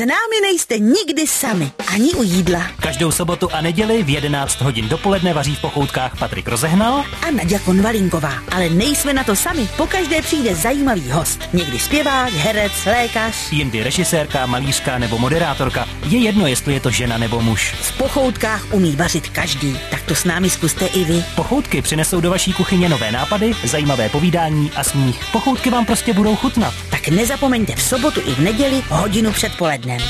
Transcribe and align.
S 0.00 0.06
námi 0.06 0.40
nejste 0.42 0.78
nikdy 0.78 1.26
sami, 1.26 1.72
ani 1.88 2.14
u 2.14 2.22
jídla. 2.22 2.62
Každou 2.80 3.10
sobotu 3.10 3.48
a 3.52 3.60
neděli 3.60 4.02
v 4.02 4.08
11 4.08 4.60
hodin 4.60 4.88
dopoledne 4.88 5.34
vaří 5.34 5.54
v 5.54 5.60
pochoutkách 5.60 6.18
Patrik 6.18 6.48
Rozehnal 6.48 7.04
A 7.26 7.30
Nadia 7.30 7.58
Konvalinková. 7.58 8.34
Ale 8.52 8.68
nejsme 8.68 9.14
na 9.14 9.24
to 9.24 9.36
sami, 9.36 9.68
pokaždé 9.76 10.22
přijde 10.22 10.54
zajímavý 10.54 11.10
host. 11.10 11.40
Někdy 11.52 11.78
zpěvák, 11.78 12.32
herec, 12.32 12.72
lékař. 12.86 13.52
jindy 13.52 13.82
režisérka, 13.82 14.46
malířka 14.46 14.98
nebo 14.98 15.18
moderátorka. 15.18 15.88
Je 16.08 16.18
jedno, 16.18 16.46
jestli 16.46 16.74
je 16.74 16.80
to 16.80 16.90
žena 16.90 17.18
nebo 17.18 17.40
muž. 17.42 17.74
V 17.80 17.98
pochoutkách 17.98 18.72
umí 18.72 18.96
vařit 18.96 19.28
každý, 19.28 19.78
tak 19.90 20.02
to 20.02 20.14
s 20.14 20.24
námi 20.24 20.50
zkuste 20.50 20.86
i 20.86 21.04
vy. 21.04 21.24
Pochoutky 21.36 21.82
přinesou 21.82 22.20
do 22.20 22.30
vaší 22.30 22.52
kuchyně 22.52 22.88
nové 22.88 23.12
nápady, 23.12 23.52
zajímavé 23.64 24.08
povídání 24.08 24.70
a 24.76 24.84
smích. 24.84 25.20
Pochoutky 25.32 25.70
vám 25.70 25.86
prostě 25.86 26.12
budou 26.12 26.36
chutnat. 26.36 26.74
Tak 26.90 27.08
nezapomeňte 27.08 27.74
v 27.74 27.82
sobotu 27.82 28.20
i 28.24 28.34
v 28.34 28.38
neděli 28.38 28.82
hodinu 28.88 29.32
před 29.32 29.56
polednem. 29.90 30.00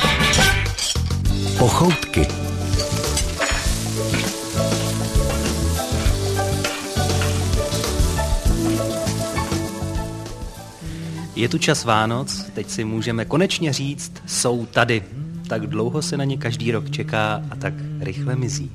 Pochoutky. 1.59 2.27
Je 11.37 11.49
tu 11.49 11.59
čas 11.59 11.85
Vánoc, 11.85 12.45
teď 12.55 12.71
si 12.71 12.85
můžeme 12.85 13.25
konečně 13.25 13.73
říct, 13.73 14.13
jsou 14.27 14.67
tady. 14.67 15.03
Tak 15.49 15.67
dlouho 15.67 16.03
se 16.03 16.17
na 16.17 16.25
ně 16.25 16.37
každý 16.37 16.73
rok 16.73 16.91
čeká 16.91 17.43
a 17.51 17.57
tak 17.57 17.75
rychle 18.01 18.37
mizí. 18.37 18.71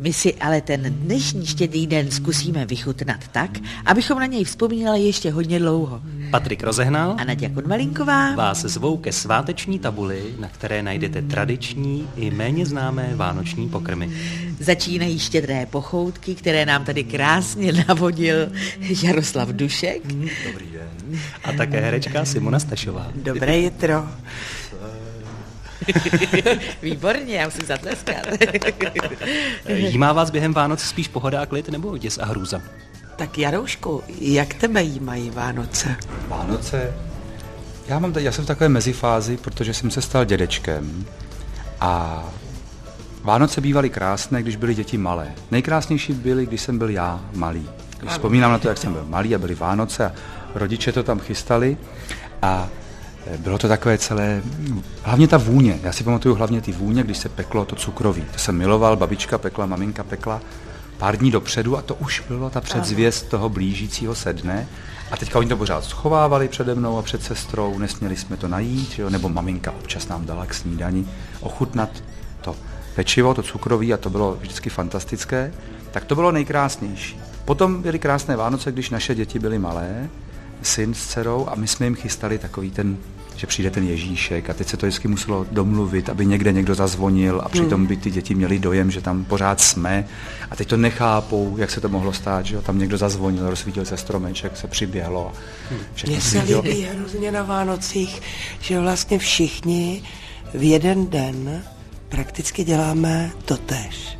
My 0.00 0.12
si 0.12 0.34
ale 0.34 0.60
ten 0.60 0.82
dnešní 0.82 1.46
štědrý 1.46 1.86
den 1.86 2.10
zkusíme 2.10 2.66
vychutnat 2.66 3.28
tak, 3.32 3.50
abychom 3.86 4.18
na 4.18 4.26
něj 4.26 4.44
vzpomínali 4.44 5.00
ještě 5.00 5.30
hodně 5.30 5.58
dlouho. 5.58 6.00
Patrik 6.30 6.62
Rozehnal 6.62 7.16
A 7.18 7.24
Nadia 7.24 7.50
Konvalinková 7.50 8.34
vás 8.34 8.60
zvou 8.60 8.96
ke 8.96 9.12
sváteční 9.12 9.78
tabuli, 9.78 10.22
na 10.38 10.48
které 10.48 10.82
najdete 10.82 11.22
tradiční 11.22 12.08
i 12.16 12.30
méně 12.30 12.66
známé 12.66 13.10
vánoční 13.14 13.68
pokrmy. 13.68 14.10
začínají 14.60 15.18
štědré 15.18 15.66
pochoutky, 15.66 16.34
které 16.34 16.66
nám 16.66 16.84
tady 16.84 17.04
krásně 17.04 17.72
navodil 17.88 18.36
Jaroslav 19.02 19.48
Dušek. 19.48 20.02
A 21.44 21.52
také 21.52 21.80
herečka 21.80 22.24
Simona 22.24 22.58
Stašová. 22.58 23.12
Dobré 23.14 23.56
jitro. 23.66 24.06
Výborně, 26.82 27.36
já 27.36 27.44
musím 27.44 27.66
zatleskat. 27.66 28.26
Jímá 29.68 30.12
vás 30.12 30.30
během 30.30 30.52
Vánoc 30.54 30.80
spíš 30.80 31.08
pohoda 31.08 31.42
a 31.42 31.46
klid 31.46 31.68
nebo 31.68 31.98
děs 31.98 32.18
a 32.18 32.26
hrůza? 32.26 32.60
Tak 33.16 33.38
Jaroušku, 33.38 34.02
jak 34.20 34.54
tebe 34.54 34.82
jímají 34.82 35.30
Vánoce? 35.30 35.96
Vánoce. 36.28 36.94
Já, 37.88 37.98
mám, 37.98 38.14
já 38.18 38.32
jsem 38.32 38.44
v 38.44 38.46
takové 38.46 38.68
mezifázi, 38.68 39.36
protože 39.36 39.74
jsem 39.74 39.90
se 39.90 40.02
stal 40.02 40.24
dědečkem 40.24 41.04
a 41.80 42.24
Vánoce 43.22 43.60
bývaly 43.60 43.90
krásné, 43.90 44.42
když 44.42 44.56
byly 44.56 44.74
děti 44.74 44.98
malé. 44.98 45.32
Nejkrásnější 45.50 46.12
byly, 46.12 46.46
když 46.46 46.60
jsem 46.60 46.78
byl 46.78 46.90
já 46.90 47.20
malý. 47.34 47.68
Když 47.98 48.12
vzpomínám 48.12 48.50
na 48.50 48.58
to, 48.58 48.68
jak 48.68 48.78
jsem 48.78 48.92
byl 48.92 49.04
malý 49.04 49.34
a 49.34 49.38
byly 49.38 49.54
Vánoce 49.54 50.06
a 50.06 50.12
rodiče 50.54 50.92
to 50.92 51.02
tam 51.02 51.20
chystali 51.20 51.76
a 52.42 52.68
bylo 53.38 53.58
to 53.58 53.68
takové 53.68 53.98
celé, 53.98 54.42
hlavně 55.02 55.28
ta 55.28 55.36
vůně. 55.36 55.78
Já 55.82 55.92
si 55.92 56.04
pamatuju 56.04 56.34
hlavně 56.34 56.60
ty 56.60 56.72
vůně, 56.72 57.02
když 57.02 57.18
se 57.18 57.28
peklo 57.28 57.64
to 57.64 57.76
cukroví. 57.76 58.24
To 58.32 58.38
jsem 58.38 58.56
miloval, 58.56 58.96
babička 58.96 59.38
pekla, 59.38 59.66
maminka 59.66 60.04
pekla 60.04 60.40
pár 60.98 61.16
dní 61.16 61.30
dopředu 61.30 61.76
a 61.76 61.82
to 61.82 61.94
už 61.94 62.22
bylo 62.28 62.50
ta 62.50 62.60
předzvěst 62.60 63.28
toho 63.28 63.48
blížícího 63.48 64.14
se 64.14 64.32
dne. 64.32 64.68
A 65.10 65.16
teďka 65.16 65.38
oni 65.38 65.48
to 65.48 65.56
pořád 65.56 65.84
schovávali 65.84 66.48
přede 66.48 66.74
mnou 66.74 66.98
a 66.98 67.02
před 67.02 67.22
sestrou, 67.22 67.78
nesměli 67.78 68.16
jsme 68.16 68.36
to 68.36 68.48
najít, 68.48 68.98
jo? 68.98 69.10
nebo 69.10 69.28
maminka 69.28 69.72
občas 69.72 70.08
nám 70.08 70.26
dala 70.26 70.46
k 70.46 70.54
snídani 70.54 71.06
ochutnat 71.40 71.90
to 72.40 72.56
pečivo, 72.94 73.34
to 73.34 73.42
cukroví 73.42 73.94
a 73.94 73.96
to 73.96 74.10
bylo 74.10 74.36
vždycky 74.40 74.70
fantastické. 74.70 75.52
Tak 75.90 76.04
to 76.04 76.14
bylo 76.14 76.32
nejkrásnější. 76.32 77.20
Potom 77.44 77.82
byly 77.82 77.98
krásné 77.98 78.36
Vánoce, 78.36 78.72
když 78.72 78.90
naše 78.90 79.14
děti 79.14 79.38
byly 79.38 79.58
malé, 79.58 80.08
syn 80.62 80.94
s 80.94 81.06
dcerou 81.06 81.46
a 81.48 81.54
my 81.54 81.68
jsme 81.68 81.86
jim 81.86 81.94
chystali 81.94 82.38
takový 82.38 82.70
ten, 82.70 82.96
že 83.36 83.46
přijde 83.46 83.70
ten 83.70 83.88
Ježíšek 83.88 84.50
a 84.50 84.54
teď 84.54 84.68
se 84.68 84.76
to 84.76 84.86
vždycky 84.86 85.08
muselo 85.08 85.46
domluvit, 85.52 86.08
aby 86.08 86.26
někde 86.26 86.52
někdo 86.52 86.74
zazvonil 86.74 87.40
a 87.44 87.48
přitom 87.48 87.86
by 87.86 87.96
ty 87.96 88.10
děti 88.10 88.34
měly 88.34 88.58
dojem, 88.58 88.90
že 88.90 89.00
tam 89.00 89.24
pořád 89.24 89.60
jsme 89.60 90.08
a 90.50 90.56
teď 90.56 90.68
to 90.68 90.76
nechápou, 90.76 91.54
jak 91.58 91.70
se 91.70 91.80
to 91.80 91.88
mohlo 91.88 92.12
stát, 92.12 92.46
že 92.46 92.54
jo? 92.54 92.62
tam 92.62 92.78
někdo 92.78 92.98
zazvonil, 92.98 93.50
rozsvítil 93.50 93.84
se 93.84 93.96
stromeček, 93.96 94.56
se 94.56 94.66
přiběhlo 94.68 95.32
všechno 95.94 96.12
Mně 96.12 96.22
se 96.22 96.42
líbí 96.42 96.82
hrozně 96.82 97.32
na 97.32 97.42
Vánocích, 97.42 98.22
že 98.60 98.80
vlastně 98.80 99.18
všichni 99.18 100.02
v 100.54 100.62
jeden 100.62 101.06
den 101.06 101.62
prakticky 102.08 102.64
děláme 102.64 103.30
totéž. 103.44 104.18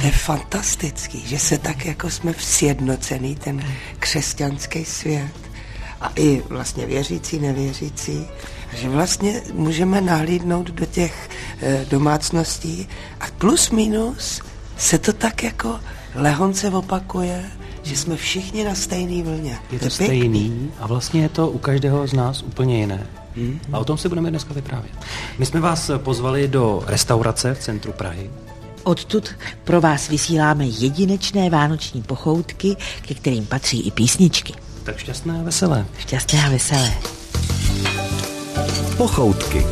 To 0.00 0.06
je 0.06 0.12
fantastický, 0.12 1.26
že 1.26 1.38
se 1.38 1.58
tak 1.58 1.86
jako 1.86 2.10
jsme 2.10 2.34
sjednocený, 2.38 3.36
ten 3.36 3.64
křesťanský 3.98 4.84
svět. 4.84 5.53
A 6.00 6.12
i 6.16 6.42
vlastně 6.48 6.86
věřící, 6.86 7.38
nevěřící. 7.38 8.26
Že 8.76 8.88
vlastně 8.88 9.42
můžeme 9.52 10.00
nahlídnout 10.00 10.70
do 10.70 10.86
těch 10.86 11.30
eh, 11.62 11.86
domácností 11.90 12.88
a 13.20 13.24
plus 13.38 13.70
minus 13.70 14.40
se 14.76 14.98
to 14.98 15.12
tak 15.12 15.42
jako 15.42 15.80
lehonce 16.14 16.70
opakuje, 16.70 17.44
že 17.82 17.96
jsme 17.96 18.16
všichni 18.16 18.64
na 18.64 18.74
stejné 18.74 19.22
vlně. 19.22 19.58
Je 19.70 19.78
to 19.78 19.84
je 19.84 19.90
pěkný. 19.90 20.06
stejný 20.06 20.72
a 20.80 20.86
vlastně 20.86 21.22
je 21.22 21.28
to 21.28 21.50
u 21.50 21.58
každého 21.58 22.06
z 22.06 22.12
nás 22.12 22.42
úplně 22.42 22.78
jiné. 22.78 23.06
A 23.72 23.78
o 23.78 23.84
tom 23.84 23.98
si 23.98 24.08
budeme 24.08 24.30
dneska 24.30 24.54
vyprávět. 24.54 24.92
My 25.38 25.46
jsme 25.46 25.60
vás 25.60 25.90
pozvali 25.96 26.48
do 26.48 26.82
restaurace 26.86 27.54
v 27.54 27.58
centru 27.58 27.92
Prahy. 27.92 28.30
Odtud 28.82 29.28
pro 29.64 29.80
vás 29.80 30.08
vysíláme 30.08 30.66
jedinečné 30.66 31.50
vánoční 31.50 32.02
pochoutky, 32.02 32.76
ke 33.02 33.14
kterým 33.14 33.46
patří 33.46 33.80
i 33.80 33.90
písničky. 33.90 34.54
Tak 34.84 35.00
šťastné 35.00 35.40
a 35.40 35.42
veselé. 35.42 35.88
Šťastné 35.96 36.44
a 36.44 36.48
veselé. 36.52 36.92
Pochoutky. 39.00 39.64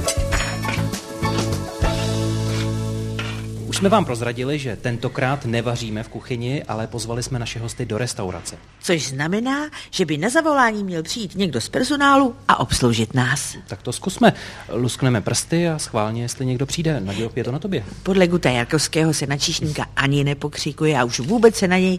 Už 3.68 3.76
jsme 3.76 3.88
vám 3.88 4.04
prozradili, 4.04 4.58
že 4.58 4.76
tentokrát 4.76 5.44
nevaříme 5.44 6.02
v 6.02 6.08
kuchyni, 6.08 6.62
ale 6.64 6.86
pozvali 6.86 7.22
jsme 7.22 7.38
naše 7.38 7.58
hosty 7.58 7.86
do 7.86 7.98
restaurace. 7.98 8.56
Což 8.80 9.08
znamená, 9.08 9.70
že 9.90 10.04
by 10.04 10.18
na 10.18 10.28
zavolání 10.28 10.84
měl 10.84 11.02
přijít 11.02 11.34
někdo 11.34 11.60
z 11.60 11.68
personálu 11.68 12.36
a 12.48 12.60
obsloužit 12.60 13.14
nás. 13.14 13.56
Tak 13.66 13.82
to 13.82 13.92
zkusme. 13.92 14.32
Luskneme 14.72 15.20
prsty 15.20 15.68
a 15.68 15.78
schválně, 15.78 16.22
jestli 16.22 16.46
někdo 16.46 16.66
přijde. 16.66 17.00
Naděl, 17.00 17.30
je 17.36 17.44
to 17.44 17.52
na 17.52 17.58
tobě. 17.58 17.84
Podle 18.02 18.26
Guta 18.26 18.50
Jarkovského 18.50 19.14
se 19.14 19.26
na 19.26 19.36
číšníka 19.36 19.86
ani 19.96 20.24
nepokřikuje 20.24 20.98
a 20.98 21.04
už 21.04 21.20
vůbec 21.20 21.56
se 21.56 21.68
na 21.68 21.78
něj 21.78 21.98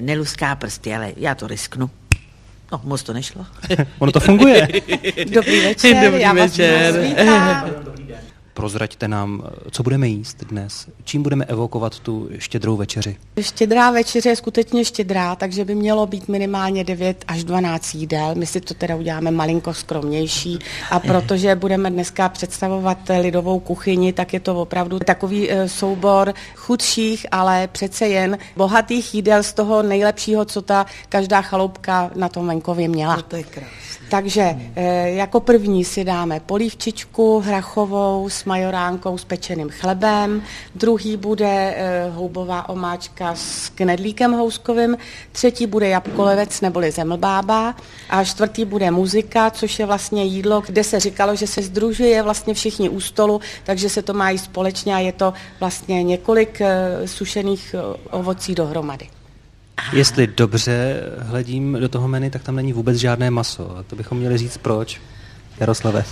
neluská 0.00 0.56
prsty, 0.56 0.94
ale 0.94 1.12
já 1.16 1.34
to 1.34 1.46
risknu. 1.46 1.90
No, 2.74 2.80
moc 2.84 3.02
to 3.02 3.12
nešlo. 3.12 3.46
Ono 3.98 4.12
to 4.12 4.20
funguje. 4.20 4.66
Dobrý 5.30 5.60
večer, 5.60 6.04
Dobrý 6.04 6.20
já 6.20 6.32
vás 6.32 6.50
večer. 6.50 6.92
moc 6.92 7.02
vítám. 7.06 7.70
Prozraďte 8.54 9.08
nám, 9.08 9.42
co 9.70 9.82
budeme 9.82 10.08
jíst 10.08 10.44
dnes. 10.44 10.88
Čím 11.04 11.22
budeme 11.22 11.44
evokovat 11.44 11.98
tu 11.98 12.28
štědrou 12.38 12.76
večeři? 12.76 13.16
Štědrá 13.40 13.90
večeře 13.90 14.28
je 14.28 14.36
skutečně 14.36 14.84
štědrá, 14.84 15.36
takže 15.36 15.64
by 15.64 15.74
mělo 15.74 16.06
být 16.06 16.28
minimálně 16.28 16.84
9 16.84 17.24
až 17.28 17.44
12 17.44 17.94
jídel. 17.94 18.34
My 18.34 18.46
si 18.46 18.60
to 18.60 18.74
teda 18.74 18.96
uděláme 18.96 19.30
malinko 19.30 19.74
skromnější 19.74 20.58
a 20.90 21.00
protože 21.00 21.54
budeme 21.54 21.90
dneska 21.90 22.28
představovat 22.28 22.98
lidovou 23.20 23.60
kuchyni, 23.60 24.12
tak 24.12 24.32
je 24.32 24.40
to 24.40 24.60
opravdu 24.60 24.98
takový 24.98 25.50
eh, 25.50 25.68
soubor 25.68 26.34
chudších, 26.54 27.26
ale 27.30 27.68
přece 27.68 28.08
jen 28.08 28.38
bohatých 28.56 29.14
jídel 29.14 29.42
z 29.42 29.52
toho 29.52 29.82
nejlepšího, 29.82 30.44
co 30.44 30.62
ta 30.62 30.86
každá 31.08 31.42
chaloupka 31.42 32.10
na 32.14 32.28
tom 32.28 32.46
venkově 32.46 32.88
měla. 32.88 33.16
No 33.16 33.22
to 33.22 33.36
je 33.36 33.42
krásné. 33.42 34.03
Takže 34.14 34.56
eh, 34.74 35.10
jako 35.10 35.40
první 35.40 35.84
si 35.84 36.04
dáme 36.04 36.40
polívčičku 36.40 37.40
hrachovou 37.40 38.28
s 38.28 38.44
majoránkou 38.44 39.18
s 39.18 39.24
pečeným 39.24 39.68
chlebem, 39.70 40.42
druhý 40.74 41.16
bude 41.16 41.74
eh, 41.76 42.10
houbová 42.10 42.68
omáčka 42.68 43.34
s 43.34 43.68
knedlíkem 43.68 44.32
houskovým, 44.32 44.96
třetí 45.32 45.66
bude 45.66 45.88
jabkolevec 45.88 46.60
neboli 46.60 46.90
zemlbába. 46.90 47.74
A 48.10 48.24
čtvrtý 48.24 48.64
bude 48.64 48.90
muzika, 48.90 49.50
což 49.50 49.78
je 49.78 49.86
vlastně 49.86 50.24
jídlo, 50.24 50.62
kde 50.66 50.84
se 50.84 51.00
říkalo, 51.00 51.36
že 51.36 51.46
se 51.46 51.62
združuje 51.62 52.22
vlastně 52.22 52.54
všichni 52.54 52.88
u 52.88 53.00
stolu, 53.00 53.40
takže 53.64 53.88
se 53.88 54.02
to 54.02 54.14
má 54.14 54.30
jíst 54.30 54.44
společně 54.44 54.94
a 54.94 54.98
je 54.98 55.12
to 55.12 55.34
vlastně 55.60 56.02
několik 56.02 56.60
eh, 56.60 57.08
sušených 57.08 57.74
ovocí 58.10 58.54
dohromady. 58.54 59.23
Jestli 59.92 60.26
dobře 60.26 61.00
hledím 61.18 61.76
do 61.80 61.88
toho 61.88 62.08
menu, 62.08 62.30
tak 62.30 62.42
tam 62.42 62.56
není 62.56 62.72
vůbec 62.72 62.96
žádné 62.96 63.30
maso. 63.30 63.76
A 63.76 63.82
to 63.82 63.96
bychom 63.96 64.18
měli 64.18 64.38
říct 64.38 64.58
proč. 64.58 65.00
Jaroslave. 65.60 66.04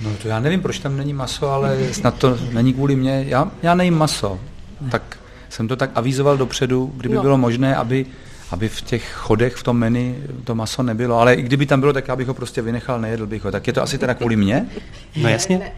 No 0.00 0.10
to 0.22 0.28
já 0.28 0.40
nevím, 0.40 0.62
proč 0.62 0.78
tam 0.78 0.96
není 0.96 1.12
maso, 1.12 1.48
ale 1.50 1.78
snad 1.92 2.14
to 2.18 2.38
není 2.52 2.72
kvůli 2.72 2.96
mně. 2.96 3.24
Já, 3.28 3.50
já 3.62 3.74
nejím 3.74 3.98
maso, 3.98 4.40
tak 4.90 5.18
jsem 5.48 5.68
to 5.68 5.76
tak 5.76 5.90
avízoval 5.94 6.36
dopředu, 6.36 6.92
kdyby 6.96 7.14
No. 7.14 7.22
bylo 7.22 7.38
možné, 7.38 7.76
aby, 7.76 8.06
aby 8.50 8.68
v 8.68 8.82
těch 8.82 9.12
chodech 9.12 9.54
v 9.54 9.62
tom 9.62 9.78
menu 9.78 10.16
to 10.44 10.54
maso 10.54 10.82
nebylo. 10.82 11.18
Ale 11.18 11.34
i 11.34 11.42
kdyby 11.42 11.66
tam 11.66 11.80
bylo, 11.80 11.92
tak 11.92 12.08
já 12.08 12.16
bych 12.16 12.28
ho 12.28 12.34
prostě 12.34 12.62
vynechal, 12.62 13.00
nejedl 13.00 13.26
bych 13.26 13.44
ho. 13.44 13.50
Tak 13.50 13.66
je 13.66 13.72
to 13.72 13.82
asi 13.82 13.98
teda 13.98 14.14
kvůli 14.14 14.36
mně? 14.36 14.66
No 15.16 15.28
jasně. 15.28 15.72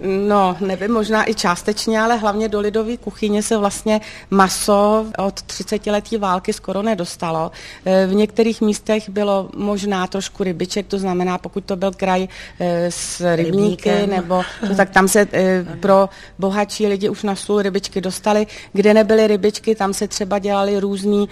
No, 0.00 0.56
nevím, 0.60 0.92
možná 0.92 1.30
i 1.30 1.34
částečně, 1.34 2.00
ale 2.00 2.16
hlavně 2.16 2.48
do 2.48 2.60
lidové 2.60 2.96
kuchyně 2.96 3.42
se 3.42 3.58
vlastně 3.58 4.00
maso 4.30 5.06
od 5.18 5.42
30 5.42 5.86
letí 5.86 6.16
války 6.16 6.52
skoro 6.52 6.82
nedostalo. 6.82 7.50
Eh, 7.84 8.06
v 8.06 8.14
některých 8.14 8.60
místech 8.60 9.08
bylo 9.08 9.50
možná 9.56 10.06
trošku 10.06 10.44
rybiček, 10.44 10.86
to 10.86 10.98
znamená, 10.98 11.38
pokud 11.38 11.64
to 11.64 11.76
byl 11.76 11.92
kraj 11.92 12.28
eh, 12.60 12.90
s 12.90 13.36
rybníky, 13.36 13.90
Rybníkem. 13.90 14.10
nebo 14.10 14.42
to, 14.68 14.74
tak 14.74 14.90
tam 14.90 15.08
se 15.08 15.28
eh, 15.32 15.64
pro 15.80 16.08
bohatší 16.38 16.86
lidi 16.86 17.08
už 17.08 17.22
na 17.22 17.34
stůl 17.34 17.62
rybičky 17.62 18.00
dostali. 18.00 18.46
Kde 18.72 18.94
nebyly 18.94 19.26
rybičky, 19.26 19.74
tam 19.74 19.94
se 19.94 20.08
třeba 20.08 20.38
dělali 20.38 20.80
různý 20.80 21.28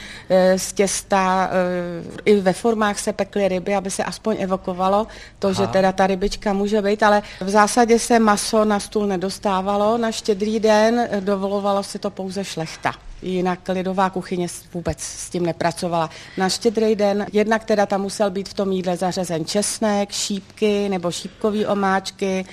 z 0.57 0.73
těsta, 0.73 1.51
eh, 1.53 2.21
i 2.25 2.41
ve 2.41 2.53
formách 2.53 2.99
se 2.99 3.13
pekly 3.13 3.49
ryby, 3.49 3.75
aby 3.75 3.91
se 3.91 4.05
aspoň 4.05 4.37
evokovalo 4.39 5.07
to, 5.39 5.53
že 5.53 5.67
teda 5.67 5.93
ta 5.93 6.07
rybička 6.07 6.53
může 6.53 6.83
být, 6.83 7.03
ale 7.03 7.23
v 7.41 7.49
zásadě 7.49 7.99
se 7.99 8.19
maso 8.19 8.65
na 8.65 8.81
stůl 8.81 9.07
nedostávalo. 9.07 9.99
Na 9.99 10.13
štědrý 10.13 10.61
den 10.61 11.09
eh, 11.11 11.21
dovolovalo 11.21 11.83
si 11.83 11.99
to 11.99 12.11
pouze 12.11 12.45
šlechta. 12.45 12.93
Jinak 13.23 13.69
lidová 13.69 14.11
kuchyně 14.11 14.47
vůbec 14.75 15.01
s 15.01 15.31
tím 15.31 15.47
nepracovala. 15.47 16.11
Na 16.37 16.49
štědrý 16.49 16.97
den 16.97 17.27
jednak 17.33 17.65
teda 17.65 17.87
tam 17.87 18.01
musel 18.03 18.31
být 18.31 18.49
v 18.49 18.55
tom 18.55 18.73
jídle 18.73 18.97
zařazen 18.97 19.45
česnek, 19.45 20.13
šípky 20.13 20.89
nebo 20.89 21.11
šípkový 21.13 21.67
omáčky, 21.67 22.45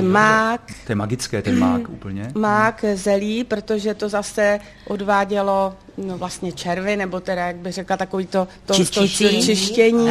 mák, 0.00 0.60
To 0.86 0.92
je 0.92 0.96
magické, 0.96 1.42
ten 1.42 1.58
mák 1.58 1.88
úplně. 1.88 2.30
mák, 2.34 2.84
zelí, 2.94 3.44
protože 3.44 3.94
to 3.94 4.08
zase 4.08 4.60
odvádělo 4.88 5.74
no, 6.00 6.18
vlastně 6.18 6.52
červy, 6.52 6.96
nebo 6.96 7.20
teda, 7.20 7.46
jak 7.46 7.56
bych 7.56 7.72
řekla, 7.74 7.96
takový 7.96 8.26
to, 8.26 8.48
to, 8.66 8.74
to 8.74 9.08
Čištění. 9.42 10.08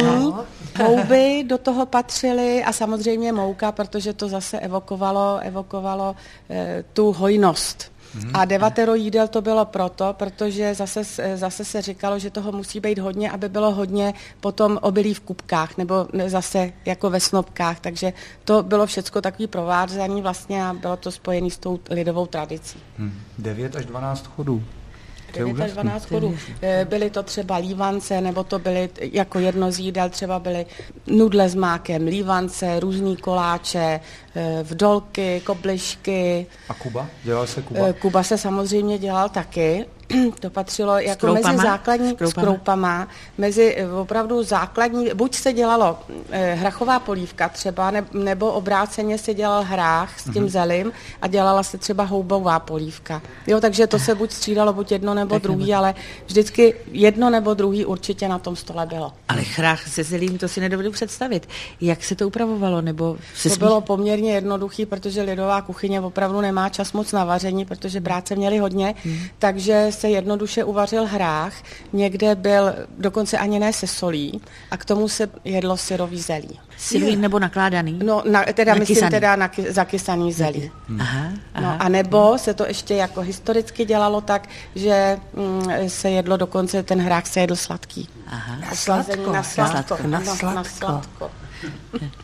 Houby 0.84 1.44
do 1.46 1.58
toho 1.58 1.86
patřily 1.86 2.64
a 2.64 2.72
samozřejmě 2.72 3.32
mouka, 3.32 3.72
protože 3.72 4.12
to 4.12 4.28
zase 4.28 4.60
evokovalo, 4.60 5.38
evokovalo 5.42 6.16
eh, 6.50 6.84
tu 6.92 7.12
hojnost. 7.12 7.92
A 8.34 8.44
devatero 8.44 8.94
jídel 8.94 9.28
to 9.28 9.42
bylo 9.42 9.64
proto, 9.64 10.14
protože 10.18 10.74
zase, 10.74 11.04
s- 11.04 11.36
zase 11.36 11.64
se 11.64 11.82
říkalo, 11.82 12.18
že 12.18 12.30
toho 12.30 12.52
musí 12.52 12.80
být 12.80 12.98
hodně, 12.98 13.30
aby 13.30 13.48
bylo 13.48 13.70
hodně 13.74 14.14
potom 14.40 14.78
obilí 14.82 15.14
v 15.14 15.20
kupkách, 15.20 15.76
nebo 15.78 16.06
ne- 16.12 16.30
zase 16.30 16.72
jako 16.86 17.10
ve 17.10 17.20
snopkách. 17.20 17.80
Takže 17.80 18.12
to 18.44 18.62
bylo 18.62 18.86
všecko 18.86 19.20
takový 19.20 19.46
provázaný 19.46 20.22
vlastně 20.22 20.64
a 20.66 20.72
bylo 20.72 20.96
to 20.96 21.10
spojené 21.12 21.50
s 21.50 21.58
tou 21.58 21.80
lidovou 21.90 22.26
tradicí. 22.26 22.78
Hm. 22.98 23.12
9 23.38 23.76
až 23.76 23.84
12 23.86 24.26
chodů. 24.26 24.62
To 25.32 25.38
je 25.38 25.44
9 25.44 25.60
až 25.62 25.70
úžasný. 25.70 25.82
12 25.82 26.04
chodů. 26.06 26.36
Eh, 26.62 26.84
Byly 26.88 27.10
to 27.10 27.22
třeba 27.22 27.56
lívance, 27.56 28.20
nebo 28.20 28.44
to 28.44 28.58
byly 28.58 28.90
jako 29.00 29.38
jedno 29.38 29.72
z 29.72 29.78
jídel, 29.78 30.08
třeba 30.08 30.38
byly 30.38 30.66
nudle 31.06 31.48
s 31.48 31.54
mákem, 31.54 32.06
lívance, 32.06 32.80
různý 32.80 33.16
koláče, 33.16 34.00
eh, 34.36 34.58
vdolky, 34.62 35.40
koblišky. 35.46 36.46
A 36.68 36.74
Kuba? 36.74 37.06
Dělal 37.24 37.46
se 37.46 37.62
Kuba? 37.62 37.80
Eh, 37.86 37.92
Kuba 37.92 38.22
se 38.22 38.38
samozřejmě 38.38 38.98
dělal 38.98 39.28
taky. 39.28 39.86
To 40.40 40.50
patřilo 40.50 40.98
jako 40.98 41.20
kroupama? 41.20 41.52
mezi 41.52 41.62
základní 41.66 42.10
S 42.10 42.12
kroupama? 42.16 42.42
s 42.42 42.44
kroupama, 42.44 43.08
mezi 43.38 43.74
eh, 43.78 43.92
opravdu 43.92 44.42
základní, 44.42 45.08
buď 45.14 45.34
se 45.34 45.52
dělalo 45.52 45.98
eh, 46.30 46.54
hrachová 46.54 46.98
polívka 46.98 47.48
třeba, 47.48 47.90
ne, 47.90 48.04
nebo 48.12 48.52
obráceně 48.52 49.18
se 49.18 49.34
dělal 49.34 49.62
hrách 49.62 50.20
s 50.20 50.32
tím 50.32 50.48
zelím 50.48 50.92
a 51.22 51.26
dělala 51.26 51.62
se 51.62 51.78
třeba 51.78 52.04
houbová 52.04 52.58
polívka. 52.60 53.22
Jo, 53.46 53.60
takže 53.60 53.86
to 53.86 53.98
se 53.98 54.14
buď 54.14 54.32
střídalo, 54.32 54.72
buď 54.72 54.92
jedno 54.92 55.14
nebo 55.14 55.38
druhý, 55.38 55.74
ale 55.74 55.94
vždycky 56.26 56.74
jedno 56.92 57.30
nebo 57.30 57.54
druhý 57.54 57.84
určitě 57.84 58.28
na 58.28 58.38
tom 58.38 58.56
stole 58.56 58.86
bylo. 58.86 59.12
Ale 59.28 59.42
chrách 59.44 59.88
se 59.88 60.04
zelím, 60.04 60.38
to 60.38 60.48
si 60.48 60.60
nedovedu 60.60 60.90
představit. 60.92 61.48
Jak 61.80 62.04
se 62.04 62.14
to 62.14 62.26
upravovalo, 62.26 62.80
nebo 62.80 63.16
se 63.34 63.48
To 63.48 63.54
smí- 63.54 63.58
bylo 63.58 63.80
poměrně 63.80 64.32
jednoduchý, 64.32 64.86
protože 64.86 65.22
lidová 65.22 65.62
kuchyně 65.62 66.00
opravdu 66.00 66.40
nemá 66.40 66.68
čas 66.68 66.92
moc 66.92 67.12
na 67.12 67.24
vaření, 67.24 67.64
protože 67.64 68.00
práce 68.00 68.36
měli 68.36 68.58
hodně, 68.58 68.94
takže 69.38 69.86
se 70.00 70.08
jednoduše 70.08 70.64
uvařil 70.64 71.06
hrách. 71.06 71.52
Někde 71.92 72.34
byl 72.34 72.74
dokonce 72.98 73.38
ani 73.38 73.58
ne 73.58 73.72
se 73.72 73.86
solí 73.86 74.40
a 74.70 74.76
k 74.76 74.84
tomu 74.84 75.08
se 75.08 75.28
jedlo 75.44 75.76
syrový 75.76 76.20
zelí. 76.20 76.60
Silují 76.78 77.16
nebo 77.16 77.38
nakládaný? 77.38 77.98
No, 78.04 78.22
na, 78.30 78.44
teda 78.54 78.74
myslím 78.74 78.94
Nakysaný. 78.94 79.10
teda 79.10 79.36
na 79.36 79.48
ky- 79.48 79.72
zakysaný 79.72 80.32
zelí. 80.32 80.70
Aha, 81.00 81.24
aha. 81.54 81.62
No, 81.72 81.76
a 81.82 81.88
nebo 81.88 82.38
se 82.38 82.54
to 82.54 82.66
ještě 82.66 82.94
jako 82.94 83.20
historicky 83.20 83.84
dělalo 83.84 84.20
tak, 84.20 84.48
že 84.74 85.18
mm, 85.34 85.88
se 85.88 86.10
jedlo 86.10 86.36
dokonce, 86.36 86.82
ten 86.82 87.00
hrách 87.00 87.26
se 87.26 87.40
jedl 87.40 87.56
sladký. 87.56 88.08
aha. 88.26 88.56
Oslazení 88.72 89.32
na 89.32 89.42
sladko. 89.42 89.96
Na 90.06 90.18
No, 90.18 90.24
na 90.24 90.34
sladko. 90.34 90.64
sladko. 90.78 91.30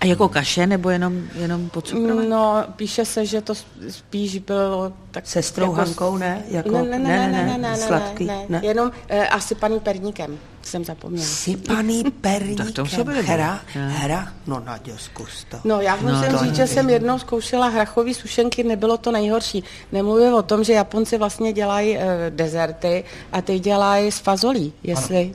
A 0.00 0.06
jako 0.06 0.28
kaše, 0.28 0.66
nebo 0.66 0.90
jenom, 0.90 1.22
jenom 1.34 1.68
pocukrovat? 1.68 2.28
No, 2.28 2.64
píše 2.76 3.04
se, 3.04 3.26
že 3.26 3.40
to 3.40 3.54
spíš 3.88 4.38
bylo 4.38 4.92
tak 5.10 5.26
Se 5.26 5.42
strouhankou, 5.42 6.16
ne? 6.16 6.42
Jako, 6.48 6.70
ne, 6.70 6.82
ne, 6.82 6.98
ne, 6.98 6.98
ne, 6.98 7.46
ne, 7.46 7.58
ne, 7.58 7.58
ne, 7.58 7.76
sladký, 7.76 8.24
ne, 8.24 8.46
ne. 8.48 8.60
jenom 8.62 8.90
eh, 9.08 9.28
asi 9.28 9.54
paní 9.54 9.80
perníkem, 9.80 10.38
jsem 10.62 10.84
zapomněla. 10.84 11.26
Sypaný 11.26 12.04
Tak 12.56 12.70
to 12.72 12.84
perníkem. 12.84 13.24
Hra, 13.24 13.60
hra, 13.74 14.32
no 14.46 14.60
Nadějo, 14.60 14.98
zkus 14.98 15.44
to. 15.44 15.56
No, 15.64 15.80
já 15.80 15.96
musím 15.96 16.30
to 16.30 16.44
říct, 16.44 16.56
že 16.56 16.66
jsem 16.66 16.90
jednou 16.90 17.18
zkoušela 17.18 17.68
hrachové 17.68 18.14
sušenky, 18.14 18.64
nebylo 18.64 18.96
to 18.96 19.12
nejhorší. 19.12 19.64
Nemluvím 19.92 20.34
o 20.34 20.42
tom, 20.42 20.64
že 20.64 20.72
Japonci 20.72 21.18
vlastně 21.18 21.52
dělají 21.52 21.98
e, 21.98 22.06
dezerty 22.30 23.04
a 23.32 23.42
ty 23.42 23.58
dělají 23.58 24.12
z 24.12 24.18
fazolí, 24.18 24.72
jestli 24.82 25.34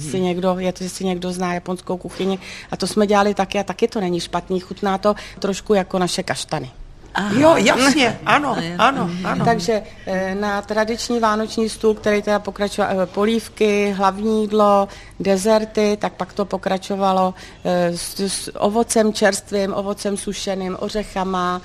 si 0.00 0.20
někdo, 0.20 0.56
je 0.58 0.72
to, 0.72 0.84
jestli 0.84 1.04
někdo 1.04 1.32
zná 1.32 1.54
japonskou 1.54 1.96
kuchyni. 1.96 2.38
A 2.70 2.76
to 2.76 2.86
jsme 2.86 3.06
dělali 3.06 3.34
taky 3.34 3.58
a 3.58 3.62
taky 3.62 3.88
to 3.88 4.00
není 4.00 4.20
špatný. 4.20 4.60
Chutná 4.60 4.98
to 4.98 5.14
trošku 5.38 5.74
jako 5.74 5.98
naše 5.98 6.22
kaštany. 6.22 6.70
Jo, 7.36 7.54
jasně, 7.56 8.18
ano, 8.26 8.56
ano, 8.78 9.10
ano. 9.24 9.44
Takže 9.44 9.82
eh, 10.06 10.34
na 10.34 10.62
tradiční 10.62 11.20
vánoční 11.20 11.68
stůl, 11.68 11.94
který 11.94 12.22
teda 12.22 12.38
pokračoval 12.38 13.00
eh, 13.00 13.06
polívky, 13.06 13.94
hlavní 13.96 14.40
jídlo, 14.40 14.88
dezerty, 15.20 15.96
tak 16.00 16.12
pak 16.12 16.32
to 16.32 16.44
pokračovalo 16.44 17.34
eh, 17.64 17.98
s, 17.98 18.20
s 18.20 18.56
ovocem 18.60 19.12
čerstvým, 19.12 19.74
ovocem 19.74 20.16
sušeným, 20.16 20.76
ořechama, 20.80 21.62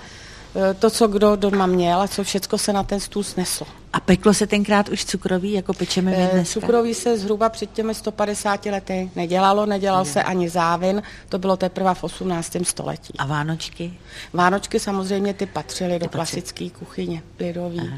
to, 0.80 0.90
co 0.90 1.08
kdo 1.08 1.36
doma 1.36 1.66
měl 1.66 2.02
a 2.02 2.08
co 2.08 2.24
všecko 2.24 2.58
se 2.58 2.74
na 2.74 2.84
ten 2.84 3.00
stůl 3.00 3.24
sneslo. 3.24 3.68
A 3.94 4.00
peklo 4.00 4.34
se 4.34 4.48
tenkrát 4.48 4.90
už 4.90 5.06
cukroví, 5.06 5.54
jako 5.54 5.74
pečeme 5.74 6.12
my 6.12 6.18
Eh, 6.18 6.30
dneska? 6.34 6.60
Cukroví 6.60 6.94
se 6.94 7.18
zhruba 7.18 7.50
před 7.50 7.72
těmi 7.72 7.96
150 7.96 8.66
lety 8.66 9.12
nedělalo, 9.16 9.66
nedělal 9.66 10.06
se 10.06 10.24
ani 10.24 10.50
závin, 10.50 11.02
to 11.30 11.40
bylo 11.40 11.58
teprve 11.58 11.94
v 11.94 12.04
18. 12.04 12.58
století. 12.64 13.14
A 13.18 13.26
Vánočky? 13.26 13.94
Vánočky 14.34 14.80
samozřejmě 14.80 15.34
ty 15.34 15.46
patřily 15.46 16.00
do 16.00 16.10
klasické 16.10 16.70
kuchyně, 16.70 17.22
lidový. 17.40 17.94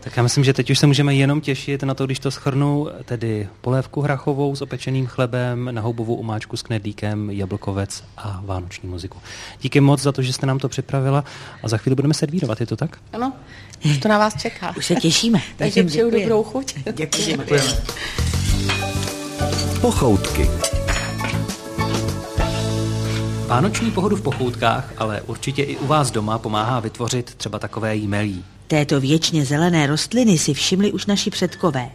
Tak 0.00 0.16
já 0.16 0.22
myslím, 0.22 0.44
že 0.44 0.52
teď 0.52 0.70
už 0.70 0.78
se 0.78 0.86
můžeme 0.86 1.14
jenom 1.14 1.40
těšit 1.40 1.82
na 1.82 1.94
to, 1.94 2.06
když 2.06 2.18
to 2.18 2.30
schrnu, 2.30 2.88
tedy 3.04 3.48
polévku 3.60 4.00
hrachovou 4.00 4.56
s 4.56 4.62
opečeným 4.62 5.06
chlebem, 5.06 5.68
na 5.74 5.82
houbovou 5.82 6.14
omáčku 6.14 6.56
s 6.56 6.62
knedlíkem, 6.62 7.30
jablkovec 7.30 8.04
a 8.16 8.40
vánoční 8.44 8.88
muziku. 8.88 9.18
Díky 9.60 9.80
moc 9.80 10.02
za 10.02 10.12
to, 10.12 10.22
že 10.22 10.32
jste 10.32 10.46
nám 10.46 10.58
to 10.58 10.68
připravila 10.68 11.24
a 11.62 11.68
za 11.68 11.76
chvíli 11.78 11.94
budeme 11.96 12.14
servírovat, 12.14 12.60
je 12.60 12.66
to 12.66 12.76
tak? 12.76 12.98
Ano, 13.12 13.32
už 13.84 13.98
to 13.98 14.08
na 14.08 14.18
vás 14.18 14.42
čeká. 14.42 14.76
Už 14.76 14.86
se 14.86 14.94
těšíme. 14.94 15.40
Takže 15.56 15.84
přeju 15.84 16.10
Děkuji. 16.10 16.22
dobrou 16.22 16.42
chuť. 16.42 16.74
Děkujeme. 16.92 17.44
Pochoutky. 19.80 20.50
Vánoční 23.46 23.90
pohodu 23.90 24.16
v 24.16 24.22
pochoutkách, 24.22 24.92
ale 24.98 25.20
určitě 25.20 25.62
i 25.62 25.76
u 25.76 25.86
vás 25.86 26.10
doma 26.10 26.38
pomáhá 26.38 26.80
vytvořit 26.80 27.34
třeba 27.34 27.58
takové 27.58 27.96
jímelí. 27.96 28.44
Této 28.70 29.00
věčně 29.00 29.44
zelené 29.44 29.86
rostliny 29.86 30.38
si 30.38 30.54
všimli 30.54 30.92
už 30.92 31.06
naši 31.06 31.30
předkové. 31.30 31.90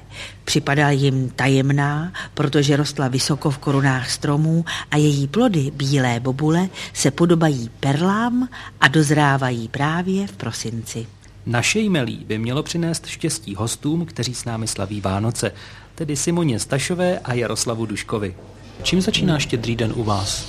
Připadala 0.45 0.91
jim 0.91 1.29
tajemná, 1.29 2.13
protože 2.33 2.75
rostla 2.75 3.07
vysoko 3.07 3.51
v 3.51 3.57
korunách 3.57 4.09
stromů 4.09 4.65
a 4.91 4.97
její 4.97 5.27
plody, 5.27 5.71
bílé 5.75 6.19
bobule, 6.19 6.69
se 6.93 7.11
podobají 7.11 7.69
perlám 7.79 8.49
a 8.81 8.87
dozrávají 8.87 9.67
právě 9.67 10.27
v 10.27 10.31
prosinci. 10.31 11.07
Naše 11.45 11.79
jímelí 11.79 12.25
by 12.27 12.37
mělo 12.37 12.63
přinést 12.63 13.05
štěstí 13.05 13.55
hostům, 13.55 14.05
kteří 14.05 14.35
s 14.35 14.45
námi 14.45 14.67
slaví 14.67 15.01
Vánoce, 15.01 15.51
tedy 15.95 16.15
Simoně 16.15 16.59
Stašové 16.59 17.19
a 17.19 17.33
Jaroslavu 17.33 17.85
Duškovi. 17.85 18.35
Čím 18.83 19.01
začíná 19.01 19.39
štědrý 19.39 19.75
den 19.75 19.93
u 19.95 20.03
vás? 20.03 20.45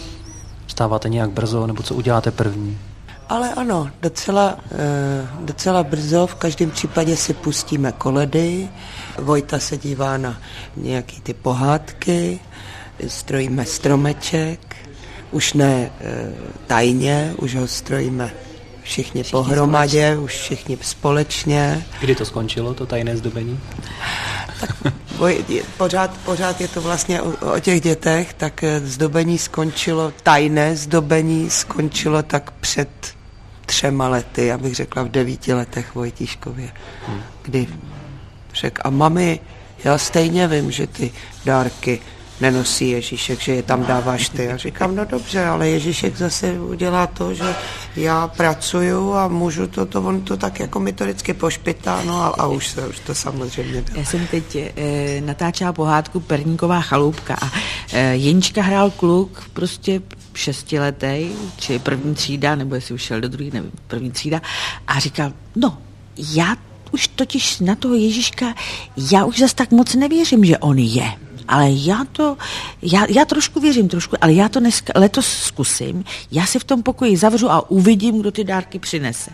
Vstáváte 0.67 1.09
nějak 1.09 1.31
brzo, 1.31 1.67
nebo 1.67 1.83
co 1.83 1.95
uděláte 1.95 2.31
první? 2.31 2.79
Ale 3.29 3.55
ano, 3.55 3.91
docela, 4.03 4.59
eh, 4.73 5.29
docela 5.41 5.83
brzo, 5.83 6.27
v 6.27 6.35
každém 6.35 6.71
případě 6.71 7.17
si 7.17 7.35
pustíme 7.35 7.93
koledy, 7.93 8.69
Vojta 9.19 9.59
se 9.59 9.77
dívá 9.77 10.17
na 10.17 10.39
nějaký 10.77 11.21
ty 11.21 11.35
pohádky, 11.35 12.41
strojíme 13.07 13.65
stromeček, 13.65 14.77
už 15.31 15.53
ne 15.53 15.91
eh, 16.01 16.33
tajně, 16.67 17.35
už 17.39 17.55
ho 17.55 17.67
strojíme 17.67 18.33
všichni, 18.83 19.25
pohromadě, 19.25 20.17
už 20.17 20.33
všichni 20.33 20.79
společně. 20.83 21.87
Kdy 22.01 22.15
to 22.15 22.25
skončilo, 22.25 22.75
to 22.75 22.87
tajné 22.87 23.17
zdobení? 23.17 23.61
pořád, 25.77 26.11
pořád 26.25 26.61
je 26.61 26.69
to 26.69 26.81
vlastně 26.81 27.23
o, 27.23 27.55
o 27.55 27.61
těch 27.61 27.81
dětech, 27.81 28.35
tak 28.35 28.65
eh, 28.65 28.81
zdobení 28.81 29.39
skončilo, 29.39 30.13
tajné 30.23 30.77
zdobení 30.77 31.51
skončilo 31.51 32.23
tak 32.23 32.51
před 32.51 33.16
třema 33.67 34.09
lety, 34.09 34.53
abych 34.53 34.75
řekla 34.75 35.03
v 35.03 35.09
devíti 35.09 35.55
letech 35.55 35.95
Vojtíškově, 35.95 36.71
hmm. 37.07 37.21
kdy 37.43 37.67
řekl, 38.55 38.83
a 38.85 38.91
mami, 38.91 39.41
já 39.85 39.99
stejně 39.99 40.49
vím, 40.49 40.71
že 40.71 40.87
ty 40.87 41.13
dárky 41.45 42.01
nenosí 42.41 42.91
Ježíšek, 42.91 43.41
že 43.41 43.55
je 43.55 43.63
tam 43.63 43.85
dáváš 43.85 44.29
ty. 44.29 44.49
A 44.53 44.57
říkám, 44.57 44.97
no 44.97 45.05
dobře, 45.05 45.45
ale 45.45 45.69
Ježíšek 45.69 46.17
zase 46.17 46.53
udělá 46.53 47.07
to, 47.07 47.35
že 47.35 47.55
já 47.97 48.29
pracuju 48.29 49.13
a 49.13 49.29
můžu 49.29 49.67
to, 49.67 49.87
to 49.87 50.03
on 50.03 50.21
to 50.21 50.37
tak 50.37 50.61
jako 50.61 50.81
metodicky 50.81 51.35
pošpitá, 51.35 52.03
no 52.07 52.23
a, 52.23 52.27
a 52.27 52.47
už, 52.47 52.69
se, 52.69 52.87
už 52.87 52.99
to 52.99 53.15
samozřejmě 53.15 53.83
bylo. 53.83 53.99
Já 53.99 54.05
jsem 54.05 54.27
teď 54.27 54.57
e, 54.57 55.21
natáčela 55.21 55.73
pohádku 55.73 56.21
Perníková 56.21 56.81
chaloupka 56.81 57.35
a 57.35 57.51
e, 57.93 58.15
Jenička 58.15 58.63
hrál 58.63 58.91
kluk 58.91 59.51
prostě 59.53 60.01
šestiletý, 60.37 61.29
či 61.57 61.79
první 61.79 62.15
třída, 62.15 62.55
nebo 62.55 62.75
jestli 62.75 62.95
už 62.95 63.03
šel 63.03 63.21
do 63.21 63.29
druhé, 63.29 63.51
nevím, 63.53 63.73
první 63.87 64.11
třída, 64.11 64.43
a 64.87 64.99
říkal, 65.01 65.33
no, 65.57 65.79
já 66.19 66.57
už 66.93 67.09
totiž 67.09 67.61
na 67.61 67.75
toho 67.75 67.95
Ježíška, 67.95 68.55
já 69.13 69.25
už 69.25 69.39
zase 69.39 69.55
tak 69.55 69.71
moc 69.71 69.95
nevěřím, 69.95 70.45
že 70.45 70.59
on 70.59 70.79
je 70.79 71.26
ale 71.49 71.67
já 71.71 72.05
to, 72.13 72.37
já, 72.83 73.07
já 73.09 73.25
trošku 73.25 73.61
věřím, 73.61 73.89
trošku, 73.89 74.17
ale 74.21 74.33
já 74.33 74.49
to 74.49 74.61
dneska, 74.61 74.93
letos 74.97 75.27
zkusím, 75.27 76.05
já 76.33 76.47
si 76.47 76.59
v 76.59 76.65
tom 76.65 76.83
pokoji 76.83 77.17
zavřu 77.17 77.51
a 77.51 77.71
uvidím, 77.71 78.21
kdo 78.21 78.31
ty 78.31 78.45
dárky 78.45 78.79
přinese. 78.79 79.31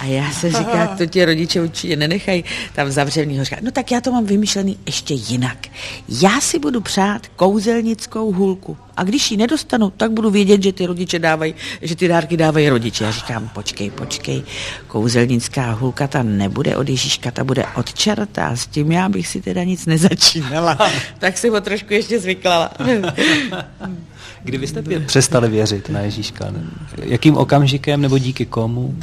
A 0.00 0.04
já 0.04 0.30
se 0.30 0.50
říká, 0.50 0.86
to 0.86 1.06
ti 1.06 1.24
rodiče 1.24 1.62
určitě 1.62 1.96
nenechají 1.96 2.44
tam 2.74 2.90
zavřenýho. 2.90 3.44
Říká, 3.44 3.56
no 3.62 3.70
tak 3.70 3.90
já 3.90 4.00
to 4.00 4.12
mám 4.12 4.24
vymyšlený 4.24 4.78
ještě 4.86 5.14
jinak. 5.14 5.68
Já 6.08 6.40
si 6.40 6.58
budu 6.58 6.80
přát 6.80 7.26
kouzelnickou 7.36 8.32
hůlku. 8.32 8.76
A 8.98 9.04
když 9.04 9.30
ji 9.30 9.36
nedostanu, 9.36 9.90
tak 9.90 10.12
budu 10.12 10.30
vědět, 10.30 10.62
že 10.62 10.72
ty 10.72 10.86
rodiče 10.86 11.18
dávají, 11.18 11.54
že 11.82 11.96
ty 11.96 12.08
dárky 12.08 12.36
dávají 12.36 12.68
rodiče. 12.68 13.04
Já 13.04 13.10
říkám, 13.10 13.48
počkej, 13.48 13.90
počkej, 13.90 14.42
kouzelnická 14.86 15.70
hůlka 15.72 16.06
ta 16.06 16.22
nebude 16.22 16.76
od 16.76 16.88
Ježíška, 16.88 17.30
ta 17.30 17.44
bude 17.44 17.64
od 17.76 17.94
čerta. 17.94 18.56
S 18.56 18.66
tím 18.66 18.92
já 18.92 19.08
bych 19.08 19.28
si 19.28 19.40
teda 19.40 19.64
nic 19.64 19.86
nezačínala. 19.86 20.78
tak 21.18 21.38
si 21.48 21.52
ho 21.52 21.60
trošku 21.60 21.92
ještě 21.92 22.20
zvyklala. 22.20 22.70
Kdy 24.42 24.58
vy 24.58 24.66
jste 24.66 24.82
přestali 25.06 25.48
věřit 25.48 25.88
na 25.88 26.00
Ježíška? 26.00 26.52
Jakým 27.02 27.36
okamžikem 27.36 28.00
nebo 28.00 28.18
díky 28.18 28.46
komu? 28.46 28.94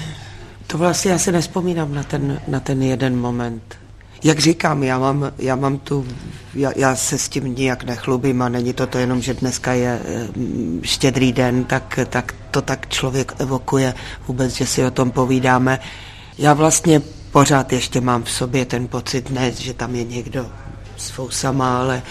To 0.68 0.78
vlastně 0.78 1.12
já 1.12 1.18
se 1.18 1.32
nespomínám 1.32 1.94
na 1.94 2.04
ten, 2.04 2.42
na 2.48 2.60
ten 2.60 2.82
jeden 2.82 3.18
moment. 3.18 3.78
Jak 4.24 4.40
říkám, 4.40 4.84
já 4.84 5.00
mám, 5.00 5.32
já 5.38 5.56
mám 5.56 5.78
tu, 5.78 6.06
já, 6.54 6.72
já 6.76 6.96
se 6.96 7.18
s 7.18 7.30
tím 7.30 7.56
nijak 7.56 7.84
nechlubím 7.84 8.42
a 8.42 8.50
není 8.50 8.74
to 8.74 8.88
to 8.88 8.98
jenom, 8.98 9.22
že 9.22 9.34
dneska 9.34 9.74
je 9.74 10.00
eh, 10.06 10.28
štědrý 10.82 11.34
den, 11.34 11.64
tak, 11.64 12.00
tak 12.10 12.36
to 12.52 12.62
tak 12.62 12.90
člověk 12.90 13.34
evokuje 13.40 13.94
vůbec, 14.28 14.54
že 14.54 14.66
si 14.66 14.86
o 14.86 14.92
tom 14.92 15.12
povídáme. 15.12 15.80
Já 16.38 16.54
vlastně 16.54 17.02
pořád 17.32 17.74
ještě 17.74 18.02
mám 18.02 18.24
v 18.24 18.32
sobě 18.32 18.66
ten 18.66 18.88
pocit, 18.88 19.30
ne, 19.30 19.52
že 19.52 19.74
tam 19.74 19.96
je 19.96 20.04
někdo 20.04 20.46
s 20.98 21.10
fousama, 21.10 21.80
ale 21.80 22.02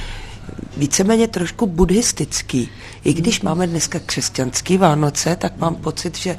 víceméně 0.77 1.29
trošku 1.29 1.67
buddhistický. 1.67 2.69
I 3.05 3.15
když 3.15 3.41
máme 3.41 3.67
dneska 3.67 3.99
křesťanský 3.99 4.79
Vánoce, 4.79 5.37
tak 5.37 5.57
mám 5.57 5.75
pocit, 5.75 6.19
že 6.19 6.31
e, 6.31 6.39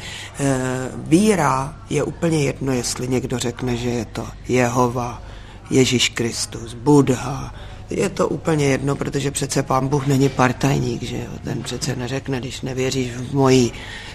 víra 0.95 1.75
je 1.89 2.03
úplně 2.03 2.43
jedno, 2.43 2.73
jestli 2.73 3.07
někdo 3.07 3.39
řekne, 3.39 3.77
že 3.77 3.89
je 3.89 4.05
to 4.05 4.27
Jehova, 4.47 5.21
Ježíš 5.69 6.09
Kristus, 6.09 6.73
Buddha, 6.73 7.55
je 7.89 8.09
to 8.09 8.27
úplně 8.27 8.65
jedno, 8.65 8.95
protože 8.95 9.31
přece 9.31 9.63
pán 9.63 9.87
Bůh 9.87 10.07
není 10.07 10.29
partajník, 10.29 11.03
že 11.03 11.17
jo? 11.17 11.31
Ten 11.43 11.63
přece 11.63 11.95
neřekne, 11.95 12.39
když 12.39 12.61
nevěříš 12.61 13.11
v 13.11 13.33
moji 13.33 13.71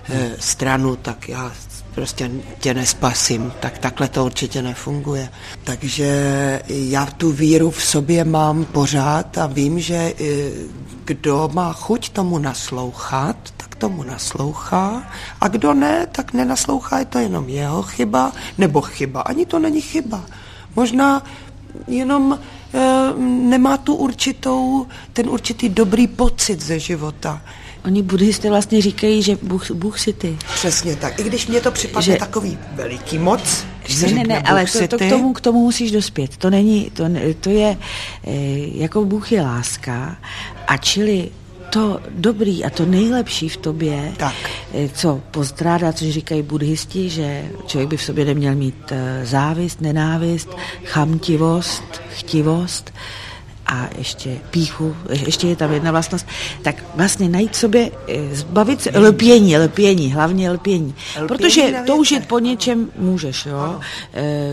e, 0.09 0.31
stranu, 0.39 0.97
tak 0.97 1.29
já 1.29 1.53
prostě 1.95 2.31
tě 2.59 2.75
nespasím, 2.75 3.53
tak 3.61 3.79
takhle 3.79 4.09
to 4.09 4.25
určitě 4.25 4.63
nefunguje. 4.63 5.29
Takže 5.65 6.11
já 6.69 7.07
tu 7.07 7.33
víru 7.33 7.71
v 7.71 7.85
sobě 7.85 8.25
mám 8.25 8.65
pořád 8.65 9.39
a 9.39 9.47
vím, 9.47 9.81
že 9.81 9.95
e, 9.95 10.13
kdo 11.05 11.51
má 11.53 11.73
chuť 11.73 12.09
tomu 12.09 12.39
naslouchat, 12.39 13.37
tak 13.57 13.75
tomu 13.75 14.03
naslouchá 14.03 15.03
a 15.41 15.49
kdo 15.49 15.75
ne, 15.75 16.07
tak 16.13 16.33
nenaslouchá, 16.33 16.99
je 16.99 17.05
to 17.05 17.19
jenom 17.19 17.49
jeho 17.49 17.83
chyba, 17.83 18.33
nebo 18.59 18.81
chyba, 18.81 19.21
ani 19.21 19.47
to 19.47 19.59
není 19.59 19.81
chyba. 19.81 20.25
Možná 20.77 21.23
jenom 21.89 22.39
e, 22.75 23.13
nemá 23.23 23.77
tu 23.77 23.95
určitou, 23.95 24.87
ten 25.13 25.29
určitý 25.29 25.69
dobrý 25.69 26.07
pocit 26.07 26.61
ze 26.61 26.79
života. 26.79 27.43
Oni 27.85 28.03
buddhisté 28.03 28.49
vlastně 28.49 28.83
říkají, 28.83 29.23
že 29.23 29.39
Bůh, 29.43 29.71
Bůh 29.71 29.99
si 29.99 30.13
ty. 30.13 30.39
Přesně 30.55 30.97
tak. 30.97 31.21
I 31.21 31.23
když 31.23 31.47
mě 31.47 31.61
to 31.61 31.71
připadne 31.71 32.13
že... 32.13 32.19
takový 32.19 32.59
veliký 32.73 33.19
moc, 33.19 33.65
když 33.85 34.03
ne, 34.03 34.13
ne, 34.13 34.25
ne, 34.29 34.43
ale 34.43 34.65
to, 34.67 34.89
to, 34.89 34.99
k, 34.99 35.09
tomu, 35.09 35.33
k 35.33 35.41
tomu 35.41 35.61
musíš 35.61 35.91
dospět. 35.91 36.37
To 36.37 36.51
není, 36.51 36.91
to, 36.91 37.05
to 37.41 37.51
je, 37.51 37.77
e, 38.27 38.37
jako 38.75 39.05
Bůh 39.05 39.33
je 39.33 39.43
láska 39.43 40.17
a 40.67 40.77
čili 40.77 41.31
to 41.71 42.01
dobrý 42.11 42.65
a 42.65 42.71
to 42.71 42.87
nejlepší 42.87 43.49
v 43.49 43.57
tobě, 43.57 44.13
tak. 44.17 44.35
Eh, 44.75 44.89
co 44.89 45.21
postrádá, 45.31 45.93
což 45.93 46.09
říkají 46.09 46.43
buddhisti, 46.43 47.09
že 47.09 47.45
člověk 47.67 47.89
by 47.89 47.97
v 47.97 48.03
sobě 48.03 48.25
neměl 48.25 48.55
mít 48.55 48.93
eh, 48.93 49.27
závist, 49.27 49.81
nenávist, 49.81 50.49
chamtivost, 50.85 52.03
chtivost, 52.17 52.93
a 53.71 53.89
ještě 53.99 54.39
píchu, 54.51 54.97
ještě 55.11 55.49
je 55.49 55.57
tam 55.57 55.73
jedna 55.73 55.91
vlastnost, 55.91 56.27
tak 56.63 56.85
vlastně 56.95 57.29
najít 57.29 57.57
sobě, 57.57 57.91
eh, 58.09 58.35
zbavit 58.35 58.81
se 58.81 58.99
lpění, 58.99 59.59
lpění, 59.59 60.13
hlavně 60.13 60.51
lpění. 60.51 60.95
lpění 61.23 61.29
Protože 61.29 61.75
toužit 61.87 62.29
po 62.29 62.39
něčem 62.39 62.91
můžeš, 62.99 63.47
jo. 63.47 63.81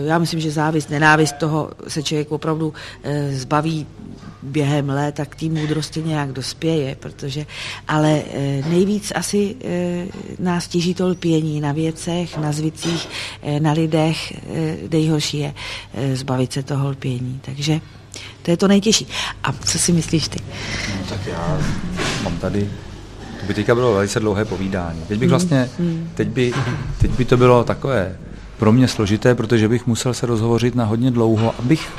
Já 0.06 0.18
myslím, 0.18 0.40
že 0.40 0.52
závist, 0.52 0.90
nenávist 0.90 1.36
toho 1.36 1.70
se 1.88 2.04
člověk 2.04 2.32
opravdu 2.32 2.74
zbaví 3.32 3.88
během 4.44 4.90
let 4.90 5.20
a 5.20 5.26
k 5.26 5.36
té 5.36 5.46
moudrosti 5.46 6.04
nějak 6.04 6.32
dospěje, 6.32 6.96
protože, 6.96 7.46
ale 7.88 8.22
nejvíc 8.70 9.12
asi 9.16 9.56
nás 10.40 10.68
těží 10.68 10.94
to 10.94 11.08
lpění 11.08 11.62
na 11.62 11.72
věcech, 11.72 12.38
na 12.38 12.52
zvicích, 12.52 13.10
na 13.60 13.72
lidech, 13.72 14.34
nejhorší 14.92 15.40
je 15.40 15.54
zbavit 16.14 16.54
se 16.54 16.64
toho 16.64 16.90
lpění, 16.90 17.40
takže 17.46 17.82
to 18.42 18.52
je 18.52 18.58
to 18.58 18.68
nejtěžší. 18.68 19.08
A 19.44 19.54
co 19.54 19.80
si 19.80 19.92
myslíš 19.92 20.28
ty? 20.28 20.40
No, 20.90 21.06
tak 21.10 21.28
já 21.28 21.60
mám 22.24 22.38
tady 22.38 22.70
to 23.40 23.46
by 23.46 23.54
teďka 23.54 23.76
bylo 23.76 23.94
velice 23.94 24.20
dlouhé 24.20 24.46
povídání. 24.46 25.02
Teď 25.08 25.20
bych 25.20 25.28
hmm. 25.28 25.30
vlastně, 25.30 25.70
hmm. 25.80 26.10
teď 26.16 26.28
by, 26.28 26.54
teď 26.98 27.12
by 27.12 27.26
to 27.26 27.38
bylo 27.38 27.64
takové 27.64 28.16
pro 28.58 28.72
mě 28.72 28.88
složité, 28.88 29.36
protože 29.36 29.68
bych 29.68 29.88
musel 29.88 30.14
se 30.14 30.26
rozhovořit 30.26 30.76
na 30.76 30.86
hodně 30.86 31.12
dlouho, 31.12 31.56
abych 31.60 31.90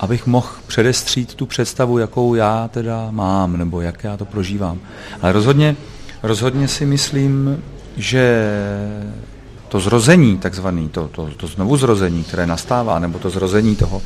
abych 0.00 0.26
mohl 0.26 0.48
předestřít 0.66 1.34
tu 1.34 1.46
představu, 1.46 1.98
jakou 1.98 2.34
já 2.34 2.68
teda 2.68 3.08
mám, 3.10 3.56
nebo 3.56 3.80
jak 3.80 4.04
já 4.04 4.16
to 4.16 4.24
prožívám. 4.24 4.78
Ale 5.22 5.32
rozhodně, 5.32 5.76
rozhodně 6.22 6.68
si 6.68 6.86
myslím, 6.86 7.62
že 7.96 8.50
to 9.68 9.80
zrození, 9.80 10.38
takzvaný, 10.38 10.88
to, 10.88 11.08
to, 11.08 11.30
to 11.36 11.46
znovu 11.46 11.76
zrození, 11.76 12.24
které 12.24 12.46
nastává, 12.46 12.98
nebo 12.98 13.18
to 13.18 13.30
zrození 13.30 13.76
toho 13.76 14.02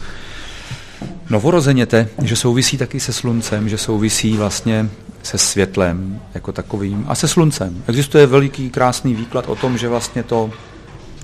novorozeněte, 1.33 2.09
že 2.23 2.37
souvisí 2.37 2.79
taky 2.79 3.01
se 3.01 3.13
sluncem, 3.13 3.69
že 3.69 3.79
souvisí 3.79 4.37
vlastně 4.37 4.91
se 5.23 5.39
světlem 5.39 6.21
jako 6.35 6.53
takovým 6.53 7.05
a 7.09 7.15
se 7.15 7.29
sluncem. 7.29 7.83
Existuje 7.87 8.27
veliký 8.27 8.71
krásný 8.71 9.15
výklad 9.15 9.49
o 9.49 9.57
tom, 9.57 9.79
že 9.79 9.89
vlastně 9.89 10.23
to 10.23 10.51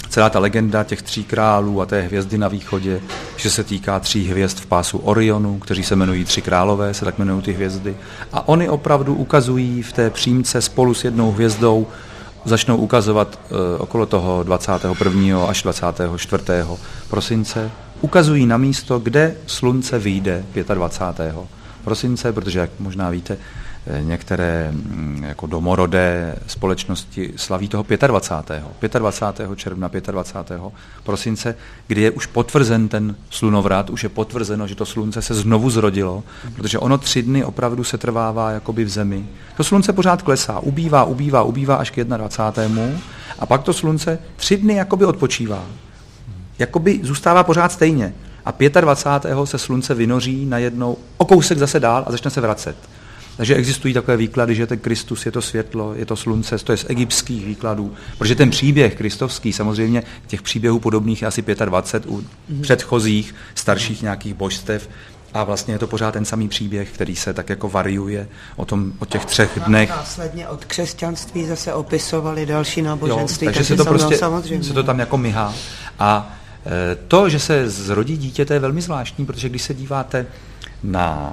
celá 0.08 0.30
ta 0.30 0.38
legenda 0.38 0.84
těch 0.84 1.02
tří 1.02 1.24
králů 1.24 1.80
a 1.80 1.86
té 1.86 2.00
hvězdy 2.00 2.38
na 2.38 2.48
východě, 2.48 3.00
že 3.36 3.50
se 3.50 3.64
týká 3.64 4.00
tří 4.00 4.28
hvězd 4.28 4.58
v 4.58 4.66
pásu 4.66 4.98
Orionu, 4.98 5.58
kteří 5.58 5.84
se 5.84 5.94
jmenují 5.94 6.24
tři 6.24 6.42
králové, 6.42 6.94
se 6.94 7.04
tak 7.04 7.18
jmenují 7.18 7.42
ty 7.42 7.52
hvězdy. 7.52 7.96
A 8.32 8.48
oni 8.48 8.68
opravdu 8.68 9.14
ukazují 9.14 9.82
v 9.82 9.92
té 9.92 10.10
přímce 10.10 10.62
spolu 10.62 10.94
s 10.94 11.04
jednou 11.04 11.32
hvězdou, 11.32 11.86
začnou 12.44 12.76
ukazovat 12.76 13.40
e, 13.50 13.78
okolo 13.78 14.06
toho 14.06 14.42
21. 14.42 15.44
až 15.44 15.62
24. 15.62 16.42
prosince, 17.10 17.70
ukazují 18.00 18.46
na 18.46 18.56
místo, 18.56 18.98
kde 18.98 19.36
slunce 19.46 19.98
vyjde 19.98 20.44
25. 20.74 21.34
prosince, 21.84 22.32
protože, 22.32 22.58
jak 22.58 22.70
možná 22.78 23.10
víte, 23.10 23.38
Eh, 23.90 24.04
některé 24.04 24.68
mm, 24.72 25.24
jako 25.28 25.46
domorodé 25.46 26.36
společnosti 26.46 27.32
slaví 27.36 27.68
toho 27.68 27.84
25. 28.06 28.64
25. 28.98 29.56
června, 29.56 29.90
25. 30.10 30.60
prosince, 31.04 31.54
kdy 31.86 32.00
je 32.00 32.10
už 32.10 32.26
potvrzen 32.26 32.88
ten 32.88 33.16
slunovrat, 33.30 33.90
už 33.90 34.02
je 34.02 34.08
potvrzeno, 34.08 34.66
že 34.66 34.74
to 34.74 34.86
slunce 34.86 35.22
se 35.22 35.34
znovu 35.34 35.70
zrodilo, 35.70 36.24
protože 36.54 36.78
ono 36.78 36.98
tři 36.98 37.22
dny 37.22 37.44
opravdu 37.44 37.84
se 37.84 37.98
trvává 37.98 38.50
jakoby 38.50 38.84
v 38.84 38.88
zemi. 38.88 39.26
To 39.56 39.64
slunce 39.64 39.92
pořád 39.92 40.22
klesá, 40.22 40.58
ubývá, 40.58 41.04
ubývá, 41.04 41.42
ubývá 41.42 41.76
až 41.76 41.90
k 41.90 42.04
21. 42.04 42.82
a 43.38 43.46
pak 43.46 43.62
to 43.62 43.72
slunce 43.72 44.18
tři 44.36 44.56
dny 44.56 44.74
jakoby 44.74 45.04
odpočívá. 45.04 45.64
Jakoby 46.58 47.00
zůstává 47.02 47.44
pořád 47.44 47.72
stejně 47.72 48.14
a 48.44 48.80
25. 48.80 49.36
se 49.44 49.58
slunce 49.58 49.94
vynoří 49.94 50.46
najednou 50.46 50.96
o 51.16 51.24
kousek 51.24 51.58
zase 51.58 51.80
dál 51.80 52.04
a 52.06 52.12
začne 52.12 52.30
se 52.30 52.40
vracet. 52.40 52.76
Takže 53.36 53.54
existují 53.54 53.94
takové 53.94 54.16
výklady, 54.16 54.54
že 54.54 54.66
ten 54.66 54.78
Kristus 54.78 55.26
je 55.26 55.32
to 55.32 55.42
světlo, 55.42 55.94
je 55.94 56.06
to 56.06 56.16
slunce, 56.16 56.58
to 56.58 56.72
je 56.72 56.76
z 56.76 56.86
egyptských 56.88 57.46
výkladů, 57.46 57.94
protože 58.18 58.34
ten 58.34 58.50
příběh 58.50 58.94
kristovský, 58.94 59.52
samozřejmě 59.52 60.02
těch 60.26 60.42
příběhů 60.42 60.78
podobných 60.78 61.22
je 61.22 61.28
asi 61.28 61.42
25 61.64 62.12
u 62.12 62.20
mm-hmm. 62.20 62.60
předchozích 62.60 63.34
starších 63.54 64.02
nějakých 64.02 64.34
božstev, 64.34 64.88
a 65.34 65.44
vlastně 65.44 65.74
je 65.74 65.78
to 65.78 65.86
pořád 65.86 66.12
ten 66.12 66.24
samý 66.24 66.48
příběh, 66.48 66.90
který 66.90 67.16
se 67.16 67.34
tak 67.34 67.50
jako 67.50 67.68
variuje 67.68 68.28
o, 68.56 68.64
tom, 68.64 68.92
o 68.98 69.04
těch 69.04 69.24
třech 69.24 69.58
dnech. 69.66 69.88
Následně 69.90 70.48
od 70.48 70.64
křesťanství 70.64 71.46
zase 71.46 71.74
opisovali 71.74 72.46
další 72.46 72.82
náboženství. 72.82 73.44
Jo, 73.44 73.52
takže 73.52 73.64
se 73.64 73.76
to 73.76 73.84
prostě 73.84 74.16
samozřejmě. 74.16 74.64
se 74.64 74.72
to 74.72 74.82
tam 74.82 74.98
jako 74.98 75.18
myhá. 75.18 75.54
A 75.98 76.37
to, 77.08 77.28
že 77.28 77.38
se 77.38 77.70
zrodí 77.70 78.16
dítě, 78.16 78.44
to 78.44 78.52
je 78.52 78.58
velmi 78.58 78.80
zvláštní, 78.80 79.26
protože 79.26 79.48
když 79.48 79.62
se 79.62 79.74
díváte 79.74 80.26
na 80.82 81.32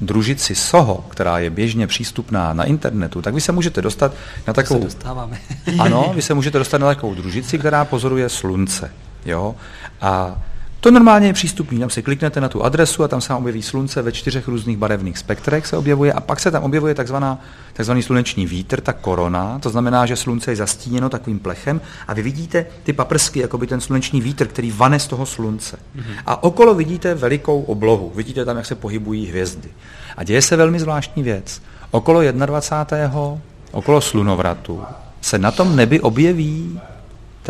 družici 0.00 0.54
Soho, 0.54 1.04
která 1.08 1.38
je 1.38 1.50
běžně 1.50 1.86
přístupná 1.86 2.52
na 2.52 2.64
internetu, 2.64 3.22
tak 3.22 3.34
vy 3.34 3.40
se 3.40 3.52
můžete 3.52 3.82
dostat 3.82 4.12
na 4.46 4.52
takovou... 4.52 4.80
Se 4.80 4.84
dostáváme. 4.84 5.38
ano, 5.78 6.12
vy 6.14 6.22
se 6.22 6.34
můžete 6.34 6.58
dostat 6.58 6.78
na 6.78 6.86
takovou 6.86 7.14
družici, 7.14 7.58
která 7.58 7.84
pozoruje 7.84 8.28
slunce. 8.28 8.90
Jo? 9.24 9.54
A 10.00 10.42
to 10.80 10.90
normálně 10.90 11.26
je 11.26 11.32
přístupný, 11.32 11.78
tam 11.78 11.90
si 11.90 12.02
kliknete 12.02 12.40
na 12.40 12.48
tu 12.48 12.64
adresu 12.64 13.04
a 13.04 13.08
tam 13.08 13.20
se 13.20 13.32
vám 13.32 13.42
objeví 13.42 13.62
slunce 13.62 14.02
ve 14.02 14.12
čtyřech 14.12 14.48
různých 14.48 14.76
barevných 14.76 15.18
spektrech 15.18 15.66
se 15.66 15.76
objevuje 15.76 16.12
a 16.12 16.20
pak 16.20 16.40
se 16.40 16.50
tam 16.50 16.64
objevuje 16.64 16.94
takzvaná, 16.94 17.40
takzvaný 17.72 18.02
sluneční 18.02 18.46
vítr, 18.46 18.80
ta 18.80 18.92
korona, 18.92 19.58
to 19.58 19.70
znamená, 19.70 20.06
že 20.06 20.16
slunce 20.16 20.52
je 20.52 20.56
zastíněno 20.56 21.08
takovým 21.08 21.38
plechem 21.38 21.80
a 22.08 22.14
vy 22.14 22.22
vidíte 22.22 22.66
ty 22.82 22.92
paprsky, 22.92 23.40
jako 23.40 23.58
by 23.58 23.66
ten 23.66 23.80
sluneční 23.80 24.20
vítr, 24.20 24.46
který 24.46 24.70
vane 24.70 24.98
z 24.98 25.06
toho 25.06 25.26
slunce. 25.26 25.76
Mm-hmm. 25.76 26.14
A 26.26 26.42
okolo 26.42 26.74
vidíte 26.74 27.14
velikou 27.14 27.62
oblohu, 27.62 28.12
vidíte 28.14 28.44
tam, 28.44 28.56
jak 28.56 28.66
se 28.66 28.74
pohybují 28.74 29.26
hvězdy. 29.26 29.68
A 30.16 30.24
děje 30.24 30.42
se 30.42 30.56
velmi 30.56 30.80
zvláštní 30.80 31.22
věc. 31.22 31.62
Okolo 31.90 32.32
21. 32.32 33.38
okolo 33.72 34.00
slunovratu 34.00 34.82
se 35.20 35.38
na 35.38 35.50
tom 35.50 35.76
nebi 35.76 36.00
objeví 36.00 36.80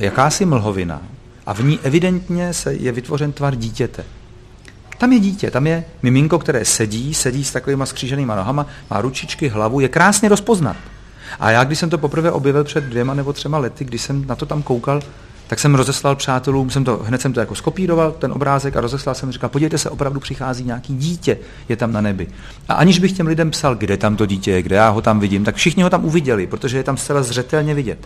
jakási 0.01 0.45
mlhovina, 0.45 1.03
a 1.49 1.55
v 1.55 1.65
ní 1.65 1.79
evidentně 1.83 2.55
se 2.55 2.75
je 2.75 2.93
vytvořen 2.93 3.33
tvar 3.33 3.57
dítěte. 3.57 4.05
Tam 4.99 5.13
je 5.13 5.19
dítě, 5.19 5.51
tam 5.51 5.67
je 5.67 5.85
miminko, 6.03 6.39
které 6.39 6.65
sedí, 6.65 7.15
sedí 7.15 7.45
s 7.45 7.53
takovýma 7.53 7.87
skříženýma 7.87 8.35
nohama, 8.35 8.67
má 8.91 9.01
ručičky, 9.01 9.49
hlavu, 9.49 9.81
je 9.81 9.89
krásně 9.89 10.29
rozpoznat. 10.29 10.77
A 11.41 11.51
já, 11.51 11.65
když 11.65 11.79
jsem 11.79 11.91
to 11.91 11.99
poprvé 11.99 12.33
objevil 12.33 12.65
před 12.65 12.85
dvěma 12.85 13.15
nebo 13.15 13.33
třema 13.33 13.59
lety, 13.59 13.85
když 13.85 14.03
jsem 14.03 14.27
na 14.27 14.35
to 14.35 14.47
tam 14.47 14.63
koukal, 14.63 15.01
tak 15.47 15.59
jsem 15.59 15.75
rozeslal 15.75 16.17
přátelům, 16.17 16.71
jsem 16.71 16.85
to, 16.85 16.97
hned 16.97 17.21
jsem 17.21 17.33
to 17.33 17.41
jako 17.41 17.55
skopíroval, 17.55 18.13
ten 18.13 18.33
obrázek 18.33 18.77
a 18.77 18.81
rozeslal 18.81 19.15
jsem, 19.15 19.33
říkal, 19.33 19.51
podívejte 19.51 19.79
se, 19.79 19.91
opravdu 19.91 20.21
přichází 20.21 20.65
nějaký 20.65 20.97
dítě, 20.97 21.39
je 21.69 21.77
tam 21.77 21.93
na 21.93 22.01
nebi. 22.01 22.27
A 22.69 22.75
aniž 22.75 22.99
bych 22.99 23.13
těm 23.13 23.27
lidem 23.27 23.51
psal, 23.51 23.75
kde 23.75 23.97
tam 23.97 24.17
to 24.17 24.27
dítě 24.27 24.51
je, 24.51 24.63
kde 24.63 24.77
já 24.77 24.89
ho 24.89 25.01
tam 25.01 25.21
vidím, 25.21 25.45
tak 25.45 25.55
všichni 25.55 25.83
ho 25.83 25.91
tam 25.91 26.05
uviděli, 26.05 26.47
protože 26.47 26.77
je 26.77 26.85
tam 26.85 26.97
zcela 26.97 27.23
zřetelně 27.23 27.75
vidět. 27.75 27.99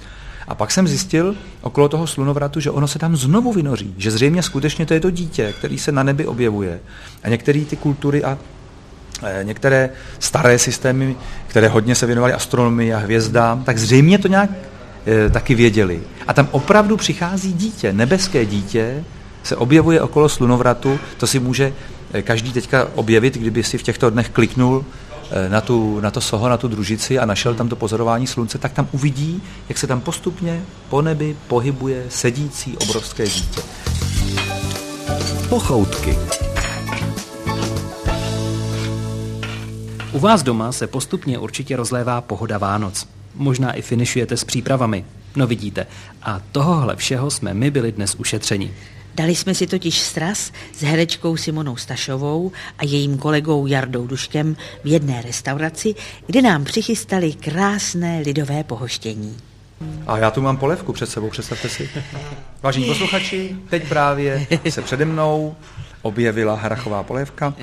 A 0.49 0.55
pak 0.55 0.71
jsem 0.71 0.89
zjistil 0.89 1.37
okolo 1.61 1.89
toho 1.89 2.07
slunovratu, 2.07 2.61
že 2.61 2.71
ono 2.71 2.89
se 2.89 2.99
tam 2.99 3.17
znovu 3.17 3.53
vynoří, 3.53 3.95
že 3.97 4.11
zřejmě 4.11 4.43
skutečně 4.43 4.87
to 4.87 4.95
je 4.95 5.01
to 5.01 5.11
dítě, 5.11 5.55
který 5.59 5.79
se 5.79 5.93
na 5.93 6.03
nebi 6.03 6.27
objevuje. 6.27 6.81
A 7.23 7.29
některé 7.29 7.61
ty 7.61 7.77
kultury 7.77 8.25
a 8.25 8.39
e, 9.23 9.45
některé 9.45 9.91
staré 10.19 10.59
systémy, 10.59 11.17
které 11.47 11.69
hodně 11.69 11.95
se 11.95 12.07
věnovaly 12.07 12.33
astronomii 12.33 12.95
a 12.95 12.99
hvězdám, 12.99 13.65
tak 13.65 13.79
zřejmě 13.79 14.19
to 14.19 14.29
nějak 14.29 14.51
e, 15.07 15.31
taky 15.31 15.55
věděli. 15.55 16.01
A 16.29 16.33
tam 16.35 16.49
opravdu 16.51 16.97
přichází 16.97 17.53
dítě, 17.53 17.93
nebeské 17.93 18.47
dítě, 18.47 19.05
se 19.43 19.57
objevuje 19.57 20.01
okolo 20.01 20.29
slunovratu, 20.29 20.99
to 21.17 21.27
si 21.27 21.41
může 21.41 21.73
e, 22.13 22.23
každý 22.23 22.53
teďka 22.53 22.89
objevit, 22.95 23.39
kdyby 23.39 23.63
si 23.63 23.79
v 23.79 23.83
těchto 23.83 24.11
dnech 24.11 24.29
kliknul 24.29 24.85
Eh, 24.85 25.12
na, 25.49 25.61
tu, 25.61 26.01
na 26.01 26.11
to 26.11 26.21
soho, 26.21 26.49
na 26.49 26.57
tu 26.57 26.69
družici 26.69 27.19
a 27.19 27.27
našel 27.27 27.55
tam 27.55 27.69
to 27.69 27.77
pozorování 27.77 28.27
slunce, 28.27 28.59
tak 28.59 28.73
tam 28.73 28.89
uvidí, 28.93 29.43
jak 29.69 29.79
se 29.79 29.87
tam 29.87 30.01
postupně 30.01 30.63
po 30.89 31.03
nebi 31.03 31.37
pohybuje 31.49 32.07
sedící 32.09 32.77
obrovské 32.77 33.27
dítě. 33.27 33.61
Pochoutky. 35.49 36.19
U 40.13 40.19
vás 40.19 40.43
doma 40.43 40.73
se 40.73 40.87
postupně 40.87 41.39
určitě 41.39 41.77
rozlévá 41.77 42.21
pohoda 42.21 42.59
Vánoc. 42.59 43.09
Možná 43.35 43.73
i 43.73 43.83
finišujete 43.83 44.37
s 44.37 44.45
přípravami. 44.45 45.05
No 45.37 45.47
vidíte, 45.47 45.87
a 46.23 46.41
tohohle 46.53 46.97
všeho 46.97 47.31
jsme 47.31 47.55
my 47.55 47.71
byli 47.71 47.93
dnes 47.93 48.15
ušetřeni. 48.15 48.75
Dali 49.15 49.35
jsme 49.35 49.55
si 49.55 49.67
totiž 49.67 50.01
stras 50.01 50.53
s 50.75 50.83
herečkou 50.83 51.37
Simonou 51.37 51.77
Stašovou 51.77 52.53
a 52.79 52.85
jejím 52.85 53.19
kolegou 53.19 53.67
Jardou 53.67 54.07
Duškem 54.07 54.57
v 54.85 54.87
jedné 54.87 55.23
restauraci, 55.23 55.95
kde 56.27 56.43
nám 56.43 56.65
přichystali 56.65 57.33
krásné 57.33 58.23
lidové 58.27 58.65
pohoštění. 58.65 59.37
A 60.07 60.19
já 60.19 60.31
tu 60.31 60.41
mám 60.41 60.57
polevku 60.57 60.93
před 60.93 61.11
sebou, 61.11 61.31
představte 61.31 61.69
si. 61.69 61.91
Vážení 62.63 62.87
posluchači, 62.87 63.57
teď 63.71 63.89
právě 63.89 64.47
se 64.69 64.83
přede 64.83 65.05
mnou 65.05 65.55
objevila 66.03 66.55
hrachová 66.55 67.03
polévka 67.03 67.55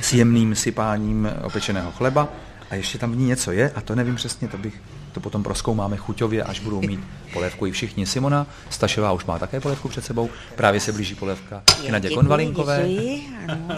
s 0.00 0.12
jemným 0.12 0.54
sypáním 0.54 1.28
opečeného 1.42 1.92
chleba 1.92 2.28
a 2.70 2.74
ještě 2.74 2.98
tam 2.98 3.12
v 3.12 3.16
ní 3.16 3.26
něco 3.26 3.52
je 3.52 3.70
a 3.74 3.80
to 3.80 3.94
nevím 3.94 4.14
přesně, 4.14 4.48
to 4.48 4.58
bych 4.58 4.74
to 5.14 5.20
potom 5.20 5.42
proskoumáme 5.42 5.96
chuťově, 5.96 6.42
až 6.42 6.60
budou 6.60 6.80
mít 6.80 7.00
polévku 7.32 7.66
i 7.66 7.70
všichni. 7.70 8.06
Simona 8.06 8.46
Stašová 8.70 9.12
už 9.12 9.24
má 9.24 9.38
také 9.38 9.60
polévku 9.60 9.88
před 9.88 10.04
sebou, 10.04 10.30
právě 10.56 10.80
se 10.80 10.92
blíží 10.92 11.14
polévka 11.14 11.62
k 11.86 11.90
Nadě 11.90 12.10
Konvalinkové. 12.10 12.88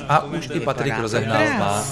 A 0.09 0.25
už 0.25 0.49
i 0.53 0.61
Patrik 0.61 0.99
Rozehnal 0.99 1.59
má 1.59 1.85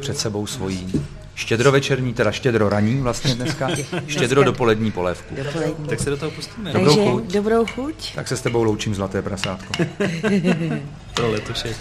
před 0.00 0.18
sebou 0.18 0.46
svoji 0.46 0.86
štědrovečerní, 1.34 2.14
teda 2.14 2.32
štědro 2.32 2.68
raní 2.68 3.00
vlastně 3.00 3.34
dneska, 3.34 3.68
štědro 4.06 4.44
dopolední 4.44 4.90
polévku. 4.90 5.34
Dopolední. 5.44 5.86
Tak 5.86 6.00
se 6.00 6.10
do 6.10 6.16
toho 6.16 6.30
pustíme. 6.30 6.72
Dobrou 6.72 6.94
Takže 6.96 7.10
chuť. 7.10 7.32
dobrou 7.32 7.66
chuť. 7.66 8.14
Tak 8.14 8.28
se 8.28 8.36
s 8.36 8.40
tebou 8.40 8.62
loučím, 8.62 8.94
zlaté 8.94 9.22
prasátko. 9.22 9.72
Pro 11.14 11.30
letošek. 11.30 11.76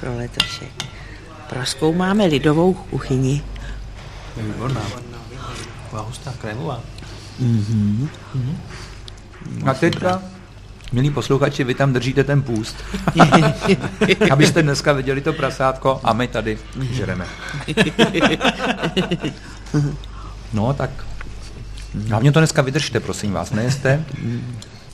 Pro 0.00 0.16
letošek. 0.16 0.84
Proskoumáme 1.48 2.26
lidovou 2.26 2.74
kuchyni. 2.74 3.42
Výborná. 4.36 5.15
Taková 5.96 6.08
hustá, 6.08 6.34
krémová. 6.40 6.80
Mm-hmm. 7.40 8.08
Mm-hmm. 8.36 9.70
A 9.70 9.74
teďka, 9.74 10.22
milí 10.92 11.10
posluchači, 11.10 11.64
vy 11.64 11.74
tam 11.74 11.92
držíte 11.92 12.24
ten 12.24 12.42
půst. 12.42 12.76
Abyste 14.30 14.62
dneska 14.62 14.92
viděli 14.92 15.20
to 15.20 15.32
prasátko 15.32 16.00
a 16.04 16.12
my 16.12 16.28
tady 16.28 16.58
žereme. 16.80 17.26
No, 20.52 20.74
tak 20.74 20.90
hlavně 22.08 22.32
to 22.32 22.40
dneska 22.40 22.62
vydržte, 22.62 23.00
prosím 23.00 23.32
vás, 23.32 23.50
nejeste. 23.50 24.04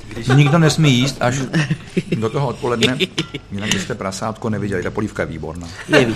Když... 0.09 0.27
Nikdo 0.27 0.59
nesmí 0.59 0.95
jíst 0.95 1.17
až 1.21 1.39
do 2.17 2.31
toho 2.31 2.49
odpoledne, 2.49 2.99
jinak 3.53 3.71
byste 3.71 3.95
prasátko 3.95 4.51
neviděli. 4.51 4.83
Ta 4.83 4.91
polívka 4.91 5.23
je 5.23 5.27
výborná. 5.27 5.69
Je, 5.89 6.15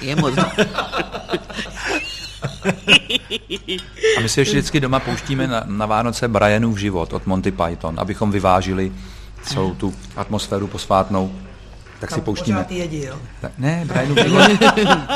je 0.00 0.16
moc. 0.16 0.34
A 4.16 4.20
my 4.20 4.28
si 4.28 4.40
ještě 4.40 4.56
vždycky 4.56 4.80
doma 4.80 5.00
pouštíme 5.00 5.46
na, 5.46 5.64
na 5.66 5.86
Vánoce 5.86 6.28
Brianův 6.28 6.78
život 6.78 7.12
od 7.12 7.26
Monty 7.26 7.50
Python, 7.50 7.94
abychom 7.98 8.30
vyvážili 8.30 8.92
celou 9.42 9.74
tu 9.74 9.94
atmosféru 10.16 10.66
posvátnou. 10.66 11.32
Tak 12.00 12.10
si 12.10 12.20
pouštíme. 12.20 12.66
Jo? 12.90 13.16
Ne, 13.58 13.84
Brianův 13.86 14.18
život, 14.24 14.50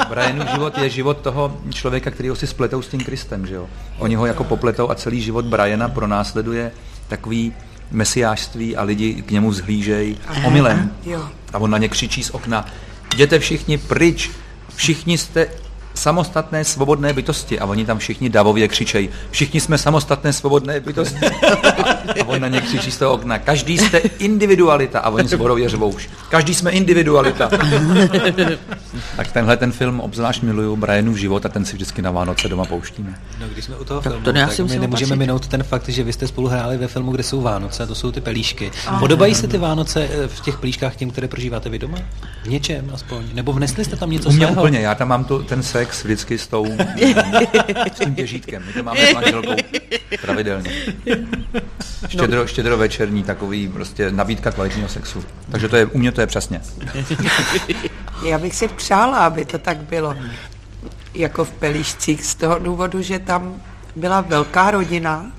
Brianův 0.08 0.48
život 0.50 0.78
je 0.78 0.90
život 0.90 1.18
toho 1.18 1.58
člověka, 1.70 2.10
který 2.10 2.28
ho 2.28 2.36
si 2.36 2.46
spletou 2.46 2.82
s 2.82 2.88
tím 2.88 3.00
Kristem, 3.00 3.46
že 3.46 3.54
jo? 3.54 3.66
Oni 3.98 4.14
ho 4.14 4.26
jako 4.26 4.44
popletou 4.44 4.90
a 4.90 4.94
celý 4.94 5.20
život 5.20 5.44
Briana 5.44 5.88
pronásleduje 5.88 6.72
takový 7.08 7.52
mesiářství 7.90 8.76
a 8.76 8.82
lidi 8.82 9.14
k 9.14 9.30
němu 9.30 9.52
zhlížejí 9.52 10.18
omylem. 10.46 10.90
A 11.52 11.58
on 11.58 11.70
na 11.70 11.78
ně 11.78 11.88
křičí 11.88 12.22
z 12.22 12.30
okna, 12.30 12.66
jděte 13.14 13.38
všichni 13.38 13.78
pryč, 13.78 14.30
všichni 14.76 15.18
jste 15.18 15.48
samostatné 15.94 16.64
svobodné 16.64 17.12
bytosti 17.12 17.60
a 17.60 17.66
oni 17.66 17.84
tam 17.84 17.98
všichni 17.98 18.28
davově 18.28 18.68
křičejí, 18.68 19.08
všichni 19.30 19.60
jsme 19.60 19.78
samostatné 19.78 20.32
svobodné 20.32 20.80
bytosti. 20.80 21.26
A, 21.84 22.22
a 22.22 22.24
oni 22.26 22.40
na 22.40 22.48
ně 22.48 22.60
křičí 22.60 22.90
z 22.90 22.98
toho 22.98 23.12
okna, 23.12 23.38
každý 23.38 23.78
jste 23.78 23.98
individualita 23.98 25.00
a 25.00 25.10
oni 25.10 25.28
zborově 25.28 25.68
řvou, 25.68 25.96
každý 26.28 26.54
jsme 26.54 26.70
individualita. 26.70 27.50
tak 29.16 29.32
tenhle 29.32 29.56
ten 29.56 29.72
film 29.72 30.00
obzvlášť 30.00 30.42
miluju 30.42 30.76
Brianův 30.76 31.16
život 31.16 31.46
a 31.46 31.48
ten 31.48 31.64
si 31.64 31.76
vždycky 31.76 32.02
na 32.02 32.10
Vánoce 32.10 32.48
doma 32.48 32.64
pouštíme. 32.64 33.14
No, 33.40 33.48
když 33.48 33.64
jsme 33.64 33.76
u 33.76 33.84
toho 33.84 34.00
tak 34.00 34.12
filmu, 34.12 34.24
to 34.24 34.32
tak 34.32 34.58
my 34.58 34.78
nemůžeme 34.78 35.08
patřit. 35.08 35.16
minout 35.16 35.48
ten 35.48 35.62
fakt, 35.62 35.88
že 35.88 36.02
vy 36.04 36.12
jste 36.12 36.26
spolu 36.26 36.48
hráli 36.48 36.76
ve 36.76 36.88
filmu, 36.88 37.12
kde 37.12 37.22
jsou 37.22 37.40
Vánoce, 37.40 37.86
to 37.86 37.94
jsou 37.94 38.12
ty 38.12 38.20
pelíšky. 38.20 38.70
Aha. 38.86 39.00
Podobají 39.00 39.34
se 39.34 39.48
ty 39.48 39.58
Vánoce 39.58 40.08
eh, 40.12 40.28
v 40.28 40.40
těch 40.40 40.58
pelíškách 40.58 40.96
těm, 40.96 41.10
které 41.10 41.28
prožíváte 41.28 41.68
vy 41.68 41.78
doma? 41.78 41.98
V 42.42 42.48
něčem 42.48 42.90
aspoň? 42.94 43.24
Nebo 43.34 43.52
vnesli 43.52 43.84
jste 43.84 43.96
tam 43.96 44.10
něco 44.10 44.28
U 44.28 44.32
mě 44.32 44.46
svého? 44.46 44.62
úplně, 44.62 44.80
já 44.80 44.94
tam 44.94 45.08
mám 45.08 45.24
tu, 45.24 45.42
ten 45.42 45.62
se 45.62 45.83
sex 45.84 46.04
vždycky 46.04 46.38
s 46.38 46.46
tou 46.46 46.66
s 47.94 47.98
tím 47.98 48.14
těžítkem. 48.14 48.62
My 48.66 48.72
to 48.72 48.82
máme 48.82 49.06
s 49.06 49.14
manželkou 49.14 49.54
pravidelně. 50.20 50.70
Štědro, 52.08 52.46
štědro 52.46 52.76
večerní 52.76 53.22
takový 53.22 53.68
prostě 53.68 54.10
nabídka 54.10 54.50
kvalitního 54.50 54.88
sexu. 54.88 55.24
Takže 55.50 55.68
to 55.68 55.76
je, 55.76 55.86
u 55.86 55.98
mě 55.98 56.12
to 56.12 56.20
je 56.20 56.26
přesně. 56.26 56.60
Já 58.24 58.38
bych 58.38 58.56
si 58.56 58.68
přála, 58.68 59.18
aby 59.18 59.44
to 59.44 59.58
tak 59.58 59.76
bylo 59.76 60.16
jako 61.14 61.44
v 61.44 61.50
Pelišcích 61.50 62.24
z 62.24 62.34
toho 62.34 62.58
důvodu, 62.58 63.02
že 63.02 63.18
tam 63.18 63.62
byla 63.96 64.20
velká 64.20 64.70
rodina 64.70 65.32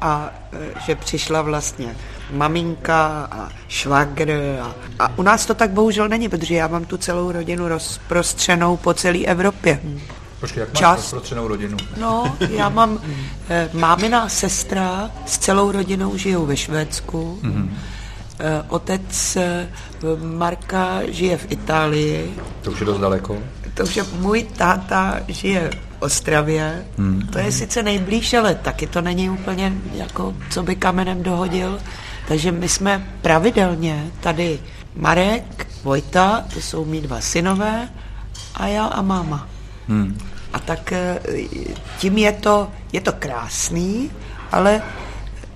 a 0.00 0.30
e, 0.52 0.80
že 0.86 0.94
přišla 0.94 1.42
vlastně 1.42 1.96
maminka 2.32 3.28
a 3.30 3.48
švagr 3.68 4.30
a, 4.62 4.74
a 4.98 5.18
u 5.18 5.22
nás 5.22 5.46
to 5.46 5.54
tak 5.54 5.70
bohužel 5.70 6.08
není, 6.08 6.28
protože 6.28 6.54
já 6.54 6.68
mám 6.68 6.84
tu 6.84 6.96
celou 6.96 7.32
rodinu 7.32 7.68
rozprostřenou 7.68 8.76
po 8.76 8.94
celé 8.94 9.18
Evropě. 9.18 9.80
Počkej, 10.40 10.60
jak 10.60 10.68
máš 10.68 10.78
Čas. 10.78 10.96
rozprostřenou 10.96 11.48
rodinu? 11.48 11.76
No, 12.00 12.36
já 12.50 12.68
mám 12.68 12.98
eh, 13.48 13.70
mámina 13.72 14.28
sestra 14.28 15.10
s 15.26 15.38
celou 15.38 15.72
rodinou 15.72 16.16
žijou 16.16 16.46
ve 16.46 16.56
Švédsku. 16.56 17.38
Mm-hmm. 17.42 17.68
Eh, 18.38 18.64
otec 18.68 19.36
eh, 19.36 19.68
Marka 20.22 21.00
žije 21.08 21.36
v 21.36 21.52
Itálii. 21.52 22.34
To 22.62 22.70
už 22.70 22.80
je 22.80 22.86
dost 22.86 22.98
daleko. 22.98 23.38
To 23.80 23.84
už 23.84 23.96
je, 23.96 24.04
můj 24.20 24.42
táta 24.42 25.20
žije 25.28 25.70
v 25.70 26.02
Ostravě. 26.02 26.84
Hmm. 26.98 27.28
To 27.32 27.38
je 27.38 27.52
sice 27.52 27.82
nejblíž, 27.82 28.34
ale 28.34 28.54
taky 28.54 28.86
to 28.86 29.00
není 29.00 29.30
úplně 29.30 29.72
jako, 29.94 30.34
co 30.50 30.62
by 30.62 30.76
kamenem 30.76 31.22
dohodil. 31.22 31.80
Takže 32.28 32.52
my 32.52 32.68
jsme 32.68 33.06
pravidelně 33.22 34.06
tady 34.20 34.60
Marek, 34.96 35.66
Vojta, 35.84 36.44
to 36.54 36.60
jsou 36.60 36.84
mý 36.84 37.00
dva 37.00 37.20
synové, 37.20 37.88
a 38.54 38.66
já 38.66 38.84
a 38.84 39.02
máma. 39.02 39.48
Hmm. 39.88 40.18
A 40.52 40.58
tak 40.58 40.92
eh, 40.92 41.18
tím 41.98 42.18
je 42.18 42.32
to, 42.32 42.68
je 42.92 43.00
to 43.00 43.12
krásný, 43.12 44.10
ale 44.52 44.82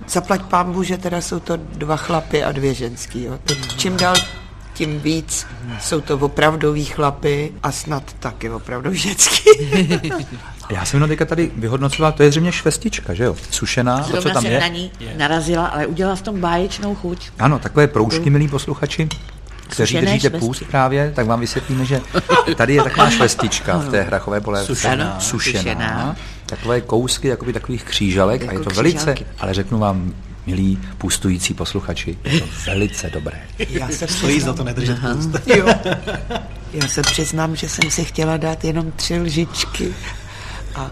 zaplať 0.07 0.41
pámbu, 0.41 0.83
že 0.83 0.97
teda 0.97 1.21
jsou 1.21 1.39
to 1.39 1.57
dva 1.57 1.97
chlapy 1.97 2.43
a 2.43 2.51
dvě 2.51 2.73
ženský. 2.73 3.23
Jo. 3.23 3.39
Čím 3.77 3.97
dál 3.97 4.15
tím 4.75 4.99
víc 4.99 5.47
jsou 5.81 6.01
to 6.01 6.17
opravdoví 6.17 6.85
chlapy 6.85 7.51
a 7.63 7.71
snad 7.71 8.03
taky 8.19 8.49
opravdu 8.49 8.93
ženský. 8.93 9.49
Já 10.69 10.85
jsem 10.85 10.97
jenom 10.97 11.09
teďka 11.09 11.25
tady 11.25 11.51
vyhodnocoval, 11.55 12.11
to 12.11 12.23
je 12.23 12.29
zřejmě 12.31 12.51
švestička, 12.51 13.13
že 13.13 13.23
jo? 13.23 13.35
Sušená, 13.51 13.97
to, 13.97 14.03
co 14.03 14.11
Zrovna 14.11 14.33
tam 14.33 14.43
jsem 14.43 14.51
je. 14.51 14.59
na 14.59 14.67
ní 14.67 14.91
narazila, 15.17 15.65
ale 15.67 15.85
udělala 15.87 16.15
v 16.15 16.21
tom 16.21 16.41
báječnou 16.41 16.95
chuť. 16.95 17.29
Ano, 17.39 17.59
takové 17.59 17.87
proužky, 17.87 18.29
milí 18.29 18.47
posluchači, 18.47 19.07
kteří 19.67 19.91
Sušené 19.93 20.11
držíte 20.11 20.29
švestky. 20.29 20.39
půst 20.47 20.63
právě, 20.71 21.11
tak 21.15 21.25
vám 21.25 21.39
vysvětlíme, 21.39 21.85
že 21.85 22.01
tady 22.55 22.73
je 22.75 22.83
taková 22.83 23.09
švestička 23.09 23.77
v 23.77 23.89
té 23.89 24.01
hrachové 24.01 24.41
polévce. 24.41 24.75
Sušená. 24.75 25.19
Sušená. 25.19 25.59
Sušená. 25.61 26.15
Takové 26.45 26.81
kousky, 26.81 27.27
jakoby 27.27 27.53
takových 27.53 27.83
křížalek 27.83 28.41
a 28.41 28.45
je 28.45 28.51
Jako 28.59 28.69
to 28.69 28.75
velice, 28.75 29.13
křížalky. 29.13 29.25
ale 29.39 29.53
řeknu 29.53 29.79
vám, 29.79 30.13
milí 30.47 30.79
půstující 30.97 31.53
posluchači, 31.53 32.17
je 32.23 32.39
to 32.39 32.47
velice 32.65 33.09
dobré. 33.09 33.41
Já 33.69 33.89
se 33.89 34.07
Stojí 34.07 34.41
za 34.41 34.53
to 34.53 34.63
nedržet 34.63 34.97
půst. 34.99 35.47
Jo. 35.55 35.67
Já 36.73 36.87
se 36.87 37.01
přiznám, 37.01 37.55
že 37.55 37.69
jsem 37.69 37.91
si 37.91 38.05
chtěla 38.05 38.37
dát 38.37 38.63
jenom 38.63 38.91
tři 38.91 39.19
lžičky 39.19 39.93
a 40.75 40.91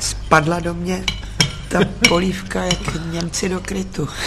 spadla 0.00 0.60
do 0.60 0.74
mě 0.74 1.04
ta 1.68 1.78
polívka 2.08 2.64
jak 2.64 3.12
Němci 3.12 3.48
do 3.48 3.60
krytu. 3.60 4.08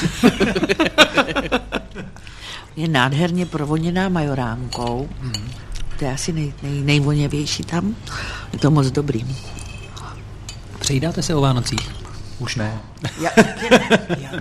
Je 2.75 2.87
nádherně 2.87 3.45
provoněná 3.45 4.09
majoránkou. 4.09 5.09
To 5.99 6.05
je 6.05 6.11
asi 6.11 6.33
nej, 6.33 6.53
nej, 6.63 6.81
nejvoněvější 6.81 7.63
tam. 7.63 7.95
Je 8.53 8.59
to 8.59 8.71
moc 8.71 8.91
dobrý. 8.91 9.25
Přejídáte 10.79 11.23
se 11.23 11.35
o 11.35 11.41
Vánocích? 11.41 12.02
Už 12.39 12.55
ne. 12.55 12.79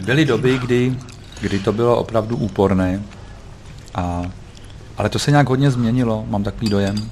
Byly 0.04 0.24
doby, 0.24 0.58
kdy, 0.58 0.96
kdy 1.40 1.58
to 1.58 1.72
bylo 1.72 1.96
opravdu 1.96 2.36
úporné, 2.36 3.02
a, 3.94 4.22
ale 4.96 5.08
to 5.08 5.18
se 5.18 5.30
nějak 5.30 5.48
hodně 5.48 5.70
změnilo, 5.70 6.24
mám 6.28 6.42
takový 6.42 6.70
dojem. 6.70 7.10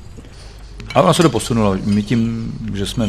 Ale 0.94 1.04
ono 1.04 1.14
se 1.14 1.22
to 1.22 1.30
posunulo. 1.30 1.76
My 1.84 2.02
tím, 2.02 2.52
že 2.74 2.86
jsme 2.86 3.08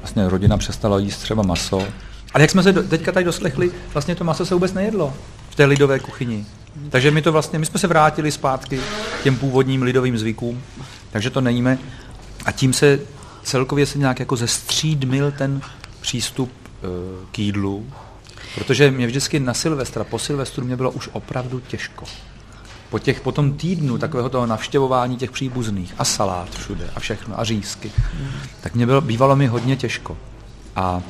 vlastně 0.00 0.28
rodina 0.28 0.56
přestala 0.56 0.98
jíst 0.98 1.18
třeba 1.18 1.42
maso. 1.42 1.86
Ale 2.34 2.42
jak 2.42 2.50
jsme 2.50 2.62
se 2.62 2.72
do, 2.72 2.82
teďka 2.82 3.12
tady 3.12 3.24
doslechli, 3.24 3.70
vlastně 3.92 4.14
to 4.14 4.24
maso 4.24 4.46
se 4.46 4.54
vůbec 4.54 4.72
nejedlo 4.72 5.14
v 5.50 5.54
té 5.54 5.64
lidové 5.64 5.98
kuchyni. 5.98 6.46
Takže 6.90 7.10
my 7.10 7.22
to 7.22 7.32
vlastně, 7.32 7.58
my 7.58 7.66
jsme 7.66 7.80
se 7.80 7.86
vrátili 7.86 8.32
zpátky 8.32 8.80
k 9.20 9.22
těm 9.22 9.36
původním 9.36 9.82
lidovým 9.82 10.18
zvykům, 10.18 10.62
takže 11.10 11.30
to 11.30 11.40
nejíme. 11.40 11.78
A 12.44 12.52
tím 12.52 12.72
se 12.72 12.98
celkově 13.42 13.86
se 13.86 13.98
nějak 13.98 14.20
jako 14.20 14.36
zestřídmil 14.36 15.32
ten 15.32 15.60
přístup 16.00 16.52
k 17.32 17.38
jídlu, 17.38 17.86
protože 18.54 18.90
mě 18.90 19.06
vždycky 19.06 19.40
na 19.40 19.54
Silvestra, 19.54 20.04
po 20.04 20.18
Silvestru 20.18 20.64
mě 20.64 20.76
bylo 20.76 20.90
už 20.90 21.08
opravdu 21.12 21.60
těžko. 21.60 22.04
Po, 22.90 22.98
těch, 22.98 23.20
po 23.20 23.32
tom 23.32 23.52
týdnu 23.52 23.98
takového 23.98 24.28
toho 24.28 24.46
navštěvování 24.46 25.16
těch 25.16 25.30
příbuzných 25.30 25.94
a 25.98 26.04
salát 26.04 26.50
všude 26.50 26.90
a 26.96 27.00
všechno 27.00 27.40
a 27.40 27.44
řízky, 27.44 27.92
tak 28.60 28.74
mě 28.74 28.86
bylo, 28.86 29.00
bývalo 29.00 29.36
mi 29.36 29.46
hodně 29.46 29.76
těžko. 29.76 30.16
A 30.76 31.02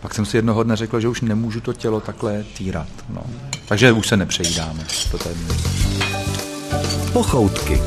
pak 0.00 0.14
jsem 0.14 0.26
si 0.26 0.36
jednoho 0.36 0.62
dne 0.62 0.76
řekl, 0.76 1.00
že 1.00 1.08
už 1.08 1.20
nemůžu 1.20 1.60
to 1.60 1.72
tělo 1.72 2.00
takhle 2.00 2.44
týrat. 2.58 2.88
No. 3.08 3.22
Takže 3.68 3.92
už 3.92 4.08
se 4.08 4.16
nepřejídáme. 4.16 4.84
To 5.10 5.18
téměř. 5.18 5.90
Pochoutky. 7.12 7.82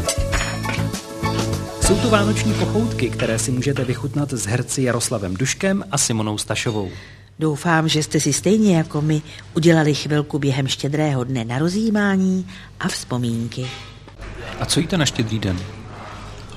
Jsou 1.88 1.98
to 1.98 2.10
vánoční 2.10 2.54
pochoutky, 2.54 3.10
které 3.10 3.40
si 3.40 3.52
můžete 3.52 3.84
vychutnat 3.84 4.34
s 4.34 4.46
herci 4.46 4.82
Jaroslavem 4.82 5.34
Duškem 5.34 5.84
a 5.92 5.98
Simonou 5.98 6.38
Stašovou. 6.38 6.90
Doufám, 7.40 7.88
že 7.88 8.04
jste 8.04 8.20
si 8.20 8.34
stejně 8.34 8.78
jako 8.78 9.02
my 9.02 9.22
udělali 9.54 9.96
chvilku 9.96 10.40
během 10.40 10.68
štědrého 10.68 11.24
dne 11.24 11.46
na 11.46 11.60
rozjímání 11.60 12.48
a 12.80 12.88
vzpomínky. 12.88 13.68
A 14.60 14.66
co 14.66 14.80
jíte 14.80 14.98
na 14.98 15.06
štědrý 15.06 15.40
den? 15.40 15.60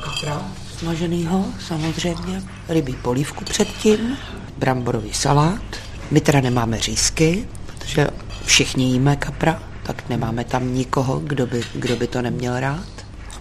kapra 0.06 0.42
smaženýho, 0.78 1.44
samozřejmě, 1.66 2.42
rybí 2.68 2.92
polívku 3.02 3.44
předtím, 3.44 4.16
bramborový 4.58 5.12
salát. 5.12 5.62
My 6.10 6.20
teda 6.20 6.40
nemáme 6.40 6.78
řízky, 6.78 7.48
protože 7.66 8.08
všichni 8.44 8.84
jíme 8.84 9.16
kapra, 9.16 9.62
tak 9.82 10.08
nemáme 10.08 10.44
tam 10.44 10.74
nikoho, 10.74 11.20
kdo 11.20 11.46
by, 11.46 11.62
kdo 11.74 11.96
by 11.96 12.06
to 12.06 12.22
neměl 12.22 12.60
rád. 12.60 12.86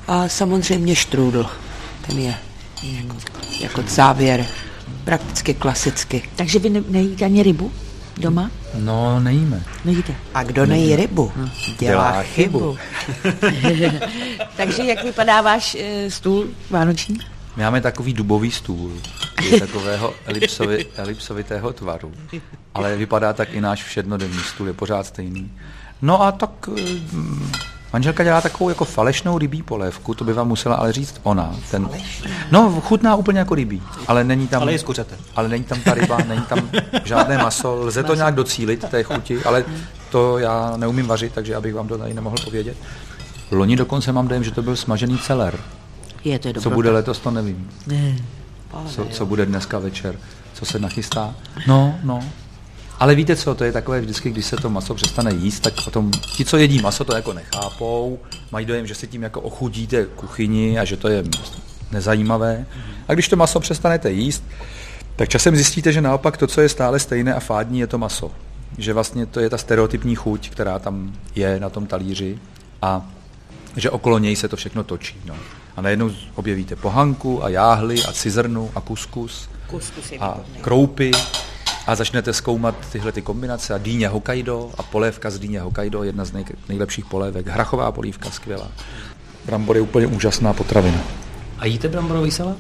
A 0.07 0.27
samozřejmě 0.27 0.95
štrůdl, 0.95 1.45
ten 2.07 2.19
je 2.19 2.35
jako, 2.83 3.15
jako 3.61 3.83
závěr, 3.87 4.45
prakticky 5.03 5.53
klasicky. 5.53 6.29
Takže 6.35 6.59
vy 6.59 6.69
ne- 6.69 6.83
nejíte 6.89 7.25
ani 7.25 7.43
rybu 7.43 7.71
doma? 8.17 8.51
No, 8.79 9.19
nejíme. 9.19 9.63
Nejíte. 9.85 10.15
A 10.33 10.43
kdo 10.43 10.65
nejí 10.65 10.95
rybu, 10.95 11.31
dělá, 11.79 12.11
Dělá 12.11 12.23
chybu. 12.23 12.59
chybu. 12.59 12.77
Takže 14.57 14.83
jak 14.83 15.03
vypadá 15.03 15.41
váš 15.41 15.75
e, 15.79 16.11
stůl 16.11 16.47
vánoční? 16.69 17.17
My 17.55 17.63
máme 17.63 17.81
takový 17.81 18.13
dubový 18.13 18.51
stůl, 18.51 18.91
je 19.51 19.59
takového 19.59 20.13
elipsovi, 20.25 20.85
elipsovitého 20.95 21.73
tvaru, 21.73 22.11
ale 22.73 22.95
vypadá 22.95 23.33
tak 23.33 23.53
i 23.53 23.61
náš 23.61 23.83
všednodenní 23.83 24.39
stůl, 24.39 24.67
je 24.67 24.73
pořád 24.73 25.05
stejný. 25.07 25.51
No 26.01 26.21
a 26.21 26.31
tak 26.31 26.67
mm, 27.11 27.51
manželka 27.95 28.23
dělá 28.23 28.41
takovou 28.41 28.69
jako 28.69 28.85
falešnou 28.85 29.37
rybí 29.37 29.63
polévku, 29.63 30.13
to 30.13 30.23
by 30.23 30.33
vám 30.33 30.47
musela 30.47 30.75
ale 30.75 30.91
říct 30.91 31.19
ona. 31.23 31.55
Ten, 31.71 31.89
no, 32.51 32.81
chutná 32.81 33.15
úplně 33.15 33.39
jako 33.39 33.55
rybí, 33.55 33.81
ale 34.07 34.23
není 34.23 34.47
tam... 34.47 34.61
Ale 34.61 34.71
je 34.71 34.79
z 34.79 34.83
kuřete. 34.83 35.15
Ale 35.35 35.49
není 35.49 35.63
tam 35.63 35.81
ta 35.81 35.93
ryba, 35.93 36.17
není 36.27 36.41
tam 36.41 36.69
žádné 37.03 37.37
maso, 37.37 37.75
lze 37.75 38.03
to 38.03 38.15
nějak 38.15 38.35
docílit, 38.35 38.85
té 38.89 39.03
chuti, 39.03 39.43
ale 39.43 39.65
to 40.09 40.37
já 40.37 40.77
neumím 40.77 41.07
vařit, 41.07 41.33
takže 41.33 41.55
abych 41.55 41.73
vám 41.73 41.87
to 41.87 41.97
tady 41.97 42.13
nemohl 42.13 42.35
povědět. 42.43 42.77
Loni 43.51 43.75
dokonce 43.75 44.11
mám 44.11 44.27
dojem, 44.27 44.43
že 44.43 44.51
to 44.51 44.61
byl 44.61 44.75
smažený 44.75 45.17
celer. 45.17 45.59
Je, 46.23 46.39
to 46.39 46.47
je 46.47 46.53
Co 46.53 46.69
bude 46.69 46.91
letos, 46.91 47.19
to 47.19 47.31
nevím. 47.31 47.69
Ne. 47.87 48.15
Co, 48.87 49.05
co 49.05 49.25
bude 49.25 49.45
dneska 49.45 49.79
večer, 49.79 50.15
co 50.53 50.65
se 50.65 50.79
nachystá. 50.79 51.35
No, 51.67 51.95
no. 52.03 52.19
Ale 52.99 53.15
víte 53.15 53.35
co, 53.35 53.55
to 53.55 53.63
je 53.63 53.71
takové 53.71 54.01
vždycky, 54.01 54.29
když 54.29 54.45
se 54.45 54.55
to 54.55 54.69
maso 54.69 54.93
přestane 54.93 55.31
jíst, 55.33 55.59
tak 55.59 55.73
potom 55.83 56.11
ti, 56.11 56.45
co 56.45 56.57
jedí 56.57 56.81
maso, 56.81 57.03
to 57.03 57.15
jako 57.15 57.33
nechápou, 57.33 58.19
mají 58.51 58.65
dojem, 58.65 58.87
že 58.87 58.95
se 58.95 59.07
tím 59.07 59.23
jako 59.23 59.41
ochudíte 59.41 60.05
kuchyni 60.05 60.79
a 60.79 60.85
že 60.85 60.97
to 60.97 61.07
je 61.07 61.23
nezajímavé. 61.91 62.65
A 63.07 63.13
když 63.13 63.27
to 63.27 63.35
maso 63.35 63.59
přestanete 63.59 64.11
jíst, 64.11 64.43
tak 65.15 65.29
časem 65.29 65.55
zjistíte, 65.55 65.91
že 65.91 66.01
naopak 66.01 66.37
to, 66.37 66.47
co 66.47 66.61
je 66.61 66.69
stále 66.69 66.99
stejné 66.99 67.33
a 67.33 67.39
fádní, 67.39 67.79
je 67.79 67.87
to 67.87 67.97
maso. 67.97 68.31
Že 68.77 68.93
vlastně 68.93 69.25
to 69.25 69.39
je 69.39 69.49
ta 69.49 69.57
stereotypní 69.57 70.15
chuť, 70.15 70.49
která 70.49 70.79
tam 70.79 71.13
je 71.35 71.59
na 71.59 71.69
tom 71.69 71.85
talíři 71.85 72.39
a 72.81 73.09
že 73.75 73.89
okolo 73.89 74.19
něj 74.19 74.35
se 74.35 74.47
to 74.47 74.55
všechno 74.55 74.83
točí. 74.83 75.17
No. 75.25 75.35
A 75.75 75.81
najednou 75.81 76.11
objevíte 76.35 76.75
pohanku 76.75 77.43
a 77.43 77.49
jáhly 77.49 78.03
a 78.03 78.13
cizrnu 78.13 78.71
a 78.75 78.81
kuskus 78.81 79.49
Kuskus 79.67 80.13
a 80.19 80.37
kroupy 80.61 81.11
a 81.87 81.95
začnete 81.95 82.33
zkoumat 82.33 82.75
tyhle 82.91 83.11
ty 83.11 83.21
kombinace 83.21 83.73
a 83.73 83.77
dýně 83.77 84.07
Hokkaido 84.07 84.71
a 84.77 84.83
polévka 84.83 85.29
z 85.29 85.39
dýně 85.39 85.59
Hokkaido, 85.59 86.03
jedna 86.03 86.25
z 86.25 86.31
nej, 86.31 86.45
nejlepších 86.69 87.05
polévek, 87.05 87.47
hrachová 87.47 87.91
polívka, 87.91 88.31
skvělá. 88.31 88.67
Brambor 89.45 89.75
je 89.75 89.81
úplně 89.81 90.07
úžasná 90.07 90.53
potravina. 90.53 90.99
A 91.59 91.65
jíte 91.65 91.87
bramborový 91.87 92.31
salát? 92.31 92.57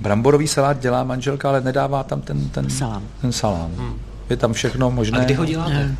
Bramborový 0.00 0.48
salát 0.48 0.80
dělá 0.80 1.04
manželka, 1.04 1.48
ale 1.48 1.60
nedává 1.60 2.02
tam 2.02 2.20
ten, 2.20 2.48
ten 2.48 2.70
Salám. 2.70 3.02
Ten 3.20 3.32
salám. 3.32 3.70
Hmm. 3.76 4.00
Je 4.30 4.36
tam 4.36 4.52
všechno 4.52 4.90
možné. 4.90 5.18
A 5.18 5.24
kdy 5.24 5.34
ho 5.34 5.44
děláte? 5.44 5.96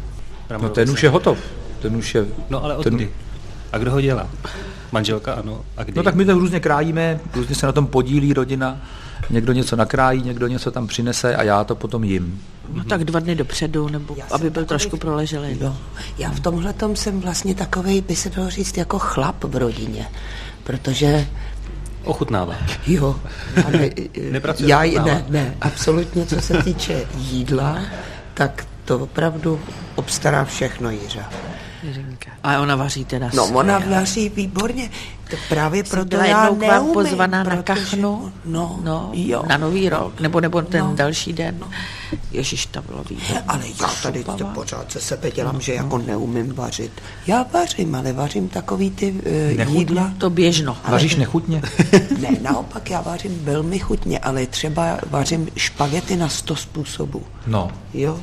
No 0.62 0.69
ten 0.69 0.91
už 0.91 1.03
je 1.03 1.09
hotov. 1.09 1.39
Ten 1.83 1.97
už 1.97 2.15
je... 2.15 2.27
No 2.51 2.65
ale 2.65 2.77
od 2.77 2.83
ten... 2.83 2.95
kdy? 2.95 3.11
A 3.73 3.79
kdo 3.79 3.91
ho 3.91 4.01
dělá? 4.01 4.29
Manželka, 4.92 5.33
ano. 5.33 5.61
A 5.77 5.85
kdy? 5.85 5.92
No 5.96 6.03
tak 6.03 6.14
my 6.14 6.25
to 6.25 6.35
různě 6.35 6.61
krájíme, 6.61 7.20
různě 7.35 7.55
se 7.55 7.66
na 7.66 7.72
tom 7.72 7.87
podílí 7.87 8.33
rodina. 8.33 8.81
Někdo 9.31 9.53
něco 9.53 9.77
nakrájí, 9.77 10.22
někdo 10.22 10.46
něco 10.46 10.70
tam 10.70 10.87
přinese 10.87 11.37
a 11.37 11.42
já 11.42 11.64
to 11.64 11.75
potom 11.75 12.05
jim. 12.05 12.42
No 12.72 12.85
tak 12.85 13.05
dva 13.05 13.20
dny 13.20 13.35
dopředu, 13.35 13.88
nebo 13.88 14.16
aby 14.31 14.51
byl 14.51 14.64
trošku 14.64 14.96
proleželý. 14.96 15.59
Jo. 15.61 15.77
Já 16.18 16.31
v 16.31 16.40
tomhle 16.40 16.75
jsem 16.94 17.20
vlastně 17.20 17.55
takovej, 17.55 18.01
by 18.01 18.16
se 18.16 18.31
dalo 18.31 18.51
říct, 18.51 18.77
jako 18.77 18.99
chlap 18.99 19.44
v 19.44 19.57
rodině. 19.57 20.09
Protože 20.64 21.27
Ochutnává. 22.05 22.55
Jo, 22.87 23.16
ale 23.66 23.90
Nepracuje 24.31 24.68
já, 24.68 24.79
ochutnává. 24.79 25.05
ne, 25.05 25.25
ne, 25.29 25.55
absolutně, 25.61 26.27
co 26.27 26.40
se 26.40 26.62
týče 26.62 27.05
jídla, 27.18 27.79
tak 28.35 28.66
to 28.85 28.99
opravdu 28.99 29.61
obstará 29.94 30.44
všechno 30.44 30.90
Jiřa. 30.90 31.31
Jiřinka. 31.83 32.31
A 32.43 32.59
ona 32.61 32.77
vaří 32.77 33.05
teda 33.05 33.31
No, 33.35 33.45
ona 33.47 33.75
skvěle. 33.81 33.97
vaří 34.01 34.29
výborně. 34.29 34.91
To 35.31 35.37
právě 35.49 35.85
Jsem 35.85 35.91
proto 35.91 36.09
byla 36.09 36.25
já 36.27 36.45
jednou 36.45 36.57
k 36.59 36.61
vám 36.62 36.71
neumím, 36.71 36.95
pozvaná 36.95 37.39
na 37.43 37.51
protože- 37.51 37.62
kachnu, 37.62 38.33
No, 38.45 38.81
no, 38.85 39.11
jo. 39.12 39.43
na 39.49 39.57
nový 39.57 39.89
rok, 39.89 40.21
nebo, 40.21 40.41
nebo 40.41 40.62
ten 40.62 40.81
No. 40.81 40.95
další 40.95 41.33
den. 41.33 41.59
Ježíš, 42.33 42.67
to 42.67 42.83
bylo 42.83 43.05
výborné. 43.11 43.43
Ale 43.49 43.62
já 43.81 43.89
tady 44.03 44.25
to 44.25 44.45
pořád 44.55 44.93
se 44.93 45.01
sebe 45.01 45.31
dělám, 45.31 45.61
že 45.61 45.75
jako 45.75 45.99
neumím 45.99 46.53
vařit. 46.55 46.93
Já 47.27 47.47
vařím, 47.53 47.95
ale 47.95 48.12
vařím 48.12 48.49
takový 48.49 48.91
ty 48.91 49.12
uh, 49.12 49.57
Nechutně? 49.57 49.79
jídla. 49.79 50.12
To 50.19 50.31
běžno. 50.31 50.77
Vaříš 50.89 51.17
nechutně? 51.17 51.62
Ne, 52.21 52.29
naopak 52.43 52.91
já 52.91 53.01
vařím 53.01 53.39
velmi 53.45 53.79
chutně, 53.79 54.19
ale 54.19 54.47
třeba 54.47 54.99
vařím 55.11 55.49
špagety 55.57 56.17
na 56.17 56.29
sto 56.29 56.57
způsobů. 56.57 57.23
No. 57.47 57.71
Jo. 57.95 58.21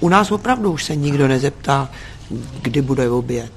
U 0.00 0.08
nás 0.08 0.30
opravdu 0.32 0.72
už 0.72 0.84
se 0.84 0.96
nikdo 0.96 1.28
nezeptá, 1.28 1.88
kdy 2.62 2.82
bude 2.82 3.10
oběd. 3.10 3.52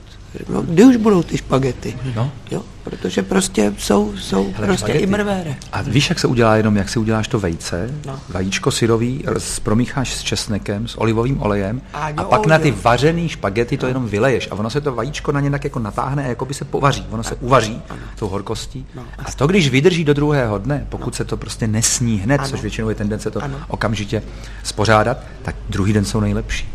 No, 0.50 0.62
kdy 0.62 0.84
už 0.84 0.96
budou 0.96 1.24
ty 1.24 1.38
špagety? 1.38 1.98
No. 2.16 2.32
Jo, 2.52 2.64
protože 2.84 3.24
prostě 3.24 3.74
jsou, 3.78 4.14
jsou 4.18 4.52
Hele, 4.56 4.68
prostě 4.68 4.86
špagety. 4.86 5.04
i 5.04 5.08
mrvére. 5.08 5.56
A 5.72 5.82
víš, 5.82 6.10
jak 6.10 6.20
se 6.20 6.28
udělá 6.28 6.56
jenom, 6.56 6.76
jak 6.78 6.90
si 6.90 7.00
uděláš 7.00 7.28
to 7.28 7.40
vejce, 7.40 7.90
No. 8.06 8.20
vajíčko 8.30 8.72
syrový, 8.72 9.24
promícháš 9.64 10.14
s 10.14 10.22
česnekem, 10.24 10.88
s 10.88 10.98
olivovým 11.02 11.42
olejem 11.42 11.82
A 11.94 12.10
jo, 12.10 12.16
a 12.18 12.24
pak 12.24 12.46
na 12.46 12.60
ty 12.60 12.72
vařený 12.72 13.30
špagety 13.30 13.78
to 13.78 13.88
jenom 13.88 14.08
vyleješ 14.08 14.48
a 14.52 14.56
ono 14.56 14.70
se 14.70 14.82
to 14.82 14.96
vajíčko 14.96 15.32
na 15.32 15.40
ně 15.40 15.52
tak 15.52 15.64
jako 15.64 15.80
natáhne 15.80 16.26
a 16.26 16.28
jako 16.28 16.46
by 16.46 16.54
se 16.54 16.66
povaří, 16.66 17.06
ono 17.10 17.24
se 17.24 17.36
uvaří 17.36 17.82
tou 18.20 18.28
horkostí. 18.28 18.86
No. 18.96 19.04
A 19.20 19.32
to, 19.32 19.48
když 19.48 19.70
vydrží 19.70 20.04
do 20.04 20.14
druhého 20.14 20.58
dne, 20.58 20.86
pokud 20.90 21.16
se 21.16 21.26
to 21.26 21.38
prostě 21.38 21.68
nesní 21.68 22.18
hned, 22.18 22.38
Ano. 22.40 22.50
což 22.50 22.62
většinou 22.62 22.90
je 22.90 22.96
tendence 22.96 23.32
to 23.32 23.44
Ano. 23.44 23.58
okamžitě 23.68 24.24
spořádat, 24.64 25.18
tak 25.42 25.56
druhý 25.70 25.94
den 25.94 26.06
jsou 26.06 26.20
nejlepší. 26.20 26.70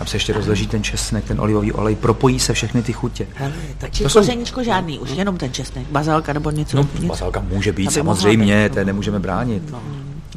Tam 0.00 0.06
se 0.06 0.16
ještě 0.16 0.32
rozleží 0.32 0.66
ten 0.66 0.82
česnek, 0.82 1.24
ten 1.24 1.40
olivový 1.40 1.72
olej, 1.72 1.96
propojí 1.96 2.38
se 2.40 2.52
všechny 2.54 2.82
ty 2.82 2.92
chutě. 2.92 3.26
Hele, 3.34 3.52
tak 3.78 3.92
Či 3.92 4.02
To 4.02 4.08
jsou- 4.08 4.18
kořeníčko 4.20 4.64
žádný, 4.64 4.98
už 4.98 5.10
jenom 5.10 5.36
ten 5.36 5.52
česnek, 5.52 5.86
bazalka 5.90 6.32
nebo 6.32 6.50
něco. 6.50 6.76
No, 6.76 6.88
něco. 6.94 7.06
bazalka 7.06 7.40
může 7.48 7.72
být, 7.72 7.86
Aby 7.86 7.94
samozřejmě, 7.94 8.68
být. 8.68 8.74
to 8.74 8.84
nemůžeme 8.84 9.18
bránit. 9.18 9.62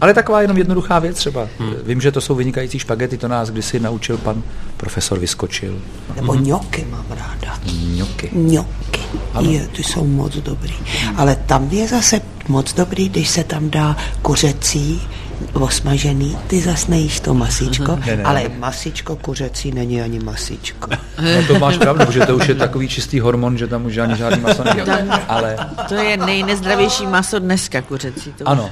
Ale 0.01 0.13
taková 0.13 0.41
jenom 0.41 0.57
jednoduchá 0.57 0.99
věc 0.99 1.17
třeba. 1.17 1.47
Vím, 1.85 2.01
že 2.01 2.11
to 2.11 2.21
jsou 2.21 2.35
vynikající 2.35 2.79
špagety, 2.79 3.17
to 3.17 3.27
nás 3.27 3.49
kdysi 3.49 3.79
naučil 3.79 4.17
pan 4.17 4.43
profesor 4.77 5.19
Vyskočil. 5.19 5.79
nebo 6.15 6.35
ňoky 6.35 6.85
mám 6.91 7.05
ráda. 7.09 7.59
Ňoky. 7.95 8.29
Ňoky. 8.33 9.01
Je, 9.41 9.67
ty 9.67 9.83
jsou 9.83 10.05
moc 10.07 10.35
dobrý. 10.37 10.73
Ale 11.15 11.35
tam 11.35 11.67
je 11.71 11.87
zase 11.87 12.21
moc 12.47 12.73
dobrý, 12.73 13.09
když 13.09 13.29
se 13.29 13.43
tam 13.43 13.69
dá 13.69 13.97
kuřecí 14.21 15.01
osmažený, 15.61 16.37
ty 16.47 16.61
zas 16.61 16.87
nejíš 16.87 17.19
to 17.19 17.33
masičko, 17.33 17.95
Ne, 18.05 18.15
ne. 18.15 18.23
ale 18.23 18.43
masičko 18.57 19.15
kuřecí 19.15 19.71
není 19.71 20.01
ani 20.01 20.19
masičko. 20.19 20.89
No 21.21 21.47
to 21.47 21.59
máš 21.59 21.77
pravdu, 21.77 22.05
protože 22.05 22.25
to 22.25 22.35
už 22.35 22.47
je 22.47 22.55
takový 22.55 22.87
čistý 22.87 23.19
hormon, 23.19 23.57
že 23.57 23.67
tam 23.67 23.85
už 23.85 23.93
žádný 23.93 24.17
žádný 24.17 24.41
maso 24.41 24.63
není. 24.63 24.81
Ale 25.27 25.57
To 25.87 25.95
je 25.95 26.17
nejnezdravější 26.17 27.07
maso 27.07 27.39
dneska, 27.39 27.81
kuřecí. 27.81 28.33
To 28.33 28.47
ano, 28.49 28.69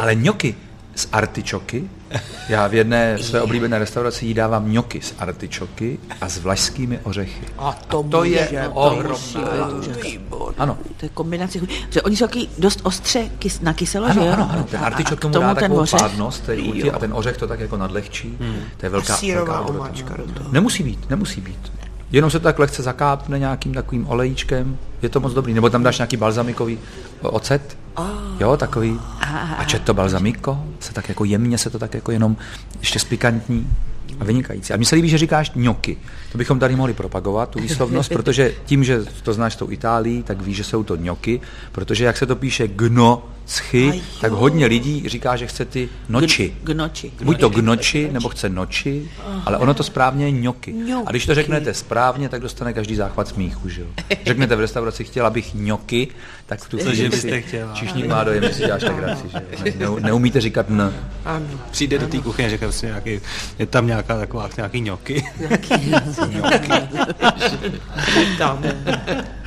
ale 0.00 0.14
ňoky 0.14 0.54
z 0.94 1.08
artičoky, 1.12 1.84
já 2.48 2.66
v 2.66 2.74
jedné 2.74 3.18
své 3.18 3.40
oblíbené 3.42 3.78
restauraci 3.78 4.26
jí 4.26 4.34
dávám 4.34 4.72
ňoky 4.72 5.00
z 5.00 5.14
artičoky 5.18 5.98
a 6.20 6.28
s 6.28 6.38
vlašskými 6.38 6.98
ořechy. 7.02 7.46
A 7.58 7.72
to, 7.88 8.02
to 8.02 8.24
je 8.24 8.48
může, 9.74 9.92
výborný. 10.02 10.54
Ano, 10.58 10.78
To 10.96 11.06
je 11.06 11.10
kombinace. 11.14 11.58
Že 11.90 12.02
oni 12.02 12.16
jsou 12.16 12.26
taky 12.26 12.48
dost 12.58 12.80
ostře 12.82 13.28
kys, 13.38 13.60
na 13.60 13.72
kyselo, 13.72 14.04
Ano, 14.06 14.14
že 14.14 14.20
jo? 14.28 14.32
ano, 14.32 14.48
ano, 14.52 14.64
ten 14.70 14.80
A- 14.80 14.82
a 14.82 14.86
artičok 14.86 15.18
k 15.18 15.22
tomu 15.22 15.32
dá 15.34 15.54
ten 15.54 15.54
takovou 15.62 15.80
ořech. 15.80 16.00
pádnost 16.00 16.44
té 16.46 16.56
chuti 16.56 16.90
a 16.90 16.98
ten 16.98 17.12
ořech 17.14 17.36
to 17.36 17.46
tak 17.46 17.60
jako 17.60 17.76
nadlehčí. 17.76 18.38
To 18.76 18.86
je 18.86 18.90
velká, 18.90 19.14
A 19.14 19.16
sírová 19.16 19.54
velká 19.62 19.68
omáčka 19.78 20.14
do 20.16 20.22
toho. 20.32 20.52
Nemusí 20.52 20.82
být, 20.82 21.10
nemusí 21.10 21.40
být. 21.40 21.72
Jenom 22.12 22.30
se 22.30 22.38
to 22.38 22.44
tak 22.44 22.58
lehce 22.58 22.82
zakápne 22.82 23.38
nějakým 23.38 23.74
takovým 23.74 24.08
olejíčkem, 24.08 24.78
je 25.02 25.08
to 25.08 25.20
moc 25.20 25.32
dobrý. 25.32 25.54
Nebo 25.54 25.70
tam 25.70 25.82
dáš 25.82 25.98
nějaký 25.98 26.16
balzamikový 26.16 26.78
ocet, 27.22 27.76
jo, 28.40 28.56
takový. 28.56 29.00
A 29.58 29.64
četto 29.64 29.94
balzamiko, 29.94 30.64
se 30.80 30.92
tak 30.92 31.08
jako 31.08 31.24
jemně 31.24 31.58
se 31.58 31.70
to 31.70 31.78
tak 31.78 31.94
jako 31.94 32.12
jenom 32.12 32.36
ještě 32.80 32.98
spikantní 32.98 33.70
a 34.20 34.24
vynikající. 34.24 34.72
A 34.72 34.76
mně 34.76 34.86
se 34.86 34.96
líbí, 34.96 35.08
že 35.08 35.18
říkáš 35.18 35.52
ňoky. 35.54 35.96
To 36.32 36.38
bychom 36.38 36.58
tady 36.58 36.76
mohli 36.76 36.92
propagovat, 36.92 37.50
tu 37.50 37.60
výslovnost, 37.60 38.12
protože 38.12 38.54
tím, 38.66 38.84
že 38.84 39.04
to 39.22 39.32
znáš 39.32 39.56
tou 39.56 39.70
Itálií, 39.70 40.22
tak 40.22 40.42
víš, 40.42 40.56
že 40.56 40.64
jsou 40.64 40.82
to 40.82 40.96
ňoky, 40.96 41.40
protože 41.72 42.04
jak 42.04 42.16
se 42.16 42.26
to 42.26 42.36
píše 42.36 42.68
gno, 42.68 43.22
schy, 43.46 44.02
tak 44.20 44.32
hodně 44.32 44.66
lidí 44.66 45.08
říká, 45.08 45.36
že 45.36 45.46
chce 45.46 45.64
ty 45.64 45.88
noči. 46.08 46.56
K 46.64 46.68
noči. 46.68 47.12
Buď 47.22 47.40
to 47.40 47.48
gnoči, 47.48 48.08
nebo 48.12 48.28
chce 48.28 48.48
noči, 48.48 49.10
ale 49.46 49.58
ono 49.58 49.74
to 49.74 49.82
správně 49.82 50.24
je 50.26 50.30
ňoky. 50.30 50.72
Ňoky. 50.72 51.06
A 51.06 51.10
když 51.10 51.26
to 51.26 51.34
řeknete 51.34 51.74
správně, 51.74 52.28
tak 52.28 52.40
dostane 52.40 52.72
každý 52.72 52.94
záchvat 52.94 53.28
smíchu, 53.28 53.68
že 53.68 53.80
jo. 53.80 53.86
Řeknete 54.26 54.56
v 54.56 54.60
restauraci, 54.60 55.04
chtěla 55.04 55.30
bych 55.30 55.54
ňoky, 55.54 56.08
tak 56.46 56.60
v 56.60 56.68
tu 56.68 56.78
chvíli 56.78 57.16
si 57.16 57.42
chtěla? 57.42 57.74
Čišník 57.74 58.06
má 58.06 58.24
dojem, 58.24 58.42
že 58.42 58.54
si 58.54 58.60
děláš 58.60 58.82
legraci, 58.82 59.28
že. 59.28 59.42
Ne, 59.74 59.86
neumíte 60.00 60.40
říkat 60.40 60.70
n. 60.70 60.92
Ano. 61.24 61.46
Přijde 61.70 61.98
do 61.98 62.06
té 62.06 62.18
kuchyně 62.18 62.50
říká 62.50 62.72
si 62.72 62.86
nějaký, 62.86 63.20
je 63.58 63.66
tam 63.66 63.86
nějaká 63.86 64.18
taková, 64.18 64.50
nějaký 64.56 64.80
ňoky. 64.80 65.24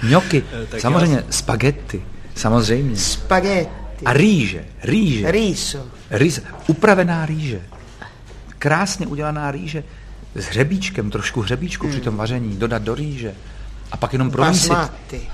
Ňoky, 0.09 0.43
tak 0.69 0.81
samozřejmě 0.81 1.23
spaghetti, 1.29 2.03
samozřejmě. 2.35 2.95
Spaghetti. 3.97 4.05
A 4.05 4.13
rýže, 4.13 4.65
rýže. 4.83 5.31
Riso. 5.31 5.85
Rýže, 6.11 6.41
upravená 6.67 7.25
rýže. 7.25 7.61
Krásně 8.59 9.07
udělaná 9.07 9.51
rýže 9.51 9.83
s 10.35 10.45
hřebíčkem, 10.45 11.11
trošku 11.11 11.41
hřebíčku 11.41 11.89
při 11.89 12.01
tom 12.01 12.17
vaření, 12.17 12.57
dodat 12.57 12.81
do 12.81 12.95
rýže. 12.95 13.35
A 13.91 13.97
pak 13.97 14.13
jenom 14.13 14.31
promísit. 14.31 14.69
Basmati. 14.69 15.27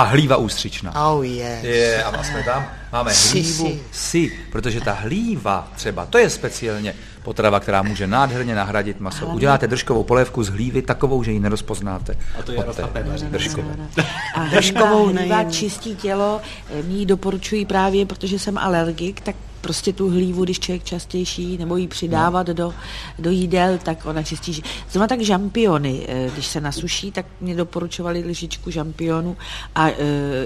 A 0.00 0.02
hlíva 0.02 0.36
ústřičná. 0.36 1.06
Oh 1.12 1.26
yes. 1.26 1.64
Je, 1.64 2.04
a 2.04 2.22
jsme 2.22 2.42
tam, 2.42 2.66
máme 2.92 3.14
Si, 3.14 3.40
hlívu, 3.40 3.66
si. 3.66 3.80
si, 3.92 4.38
protože 4.52 4.80
ta 4.80 4.92
hlíva 4.92 5.68
třeba, 5.76 6.06
to 6.06 6.18
je 6.18 6.30
speciálně 6.30 6.94
potrava, 7.22 7.60
která 7.60 7.82
může 7.82 8.06
nádherně 8.06 8.54
nahradit 8.54 9.00
maso. 9.00 9.26
Uděláte 9.26 9.66
držkovou 9.66 10.04
polévku 10.04 10.42
z 10.42 10.48
hlívy 10.48 10.82
takovou, 10.82 11.22
že 11.22 11.32
ji 11.32 11.40
nerozpoznáte. 11.40 12.16
A 12.38 12.42
to 12.42 12.52
je 12.52 12.64
Pedař. 12.92 13.22
držkové. 13.22 13.76
A 14.34 14.44
Držkovou 14.44 15.06
hlíva, 15.06 15.44
čistí 15.44 15.96
tělo, 15.96 16.40
eh, 16.70 16.82
mi 16.82 16.94
ji 16.94 17.06
doporučuji 17.06 17.66
právě, 17.66 18.06
protože 18.06 18.38
jsem 18.38 18.58
alergik, 18.58 19.20
tak 19.20 19.36
prostě 19.60 19.92
tu 19.92 20.10
hlívu, 20.10 20.44
když 20.44 20.60
člověk 20.60 20.84
častější, 20.84 21.58
nebo 21.58 21.76
ji 21.76 21.88
přidávat 21.88 22.46
do, 22.46 22.74
do 23.18 23.30
jídel, 23.30 23.78
tak 23.78 24.06
ona 24.06 24.22
čistí. 24.22 24.62
Zrovna 24.90 25.06
tak 25.06 25.20
žampiony, 25.20 26.06
eh, 26.08 26.30
když 26.32 26.46
se 26.46 26.60
nasuší, 26.60 27.12
tak 27.12 27.26
mě 27.40 27.56
doporučovali 27.56 28.24
lžičku 28.24 28.70
žampionu 28.70 29.36
a 29.74 29.88
eh, 29.88 29.94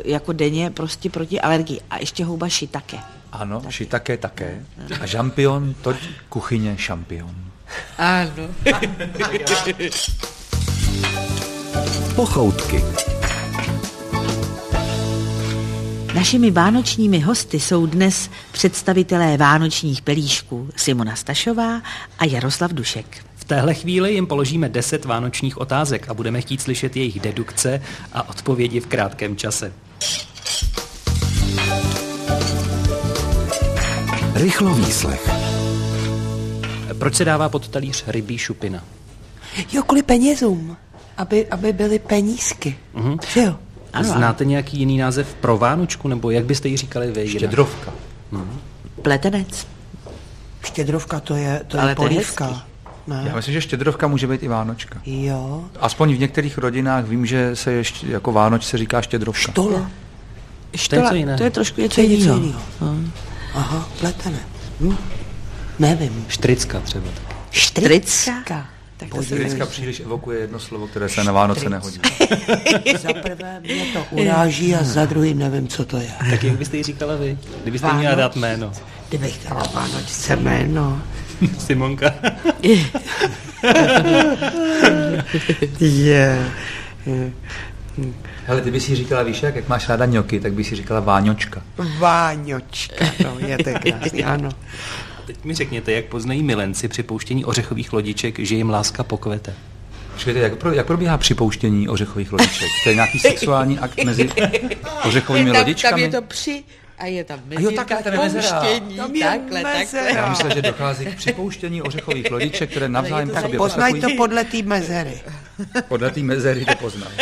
jako 0.04 0.32
denně 0.32 0.70
prostě 0.70 1.10
proti 1.10 1.40
alergii. 1.40 1.80
A 1.90 1.98
ještě 1.98 2.24
houba 2.24 2.48
šitake. 2.48 2.98
Ano, 3.32 3.62
šitake 3.68 4.16
také. 4.16 4.64
A 5.00 5.06
žampion, 5.06 5.74
to 5.82 5.94
kuchyně 6.28 6.74
šampion. 6.78 7.34
Ano. 7.98 8.48
Pochoutky. 12.14 12.84
Našimi 16.14 16.50
vánočními 16.50 17.20
hosty 17.20 17.60
jsou 17.60 17.86
dnes 17.86 18.30
představitelé 18.52 19.36
vánočních 19.36 20.02
pelíšků 20.02 20.68
Simona 20.76 21.16
Stašová 21.16 21.82
a 22.18 22.24
Jaroslav 22.24 22.72
Dušek. 22.72 23.26
V 23.36 23.44
téhle 23.44 23.74
chvíli 23.74 24.12
jim 24.12 24.26
položíme 24.26 24.68
10 24.68 25.04
vánočních 25.04 25.58
otázek 25.58 26.08
a 26.08 26.14
budeme 26.14 26.40
chtít 26.40 26.60
slyšet 26.60 26.96
jejich 26.96 27.20
dedukce 27.20 27.82
a 28.12 28.28
odpovědi 28.28 28.80
v 28.80 28.86
krátkém 28.86 29.36
čase. 29.36 29.72
Rychlo 34.34 34.74
výslech. 34.74 35.30
Proč 36.98 37.14
se 37.14 37.24
dává 37.24 37.48
pod 37.48 37.68
talíř 37.68 38.04
rybí 38.06 38.38
šupina? 38.38 38.84
Jo, 39.72 39.82
kvůli 39.82 40.02
penězům. 40.02 40.76
Aby, 41.16 41.46
aby 41.46 41.72
byly 41.72 41.98
penízky. 41.98 42.78
Že 43.28 43.40
jo? 43.40 43.58
Ano, 43.94 44.08
Znáte 44.08 44.44
nějaký 44.44 44.78
jiný 44.78 44.98
název 44.98 45.34
pro 45.34 45.58
Vánočku, 45.58 46.08
nebo 46.08 46.30
jak 46.30 46.44
byste 46.44 46.68
ji 46.68 46.76
říkali 46.76 47.10
vy? 47.12 47.28
Štědrovka. 47.28 47.92
Pletenec. 49.02 49.66
Štědrovka 50.64 51.20
to 51.20 51.34
je, 51.36 51.60
to 51.66 51.80
Ale 51.80 51.90
je 51.90 51.94
to 51.94 52.02
je 52.02 52.08
polívka. 52.08 52.62
Ne? 53.06 53.24
Já 53.26 53.36
myslím, 53.36 53.54
že 53.54 53.60
štědrovka 53.60 54.06
může 54.06 54.26
být 54.26 54.42
i 54.42 54.48
Vánočka. 54.48 55.00
Jo. 55.06 55.64
Aspoň 55.80 56.14
v 56.14 56.18
některých 56.18 56.58
rodinách 56.58 57.04
vím, 57.04 57.26
že 57.26 57.56
se 57.56 57.72
ještě 57.72 58.06
jako 58.06 58.32
Vánoč 58.32 58.64
se 58.64 58.78
říká 58.78 59.02
štědrovka. 59.02 59.40
Štola. 59.52 59.90
To 60.90 60.96
je 61.14 61.18
jiného. 61.18 61.38
To 61.38 61.44
je 61.44 61.50
trošku 61.50 61.80
něco 61.80 61.94
To 61.94 62.00
je 62.00 62.06
něco 62.08 62.22
jiného. 62.22 62.40
jiného. 62.40 63.10
Aha, 63.54 63.88
pletené. 64.00 64.38
Hm. 64.80 64.96
Nevím. 65.78 66.24
Štricka 66.28 66.80
třeba. 66.80 67.06
Štricka. 67.50 68.66
Tak 68.96 69.08
Štědricka 69.24 69.66
příliš 69.66 70.00
evokuje 70.00 70.40
jedno 70.40 70.58
slovo, 70.58 70.86
které 70.86 71.08
se 71.08 71.24
na 71.24 71.32
Vánoce 71.32 71.70
nehodí. 71.70 72.00
Za 72.98 73.12
prvé 73.22 73.60
mě 73.60 73.84
to 73.92 74.06
uráží 74.10 74.74
a 74.74 74.84
za 74.84 75.06
druhý 75.06 75.34
nevím, 75.34 75.68
co 75.68 75.84
to 75.84 75.96
je. 75.96 76.10
Tak 76.30 76.44
jak 76.44 76.56
byste 76.58 76.76
jí 76.76 76.82
říkala 76.82 77.16
vy? 77.16 77.38
Kdybyste 77.62 77.86
jí 77.86 77.88
Vánoc. 77.88 78.00
měla 78.00 78.14
dát 78.14 78.36
jméno. 78.36 78.72
Kdybych 79.08 79.38
dala 79.48 79.62
Vánočce 79.74 80.36
jméno. 80.36 81.02
Simonka. 81.58 82.14
Je. 85.80 86.50
Hele, 88.46 88.60
ty 88.60 88.70
bys 88.70 88.84
si 88.84 88.96
říkala, 88.96 89.22
víš 89.22 89.42
jak, 89.42 89.56
jak 89.56 89.68
máš 89.68 89.88
ráda 89.88 90.06
ňoky, 90.06 90.40
tak 90.40 90.52
bys 90.52 90.68
si 90.68 90.76
říkala 90.76 91.00
Váňočka. 91.00 91.62
Váňočka, 91.98 93.04
no, 93.24 93.46
je 93.46 93.58
to 93.58 93.70
krásný, 93.82 94.24
ano. 94.24 94.48
Teď 95.26 95.44
mi 95.44 95.54
řekněte, 95.54 95.92
jak 95.92 96.04
poznají 96.04 96.42
milenci 96.42 96.88
při 96.88 97.02
pouštění 97.02 97.44
ořechových 97.44 97.92
lodiček, 97.92 98.38
že 98.38 98.54
jim 98.54 98.70
láska 98.70 99.04
pokvete. 99.04 99.54
Počkejte, 100.12 100.40
jak, 100.40 100.56
pro, 100.56 100.72
jak 100.72 100.86
probíhá 100.86 101.18
připouštění 101.18 101.88
ořechových 101.88 102.32
lodiček? 102.32 102.68
To 102.84 102.88
je 102.88 102.94
nějaký 102.94 103.18
sexuální 103.18 103.78
akt 103.78 104.04
mezi 104.04 104.30
ořechovými 105.04 105.50
lodičkami? 105.50 105.92
tam 105.92 106.00
je 106.00 106.20
to 106.20 106.26
při 106.26 106.64
a 106.98 107.06
je 107.06 107.24
tam 107.24 107.40
jo, 107.50 107.70
takhle, 107.70 108.02
tam 108.02 108.12
je 108.12 108.18
mezera. 108.18 108.60
Tam 108.96 109.14
je 109.14 109.24
takhle, 109.24 109.62
mezera. 109.62 110.04
takhle. 110.04 110.20
Já 110.20 110.30
myslel, 110.30 110.54
že 110.54 110.62
dochází 110.62 111.06
k 111.06 111.16
připouštění 111.16 111.82
ořechových 111.82 112.30
lodiček, 112.30 112.70
které 112.70 112.88
navzájem 112.88 113.28
po 113.28 113.40
sobě 113.40 113.58
poznaj 113.58 114.00
to 114.00 114.08
podle 114.16 114.44
té 114.44 114.62
mezery. 114.62 115.20
Podle 115.88 116.10
té 116.10 116.20
mezery 116.20 116.64
to 116.64 116.74
poznám. 116.74 117.12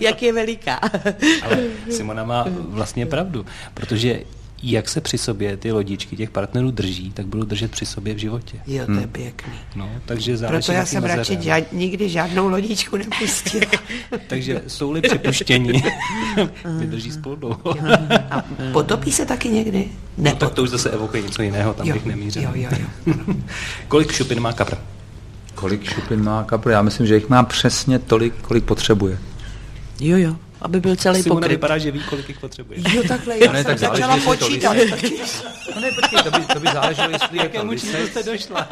Jak 0.00 0.22
je 0.22 0.32
veliká. 0.32 0.80
Ale 1.42 1.58
Simona 1.90 2.24
má 2.24 2.46
vlastně 2.48 3.06
pravdu, 3.06 3.46
protože 3.74 4.20
jak 4.72 4.88
se 4.88 5.00
při 5.00 5.18
sobě 5.18 5.56
ty 5.56 5.72
lodičky 5.72 6.16
těch 6.16 6.30
partnerů 6.30 6.70
drží, 6.70 7.12
tak 7.12 7.26
budou 7.26 7.44
držet 7.44 7.70
při 7.70 7.86
sobě 7.86 8.14
v 8.14 8.18
životě. 8.18 8.56
Jo, 8.66 8.86
to 8.86 8.92
je 8.92 9.06
pěkný. 9.06 9.52
No, 9.76 9.90
takže 10.06 10.36
záleží 10.36 10.66
Proto 10.66 10.72
já 10.72 10.86
jsem 10.86 11.04
radši 11.04 11.38
žád, 11.40 11.72
nikdy 11.72 12.08
žádnou 12.08 12.48
lodičku 12.48 12.96
nepustil. 12.96 13.60
Takže 14.26 14.62
jsou-li 14.66 15.00
připuštění, 15.00 15.82
vydrží 16.78 17.12
spolu 17.12 17.36
dlouho. 17.36 17.74
A 18.30 18.44
potopí 18.72 19.12
se 19.12 19.26
taky 19.26 19.48
někdy? 19.48 19.88
Ne, 20.18 20.30
No, 20.30 20.36
tak 20.36 20.52
to 20.54 20.62
už 20.62 20.70
zase 20.70 20.90
evokuje 20.90 21.22
něco 21.22 21.42
jiného, 21.42 21.74
tam 21.74 21.86
jo, 21.86 21.94
bych 21.94 22.04
nemířil. 22.06 22.42
jo, 22.42 22.50
jo, 22.54 22.68
jo. 23.06 23.14
Kolik 23.88 24.12
šupin 24.12 24.40
má 24.40 24.52
kapr? 24.52 24.76
Kolik 25.54 25.84
šupin 25.90 26.22
má 26.24 26.44
kapr? 26.44 26.70
Já 26.70 26.82
myslím, 26.82 27.06
že 27.06 27.14
jich 27.14 27.28
má 27.28 27.42
přesně 27.42 27.98
tolik, 27.98 28.34
kolik 28.42 28.64
potřebuje. 28.64 29.18
Jo, 30.00 30.16
jo, 30.16 30.36
aby 30.64 30.80
byl 30.80 30.96
celý 30.96 31.22
Simona 31.22 31.40
pokryt. 31.40 31.56
vypadá, 31.56 31.78
že 31.78 31.90
ví, 31.90 32.00
kolik 32.00 32.28
jich 32.28 32.38
potřebuje. 32.38 32.78
Jo, 32.94 33.02
takhle, 33.08 33.44
já 33.44 33.52
ne, 33.52 33.58
jsem 33.58 33.66
tak 33.66 33.78
záleží, 33.78 34.02
začala 34.02 34.14
jestli 34.14 34.36
to 34.36 34.44
počítat. 34.44 34.76
No 35.74 35.80
ne, 35.80 35.90
počkej, 36.00 36.22
to 36.22 36.30
by, 36.30 36.44
to 36.54 36.60
by 36.60 36.66
záleželo, 36.72 37.10
jestli 37.10 37.38
je 37.38 37.48
to 37.48 37.66
lisec 37.66 38.24
došla? 38.26 38.68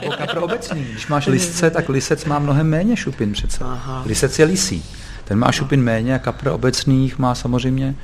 nebo 0.00 0.12
kapr 0.12 0.38
obecný. 0.38 0.84
Když 0.84 1.06
máš 1.06 1.26
lisce, 1.26 1.70
tak 1.70 1.88
lisec 1.88 2.24
má 2.24 2.38
mnohem 2.38 2.68
méně 2.68 2.96
šupin 2.96 3.32
přece. 3.32 3.64
Lisec 4.06 4.38
je 4.38 4.44
lisý. 4.44 4.84
Ten 5.24 5.38
má 5.38 5.52
šupin 5.52 5.82
méně 5.82 6.14
a 6.14 6.18
kapr 6.18 6.48
obecných 6.48 7.18
má 7.18 7.34
samozřejmě 7.34 7.94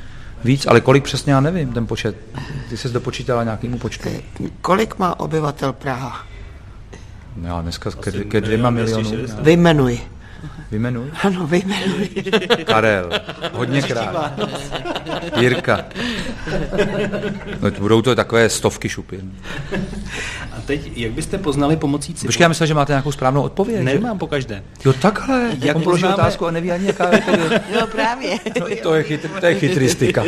víc, 0.44 0.66
ale 0.66 0.80
kolik 0.80 1.04
přesně 1.04 1.32
já 1.32 1.40
nevím, 1.40 1.72
ten 1.72 1.86
počet. 1.86 2.16
Ty 2.68 2.76
jsi 2.76 2.88
dopočítala 2.88 3.44
nějakému 3.44 3.78
počtu. 3.78 4.08
Kolik 4.60 4.98
má 4.98 5.20
obyvatel 5.20 5.72
Praha? 5.72 6.26
No 7.36 7.48
Já 7.48 7.62
dneska 7.62 7.90
ke, 7.90 8.12
ke 8.12 8.40
dvěma 8.40 8.70
milionům. 8.70 9.16
Vyjmenuj. 9.40 10.00
Vyjmenuj. 10.70 11.10
Ano, 11.22 11.46
vyjmenuj. 11.46 12.08
Karel. 12.64 13.10
Hodněkrát. 13.52 14.32
Jirka. 15.40 15.84
No, 17.62 17.70
to 17.70 17.80
budou 17.80 18.02
to 18.02 18.14
takové 18.14 18.48
stovky 18.48 18.88
šupin. 18.88 19.32
A 20.52 20.60
teď, 20.66 20.90
jak 20.98 21.12
byste 21.12 21.38
poznali 21.38 21.76
pomocí 21.76 22.14
cibule? 22.14 22.28
Počkej, 22.28 22.44
já 22.44 22.48
myslel, 22.48 22.66
že 22.66 22.74
máte 22.74 22.92
nějakou 22.92 23.12
správnou 23.12 23.42
odpověď. 23.42 23.76
že? 23.78 23.84
Nemám 23.84 24.18
po 24.18 24.26
každé. 24.26 24.62
Jo, 24.84 24.92
takhle. 24.92 25.42
Jak 25.50 25.64
Jak 25.64 25.76
on 25.76 25.82
položil 25.82 26.08
poznáme- 26.08 26.22
otázku 26.22 26.46
a 26.46 26.50
neví 26.50 26.72
ani 26.72 26.86
jaká 26.86 27.08
je 27.12 27.18
odpověď. 27.18 27.62
No 27.80 27.86
právě. 27.86 28.36
No, 28.60 28.66
to 28.82 28.94
je, 28.94 29.02
chytr, 29.02 29.28
to 29.40 29.46
je 29.46 29.54
chytristika. 29.54 30.22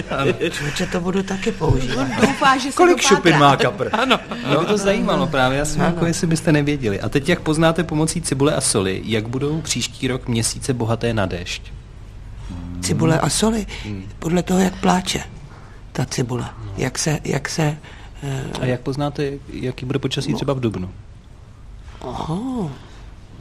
Člověče, 0.51 0.87
to 0.87 1.01
budu 1.01 1.23
taky 1.23 1.53
používat. 1.53 2.09
Doufá, 2.21 2.57
že 2.59 2.71
se 2.71 2.77
Kolik 2.77 3.01
šupin 3.01 3.39
má 3.39 3.57
kapr? 3.57 3.89
Ano. 3.93 4.21
Mě 4.47 4.57
by 4.59 4.65
to 4.67 4.77
zajímalo 4.77 5.27
právě, 5.27 5.59
já 5.59 5.65
jsem 5.65 5.81
jako 5.81 6.07
jestli 6.07 6.27
byste 6.27 6.53
nevěděli. 6.53 7.01
A 7.01 7.09
teď 7.09 7.29
jak 7.29 7.41
poznáte 7.41 7.85
pomocí 7.85 8.23
cibule 8.23 8.55
a 8.55 8.61
soli, 8.61 9.03
jak 9.05 9.29
budou 9.29 9.61
příští 9.61 10.09
rok 10.09 10.28
měsíce 10.29 10.75
bohaté 10.75 11.15
na 11.15 11.27
déšť? 11.27 11.63
Cibule 12.81 13.21
a 13.21 13.29
soli, 13.29 13.67
podle 14.19 14.43
toho, 14.43 14.61
jak 14.61 14.81
pláče 14.81 15.23
ta 15.93 16.05
cibule. 16.05 16.51
Jak 16.77 16.99
se, 16.99 17.19
jak 17.25 17.49
se, 17.49 17.77
eh, 18.23 18.43
A 18.61 18.65
jak 18.65 18.81
poznáte, 18.81 19.33
jaký 19.53 19.87
bude 19.87 19.99
počasí 19.99 20.35
třeba 20.35 20.53
v 20.53 20.61
Dubnu? 20.61 20.91
oh, 22.01 22.71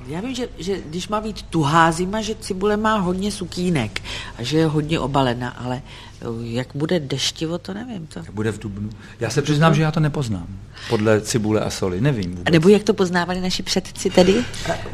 Já 0.08 0.22
vím, 0.22 0.36
že, 0.36 0.48
že 0.58 0.78
když 0.86 1.08
má 1.08 1.22
být 1.22 1.42
tuhá 1.42 1.92
zima, 1.92 2.22
že 2.22 2.36
cibule 2.36 2.78
má 2.78 2.98
hodně 2.98 3.32
sukínek 3.32 4.02
a 4.38 4.44
že 4.44 4.58
je 4.58 4.66
hodně 4.66 5.00
obalena, 5.00 5.50
ale 5.50 5.82
uh, 6.28 6.46
jak 6.46 6.68
bude 6.76 7.00
deštivo, 7.00 7.58
to 7.58 7.74
nevím. 7.74 8.08
To. 8.08 8.20
Bude 8.32 8.52
v 8.52 8.60
Dubnu. 8.60 8.90
Já 9.20 9.30
se 9.30 9.42
přiznám, 9.42 9.76
že 9.76 9.82
já 9.82 9.92
to 9.92 10.00
nepoznám. 10.00 10.48
Podle 10.90 11.22
cibule 11.22 11.62
a 11.62 11.70
soli. 11.70 12.02
Nevím 12.02 12.32
A 12.34 12.38
vůbec. 12.38 12.52
nebo 12.52 12.70
jak 12.70 12.84
to 12.84 12.94
poznávali 12.94 13.42
naši 13.42 13.64
předci 13.64 14.10
tedy? 14.10 14.36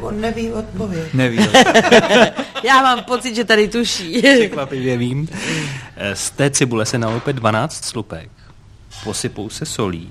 on 0.00 0.20
neví 0.20 0.52
odpověď. 0.52 1.14
Neví. 1.14 1.38
Já 2.64 2.82
mám 2.82 3.04
pocit, 3.04 3.34
že 3.34 3.44
tady 3.44 3.68
tuší. 3.68 4.18
Překvapivě 4.22 4.96
vím. 4.96 5.28
Eh, 5.96 6.16
Z 6.16 6.30
té 6.30 6.50
cibule 6.50 6.86
se 6.86 6.98
naloupe 6.98 7.32
12 7.32 7.84
slupek, 7.84 8.30
posypou 9.04 9.48
se 9.50 9.66
solí 9.66 10.10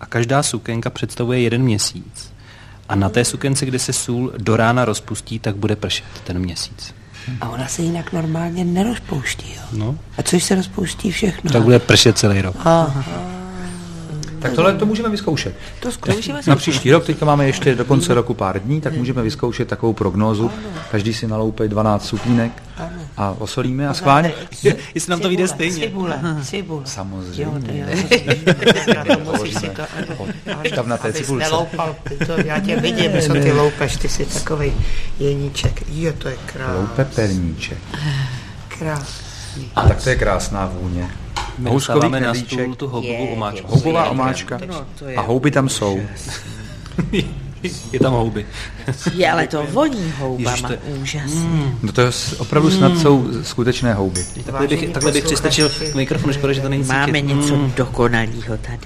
a 0.00 0.06
každá 0.06 0.42
sukenka 0.42 0.90
představuje 0.90 1.40
jeden 1.40 1.62
měsíc. 1.62 2.31
A 2.88 2.94
na 2.94 3.08
té 3.08 3.24
sukence, 3.24 3.66
kde 3.66 3.78
se 3.78 3.92
sůl 3.92 4.32
do 4.38 4.56
rána 4.56 4.84
rozpustí, 4.84 5.38
tak 5.38 5.56
bude 5.56 5.76
pršet 5.76 6.04
ten 6.24 6.38
měsíc. 6.38 6.94
A 7.40 7.48
ona 7.48 7.66
se 7.66 7.82
jinak 7.82 8.12
normálně 8.12 8.64
nerozpouští, 8.64 9.54
jo. 9.56 9.62
No, 9.72 9.98
A 10.18 10.22
což 10.22 10.44
se 10.44 10.54
rozpouští 10.54 11.10
všechno? 11.12 11.50
tak 11.50 11.62
bude 11.62 11.78
pršet 11.78 12.18
celý 12.18 12.40
rok. 12.42 12.56
Aha, 12.58 13.04
tak 14.38 14.52
tohle 14.52 14.74
to 14.74 14.86
můžeme 14.86 15.08
vyzkoušet. 15.08 15.54
to 15.80 15.92
zkusíme. 15.92 16.40
Na 16.46 16.56
příští 16.56 16.92
rok, 16.92 17.06
teďka 17.06 17.26
máme 17.26 17.46
ještě 17.46 17.74
do 17.74 17.84
konce 17.84 18.14
roku 18.14 18.34
pár 18.34 18.62
dní, 18.62 18.80
tak 18.80 18.96
můžeme 18.96 19.22
vyzkoušet 19.22 19.68
takovou 19.68 19.92
prognózu. 19.92 20.50
Každý 20.90 21.14
si 21.14 21.26
naloupej 21.26 21.68
12 21.68 22.06
sukínek 22.06 22.52
a 23.16 23.34
osolíme 23.38 23.88
a 23.88 23.94
schválně. 23.94 24.32
Jestli 24.94 25.10
nám 25.10 25.20
to 25.20 25.28
vyjde 25.28 25.48
stejně. 25.48 25.86
Cibule, 25.86 26.20
cibule. 26.44 26.86
Samozřejmě. 26.86 27.42
Jo, 27.42 27.52
to 27.66 27.72
jo. 27.72 28.94
Na 28.96 29.16
to 29.16 29.32
musíš 29.32 29.54
si 29.54 29.68
to... 29.68 29.82
Štab 30.68 30.86
na 30.86 30.96
té 30.96 31.12
cibulce. 31.12 31.44
neloupal, 31.44 31.96
ty 32.08 32.26
to, 32.26 32.32
já 32.44 32.60
tě 32.60 32.80
vidím, 32.80 33.10
co 33.26 33.32
ty 33.32 33.52
loupeš, 33.52 33.96
ty 33.96 34.08
jsi 34.08 34.24
takovej 34.26 34.72
jeníček. 35.18 35.82
Jo, 35.88 36.12
to 36.18 36.28
je 36.28 36.36
krásný. 36.46 36.76
Loupe 36.76 37.04
perníček. 37.04 37.78
Krásný. 38.68 39.70
A 39.76 39.88
tak 39.88 40.02
to 40.02 40.10
je 40.10 40.16
krásná 40.16 40.66
vůně. 40.66 41.10
My 41.58 41.70
Houskový 41.70 42.10
na 42.10 42.34
stůl 42.34 42.74
tu 42.74 42.88
houbovou 42.88 43.26
omáčku. 43.26 43.66
houbová 43.68 44.10
omáčka 44.10 44.60
No, 44.66 44.86
a 45.16 45.20
houby 45.20 45.50
tam 45.50 45.68
jsou. 45.68 46.00
Je 47.92 48.00
tam 48.00 48.12
houby. 48.12 48.46
Je, 49.14 49.30
ale 49.32 49.46
to 49.46 49.66
voní 49.70 50.12
houbama. 50.18 50.50
Ježiš, 50.50 50.62
to 50.62 50.72
je- 50.72 50.78
Úžasně. 51.00 51.72
No 51.82 51.92
to 51.92 52.00
je 52.00 52.10
opravdu 52.38 52.70
snad 52.70 52.98
jsou 52.98 53.28
skutečné 53.42 53.94
houby. 53.94 54.24
Takhle 54.44 54.66
bych, 54.68 54.90
takhle 54.90 55.12
bych 55.12 55.24
přistačil 55.24 55.68
k 55.68 55.94
mikrofonu, 55.94 56.32
škoda, 56.32 56.52
že 56.52 56.60
to 56.60 56.68
není 56.68 56.84
Máme 56.84 57.06
cítit. 57.06 57.22
něco 57.34 57.56
Mm. 57.56 57.72
dokonalého 57.76 58.56
tady. 58.56 58.78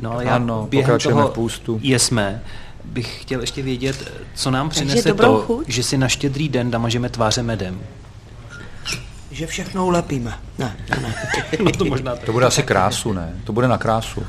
No, 0.00 0.12
ale 0.12 0.24
já 0.24 0.34
Ano, 0.34 0.66
během 0.70 0.98
toho 0.98 1.28
v 1.28 1.32
půstu. 1.32 1.78
Jesme, 1.82 2.42
bych 2.84 3.22
chtěl 3.22 3.40
ještě 3.40 3.62
vědět, 3.62 4.12
co 4.34 4.50
nám 4.50 4.68
přinese 4.68 5.08
dobrou 5.08 5.36
to, 5.36 5.42
chuť? 5.42 5.68
že 5.68 5.82
si 5.82 5.98
na 5.98 6.08
štědrý 6.08 6.48
den 6.48 6.70
damažeme 6.70 7.08
tváře 7.08 7.42
medem. 7.42 7.80
Že 9.30 9.46
všechno 9.46 9.86
ulepíme. 9.86 10.34
Ne, 10.58 10.76
to 10.94 11.00
ne. 11.00 11.14
No 11.64 11.70
to 11.72 11.84
možná 11.84 12.16
To 12.16 12.32
bude 12.32 12.46
asi 12.46 12.62
krásu, 12.62 13.12
ne? 13.12 13.32
To 13.44 13.52
bude 13.52 13.68
na 13.68 13.78
krásu. 13.78 14.22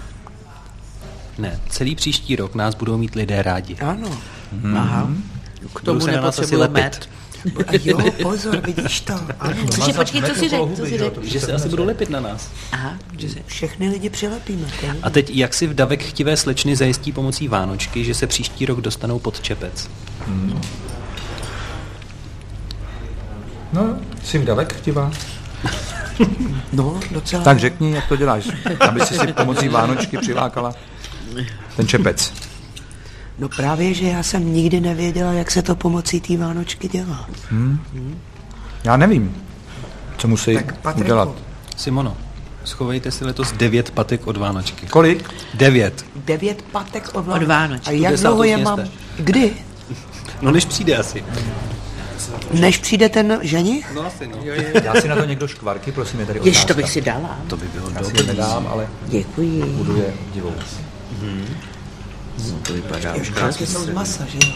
Ne, 1.41 1.59
celý 1.69 1.95
příští 1.95 2.35
rok 2.35 2.55
nás 2.55 2.75
budou 2.75 2.97
mít 2.97 3.15
lidé 3.15 3.41
rádi. 3.41 3.75
Ano. 3.75 4.17
Aha. 4.75 5.09
K 5.75 5.81
tomu 5.81 6.05
lepit. 6.51 6.73
med. 6.73 7.09
A 7.67 7.71
jo, 7.83 7.97
pozor, 8.21 8.57
vidíš 8.65 9.01
to. 9.01 9.13
Ano. 9.39 9.55
Cože, 9.71 9.93
počkej, 9.93 10.21
co 10.21 10.35
si 10.35 10.49
řekl? 10.49 10.71
Co 10.75 10.85
si 10.85 10.97
řekl? 10.97 11.21
Že 11.23 11.39
se 11.39 11.53
asi 11.53 11.69
budou 11.69 11.85
lepit 11.85 12.09
na 12.09 12.19
nás. 12.19 12.49
Aha, 12.71 12.97
že 13.17 13.29
se... 13.29 13.39
Všechny 13.45 13.89
lidi 13.89 14.09
přilepíme. 14.09 14.67
A 15.03 15.09
teď, 15.09 15.29
jak 15.29 15.53
si 15.53 15.67
v 15.67 15.73
davek 15.73 16.03
chtivé 16.03 16.37
slečny 16.37 16.75
zajistí 16.75 17.11
pomocí 17.11 17.47
Vánočky, 17.47 18.05
že 18.05 18.13
se 18.13 18.27
příští 18.27 18.65
rok 18.65 18.81
dostanou 18.81 19.19
pod 19.19 19.41
čepec? 19.41 19.89
No, 23.73 23.97
jsi 24.23 24.37
v 24.37 24.45
davek 24.45 24.73
chtivá? 24.73 25.11
No, 26.73 26.99
docela. 27.11 27.43
Tak 27.43 27.59
řekni, 27.59 27.91
jak 27.91 28.07
to 28.07 28.15
děláš, 28.15 28.49
aby 28.79 29.01
si 29.01 29.17
si 29.17 29.33
pomocí 29.33 29.69
Vánočky 29.69 30.17
přilákala 30.17 30.73
ten 31.75 31.87
čepec. 31.87 32.33
No 33.39 33.49
právě, 33.49 33.93
že 33.93 34.05
já 34.07 34.23
jsem 34.23 34.53
nikdy 34.53 34.79
nevěděla, 34.79 35.33
jak 35.33 35.51
se 35.51 35.61
to 35.61 35.75
pomocí 35.75 36.21
té 36.21 36.37
Vánočky 36.37 36.87
dělá. 36.87 37.29
Já 38.83 38.97
nevím, 38.97 39.35
co 40.17 40.27
musí 40.27 40.53
Tak 40.55 40.77
Patriku, 40.79 41.05
udělat. 41.05 41.29
Simono, 41.77 42.17
schovejte 42.65 43.11
si 43.11 43.25
letos 43.25 43.51
devět 43.51 43.91
patek 43.91 44.27
od 44.27 44.37
Vánočky. 44.37 44.85
Kolik? 44.87 45.29
Devět. 45.53 46.05
Devět 46.15 46.61
patek 46.61 47.09
od, 47.13 47.27
Od 47.27 47.43
Vánočky. 47.43 47.89
A 47.89 47.91
jak 47.91 48.19
dlouho 48.19 48.43
je 48.43 48.57
mám? 48.57 48.79
Kdy? 49.17 49.53
No 50.41 50.51
než 50.51 50.65
přijde 50.65 50.97
asi. 50.97 51.23
Než 52.53 52.77
přijde 52.77 53.09
ten 53.09 53.39
ženich? 53.41 53.91
No 53.95 54.05
asi 54.05 54.27
no. 54.27 54.37
Já 54.83 55.01
si 55.01 55.07
na 55.07 55.15
to 55.15 55.25
někdo 55.25 55.47
škvarky, 55.47 55.91
prosím, 55.91 56.19
je 56.19 56.25
tady 56.25 56.39
Jež 56.43 56.65
to 56.65 56.73
bych 56.73 56.89
si 56.89 57.01
dala. 57.01 57.37
To 57.47 57.57
by 57.57 57.67
bylo 57.67 57.89
Já 57.89 57.99
si 58.03 58.05
je 58.11 58.13
dobrý. 58.13 58.27
nedám, 58.27 58.67
ale 58.71 58.87
Děkuji. 59.07 59.63
budu 59.65 59.97
je 59.97 60.13
divou. 60.33 60.53
To 62.67 62.73
vypadá 62.73 63.15
už 63.15 63.27
Škvarky 63.27 63.65
jsou 63.65 63.83
z 63.83 63.89
masa, 63.93 64.23
že? 64.25 64.37
jo? 64.47 64.53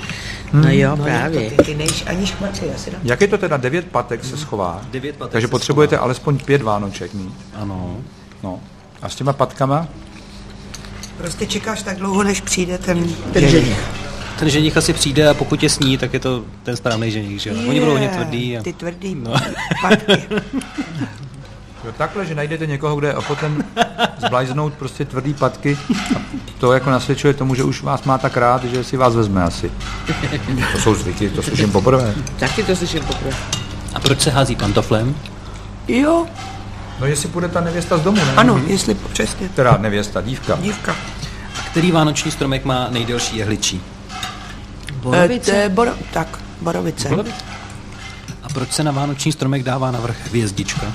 No 0.53 0.70
jo, 0.72 0.95
No, 0.95 1.03
právě. 1.03 1.49
to 1.51 1.56
ty, 1.58 1.64
ty 1.64 1.76
nejš 1.76 2.03
ani 2.08 2.28
škvarky, 2.28 2.68
já 2.72 2.78
si 2.78 2.91
dám. 2.91 3.01
Jak 3.03 3.22
je 3.22 3.28
to 3.28 3.38
teda? 3.38 3.58
Devět 3.58 3.86
patek 3.86 4.26
se 4.26 4.38
schová. 4.38 4.82
Devět 4.91 5.16
patek 5.16 5.32
Takže 5.32 5.47
se 5.47 5.51
potřebujete 5.51 5.97
alespoň 5.97 6.39
pět 6.39 6.62
Vánoček 6.62 7.14
mít. 7.14 7.34
Ano. 7.56 7.97
No. 8.43 8.60
A 9.01 9.10
s 9.10 9.16
těma 9.16 9.34
patkama? 9.34 9.88
Prostě 11.18 11.45
čekáš 11.45 11.82
tak 11.84 11.97
dlouho, 11.97 12.24
než 12.24 12.41
přijde 12.41 12.78
ten, 12.78 13.06
Ten 13.34 13.47
ženich. 13.49 13.78
Ten 14.39 14.49
ženich 14.49 14.78
asi 14.78 14.93
přijde 14.93 15.30
a 15.30 15.34
pokud 15.34 15.64
je 15.64 15.70
sní, 15.70 15.97
tak 15.97 16.14
je 16.14 16.20
to 16.20 16.43
ten 16.64 16.76
správný 16.78 17.12
ženich, 17.12 17.41
že 17.41 17.49
jo? 17.49 17.56
Oni 17.70 17.80
budou 17.80 17.91
hodně 17.91 18.10
tvrdý. 18.10 18.58
A... 18.58 18.64
Ty 18.64 18.74
tvrdý 18.74 19.16
No. 19.16 19.34
patky. 19.82 20.14
Jo, 21.86 21.91
takhle, 21.97 22.25
že 22.25 22.36
najdete 22.36 22.65
někoho, 22.67 22.95
kde 22.95 23.07
je 23.07 23.15
ochoten 23.15 23.63
zblajznout 24.17 24.73
prostě 24.73 25.05
tvrdý 25.05 25.33
patky 25.33 25.77
a 26.15 26.19
to 26.59 26.73
jako 26.73 26.89
nasvědčuje 26.89 27.33
tomu, 27.33 27.55
že 27.55 27.63
už 27.63 27.81
vás 27.81 28.03
má 28.03 28.17
tak 28.17 28.38
rád, 28.38 28.63
že 28.63 28.83
si 28.83 28.97
vás 28.97 29.15
vezme 29.15 29.43
asi. 29.43 29.71
To 30.71 30.77
jsou 30.79 30.95
zvyky, 30.95 31.29
to 31.29 31.43
slyším 31.43 31.71
poprvé. 31.71 32.15
Taky 32.39 32.63
to 32.63 32.75
slyším 32.75 33.03
poprvé. 33.03 33.31
a 33.93 33.99
proč 33.99 34.21
se 34.21 34.31
hází 34.31 34.55
pantoflem? 34.55 35.15
Jo, 35.88 36.25
No 36.99 37.05
jestli 37.05 37.29
půjde 37.29 37.47
ta 37.47 37.61
nevěsta 37.61 37.97
z 37.97 38.01
domu, 38.01 38.17
ne? 38.25 38.33
ano, 38.38 38.61
jestli 38.67 38.95
přesně. 38.95 39.49
Teda 39.49 39.77
nevěsta, 39.77 40.21
dívka. 40.21 40.55
Dívka. 40.61 40.95
Který 41.71 41.91
vánoční 41.91 42.31
stromek 42.31 42.65
má 42.65 42.88
nejdelší 42.89 43.38
jehličí? 43.38 43.81
Eh, 45.13 45.39
to 45.39 45.51
je 45.51 45.69
boro, 45.69 45.91
tak, 46.13 46.39
borovice. 46.61 47.09
A 48.43 48.49
proč 48.53 48.71
se 48.71 48.83
na 48.83 48.91
vánoční 48.91 49.31
stromek 49.31 49.63
dává 49.63 49.91
navrch 49.91 50.27
hvězdička? 50.27 50.86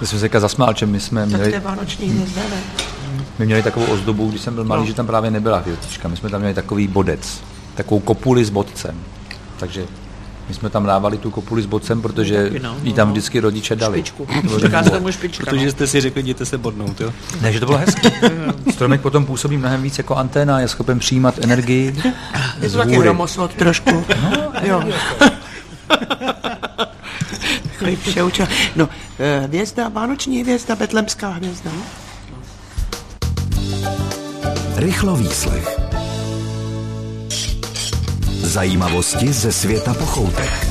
Já 0.00 0.06
jsem 0.06 0.18
se 0.18 0.24
teďka 0.24 0.40
zasmál, 0.40 0.74
že 0.76 0.86
my 0.86 1.00
jsme 1.00 1.20
Tak 1.20 1.30
to 1.30 1.36
je 1.36 1.46
měli, 1.48 1.60
vánoční 1.64 2.08
hvězda, 2.08 2.42
ne? 2.50 2.56
my 3.38 3.46
měli 3.46 3.62
takovou 3.62 3.86
ozdobu, 3.86 4.28
když 4.30 4.40
jsem 4.40 4.54
byl 4.54 4.64
malý, 4.64 4.80
No. 4.80 4.86
že 4.86 4.94
tam 4.94 5.06
právě 5.06 5.30
nebyla 5.30 5.58
hvězdička. 5.58 6.08
My 6.08 6.16
jsme 6.16 6.30
tam 6.30 6.40
měli 6.40 6.54
takový 6.54 6.88
bodec, 6.88 7.40
takovou 7.74 8.00
kopuli 8.00 8.44
s 8.44 8.50
bodcem. 8.50 8.94
Takže 9.58 9.84
my 10.48 10.54
jsme 10.54 10.70
tam 10.70 10.86
dávali 10.86 11.18
tu 11.18 11.30
kopuli 11.30 11.62
s 11.62 11.66
bodcem, 11.66 12.02
protože 12.02 12.42
Taky 12.44 12.58
no, 12.60 12.76
ji 12.82 12.90
no, 12.90 12.96
tam 12.96 13.08
no. 13.08 13.12
vždycky 13.12 13.40
rodiče 13.40 13.76
dali. 13.76 13.98
Špičku. 13.98 14.26
Říká 14.58 14.82
se 14.82 14.90
tomu 14.90 15.12
špička. 15.12 15.44
Protože 15.44 15.64
no. 15.66 15.70
jste 15.72 15.86
si 15.86 16.00
řekli, 16.00 16.20
jděte 16.22 16.44
se 16.46 16.58
bodnout, 16.58 17.00
jo? 17.00 17.12
Ne, 17.40 17.52
že 17.52 17.60
to 17.60 17.66
bylo 17.66 17.78
hezké. 17.78 18.10
Stromek 18.72 19.00
potom 19.00 19.26
působí 19.26 19.56
mnohem 19.56 19.82
víc 19.82 19.98
jako 19.98 20.16
anténa, 20.16 20.60
je 20.60 20.68
schopen 20.68 20.98
přijímat 20.98 21.34
energii 21.44 22.02
Je 22.60 22.70
to 22.70 22.78
taky 22.78 22.98
trošku. 23.56 24.04
jo. 24.62 24.82
Takový 27.62 27.96
přeučil. 27.96 28.46
No, 28.76 28.88
eh, 29.18 29.40
hvězda, 29.40 29.88
vánoční 29.88 30.42
hvězda, 30.42 30.76
betlemská 30.76 31.28
hvězda. 31.28 31.70
no. 31.74 31.82
Rychlo 34.76 35.16
výslech. 35.16 35.80
Zajímavosti 38.40 39.32
ze 39.32 39.52
světa 39.52 39.94
pochoutek. 39.94 40.66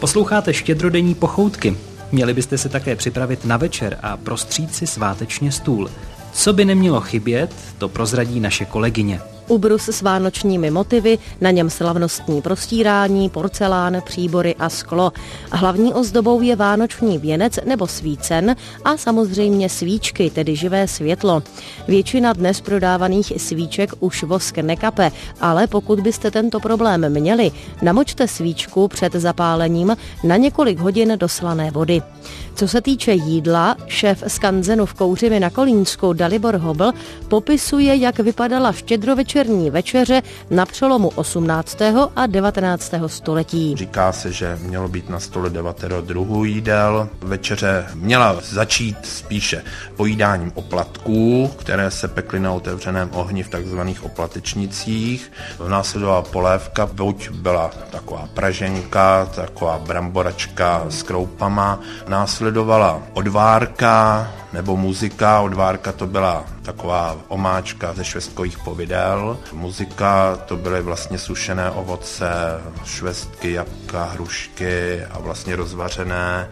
Posloucháte 0.00 0.54
štědrodenní 0.54 1.14
pochoutky. 1.14 1.76
Měli 2.12 2.34
byste 2.34 2.58
se 2.58 2.68
také 2.68 2.96
připravit 2.96 3.44
na 3.44 3.56
večer 3.56 3.98
a 4.02 4.16
prostřít 4.16 4.74
si 4.74 4.86
svátečně 4.86 5.52
stůl. 5.52 5.90
Co 6.32 6.52
by 6.52 6.64
nemělo 6.64 7.00
chybět, 7.00 7.54
to 7.78 7.88
prozradí 7.88 8.40
naše 8.40 8.64
kolegyně. 8.64 9.20
Ubrus 9.50 9.88
s 9.88 10.02
vánočními 10.02 10.70
motivy, 10.70 11.18
na 11.40 11.50
něm 11.50 11.70
slavnostní 11.70 12.42
prostírání, 12.42 13.28
porcelán, 13.28 14.02
příbory 14.04 14.54
a 14.54 14.68
sklo. 14.68 15.12
Hlavní 15.52 15.94
ozdobou 15.94 16.40
je 16.40 16.56
vánoční 16.56 17.18
věnec 17.18 17.58
nebo 17.64 17.86
svícen 17.86 18.56
a 18.84 18.96
samozřejmě 18.96 19.68
svíčky, 19.68 20.30
tedy 20.30 20.56
živé 20.56 20.88
světlo. 20.88 21.42
Většina 21.88 22.32
dnes 22.32 22.60
prodávaných 22.60 23.32
svíček 23.36 23.90
už 24.00 24.22
vosk 24.22 24.58
nekape, 24.58 25.12
ale 25.40 25.66
pokud 25.66 26.00
byste 26.00 26.30
tento 26.30 26.60
problém 26.60 27.08
měli, 27.08 27.50
namočte 27.82 28.28
svíčku 28.28 28.88
před 28.88 29.12
zapálením 29.12 29.96
na 30.24 30.36
několik 30.36 30.78
hodin 30.78 31.12
do 31.16 31.28
slané 31.28 31.70
vody. 31.70 32.02
Co 32.54 32.68
se 32.68 32.80
týče 32.80 33.12
jídla, 33.12 33.76
šéf 33.86 34.24
skanzenu 34.26 34.86
v 34.86 34.94
Kouřimi 34.94 35.40
na 35.40 35.50
Kolínsku 35.50 36.12
Dalibor 36.12 36.56
Hobl 36.56 36.92
popisuje, 37.28 37.96
jak 37.96 38.18
vypadala 38.18 38.72
štědrovečerní 39.40 39.70
večeře 39.70 40.22
na 40.50 40.66
přelomu 40.66 41.08
18. 41.08 41.78
a 42.16 42.26
19. 42.26 42.94
století. 43.06 43.76
Říká 43.76 44.12
se, 44.12 44.32
že 44.32 44.58
mělo 44.62 44.88
být 44.88 45.08
na 45.08 45.20
stole 45.20 45.50
devatero 45.50 46.00
druhů 46.00 46.44
jídel. 46.44 47.08
Večeře 47.20 47.86
měla 47.94 48.36
začít 48.42 48.96
spíše 49.02 49.62
pojídáním 49.96 50.52
oplatků, 50.54 51.50
které 51.56 51.90
se 51.90 52.08
pekly 52.08 52.40
na 52.40 52.52
otevřeném 52.52 53.10
ohni 53.12 53.42
v 53.42 53.48
takzvaných 53.48 54.04
oplatečnicích. 54.04 55.32
Následovala 55.68 56.22
polévka, 56.22 56.86
buď 56.86 57.30
byla 57.30 57.70
taková 57.90 58.28
praženka, 58.34 59.28
taková 59.34 59.78
bramboračka 59.78 60.84
s 60.88 61.02
kroupama. 61.02 61.80
Následovala 62.08 63.02
odvárka 63.12 64.28
nebo 64.52 64.76
muzika. 64.76 65.40
Odvárka 65.40 65.92
to 65.92 66.06
byla 66.06 66.44
taková 66.62 67.16
omáčka 67.28 67.92
ze 67.92 68.04
švestkových 68.04 68.58
povidel. 68.58 69.38
Muzika 69.52 70.36
to 70.36 70.56
byly 70.56 70.82
vlastně 70.82 71.18
sušené 71.18 71.70
ovoce, 71.70 72.30
švestky, 72.84 73.52
jabka, 73.52 74.04
hrušky 74.04 75.04
a 75.10 75.18
vlastně 75.18 75.56
rozvařené. 75.56 76.48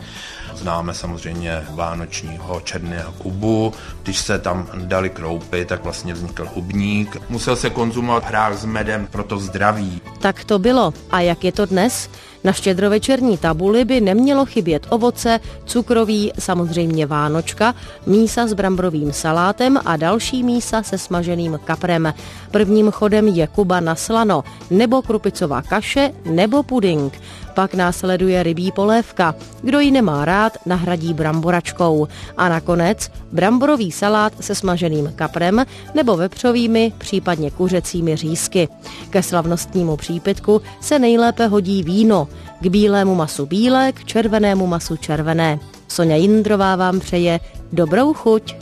Známe 0.58 0.94
samozřejmě 0.94 1.64
vánočního 1.70 2.60
černého 2.60 3.12
kubu. 3.12 3.72
Když 4.02 4.18
se 4.18 4.38
tam 4.38 4.66
dali 4.74 5.10
kroupy, 5.10 5.64
tak 5.64 5.84
vlastně 5.84 6.14
vznikl 6.14 6.48
hubník. 6.54 7.16
Musel 7.28 7.56
se 7.56 7.70
konzumovat 7.70 8.24
hrách 8.24 8.58
s 8.58 8.64
medem 8.64 9.06
pro 9.06 9.24
to 9.24 9.38
zdraví. 9.38 10.00
Tak 10.20 10.44
to 10.44 10.58
bylo. 10.58 10.94
A 11.10 11.20
jak 11.20 11.44
je 11.44 11.52
to 11.52 11.66
dnes? 11.66 12.10
Na 12.44 12.52
štědrovečerní 12.52 13.38
tabuli 13.38 13.84
by 13.84 14.00
nemělo 14.00 14.46
chybět 14.46 14.86
ovoce, 14.88 15.40
cukroví, 15.64 16.32
samozřejmě 16.38 17.06
vánočka, 17.06 17.74
mísa 18.06 18.46
s 18.46 18.52
bramborovým 18.52 19.12
salátem 19.12 19.78
a 19.84 19.96
další 19.96 20.42
mísa 20.42 20.82
se 20.82 20.98
smaženým 20.98 21.58
kaprem. 21.64 22.14
Prvním 22.50 22.90
chodem 22.90 23.28
je 23.28 23.46
kuba 23.46 23.80
na 23.80 23.94
slano, 23.94 24.44
nebo 24.70 25.02
krupicová 25.02 25.62
kaše, 25.62 26.10
nebo 26.24 26.62
puding. 26.62 27.20
Pak 27.58 27.74
následuje 27.74 28.42
rybí 28.42 28.72
polévka. 28.72 29.34
Kdo 29.62 29.80
ji 29.80 29.90
nemá 29.90 30.24
rád, 30.24 30.58
nahradí 30.66 31.14
bramboračkou. 31.14 32.08
A 32.36 32.48
nakonec 32.48 33.10
bramborový 33.32 33.92
salát 33.92 34.32
se 34.40 34.54
smaženým 34.54 35.12
kaprem 35.16 35.66
nebo 35.94 36.16
vepřovými, 36.16 36.92
případně 36.98 37.50
kuřecími 37.50 38.16
řízky. 38.16 38.68
Ke 39.10 39.22
slavnostnímu 39.22 39.96
přípitku 39.96 40.62
se 40.80 40.98
nejlépe 40.98 41.46
hodí 41.46 41.82
víno. 41.82 42.28
K 42.60 42.66
bílému 42.66 43.14
masu 43.14 43.46
bílé, 43.46 43.92
k 43.92 44.04
červenému 44.04 44.66
masu 44.66 44.96
červené. 44.96 45.58
Sonja 45.88 46.16
Jindrová 46.16 46.76
vám 46.76 47.00
přeje 47.00 47.40
dobrou 47.72 48.14
chuť. 48.14 48.54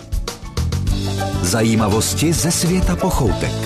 Zajímavosti 1.43 2.33
ze 2.33 2.51
světa 2.51 2.97
pochoutek. 2.97 3.66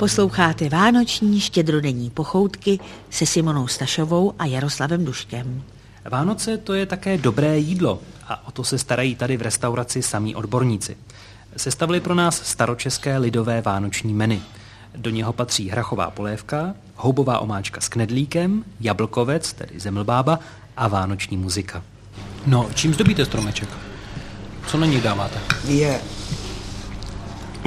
Posloucháte 0.00 0.68
Vánoční 0.68 1.40
štědrodenní 1.40 2.10
pochoutky 2.10 2.78
se 3.10 3.26
Simonou 3.26 3.66
Stašovou 3.66 4.34
a 4.38 4.46
Jaroslavem 4.46 5.04
Duškem. 5.04 5.62
Vánoce 6.10 6.58
to 6.58 6.74
je 6.74 6.86
také 6.86 7.18
dobré 7.18 7.58
jídlo 7.58 8.00
a 8.28 8.48
o 8.48 8.50
to 8.50 8.64
se 8.64 8.78
starají 8.78 9.14
tady 9.14 9.36
v 9.36 9.42
restauraci 9.42 10.02
samí 10.02 10.34
odborníci. 10.34 10.96
Sestavili 11.56 12.00
pro 12.00 12.14
nás 12.14 12.42
staročeské 12.44 13.18
lidové 13.18 13.62
vánoční 13.62 14.14
menu. 14.14 14.40
Do 14.96 15.10
něho 15.10 15.32
patří 15.32 15.68
hrachová 15.68 16.10
polévka, 16.10 16.74
houbová 16.96 17.38
omáčka 17.38 17.80
s 17.80 17.88
knedlíkem, 17.88 18.64
jablkovec, 18.80 19.52
tedy 19.52 19.80
zemlbába 19.80 20.38
a 20.76 20.88
vánoční 20.88 21.36
muzika. 21.36 21.82
No, 22.46 22.68
čím 22.74 22.94
zdobíte 22.94 23.24
stromeček? 23.24 23.68
Co 24.66 24.78
na 24.78 24.86
něj 24.86 25.00
dáváte? 25.00 25.40
Je. 25.64 26.00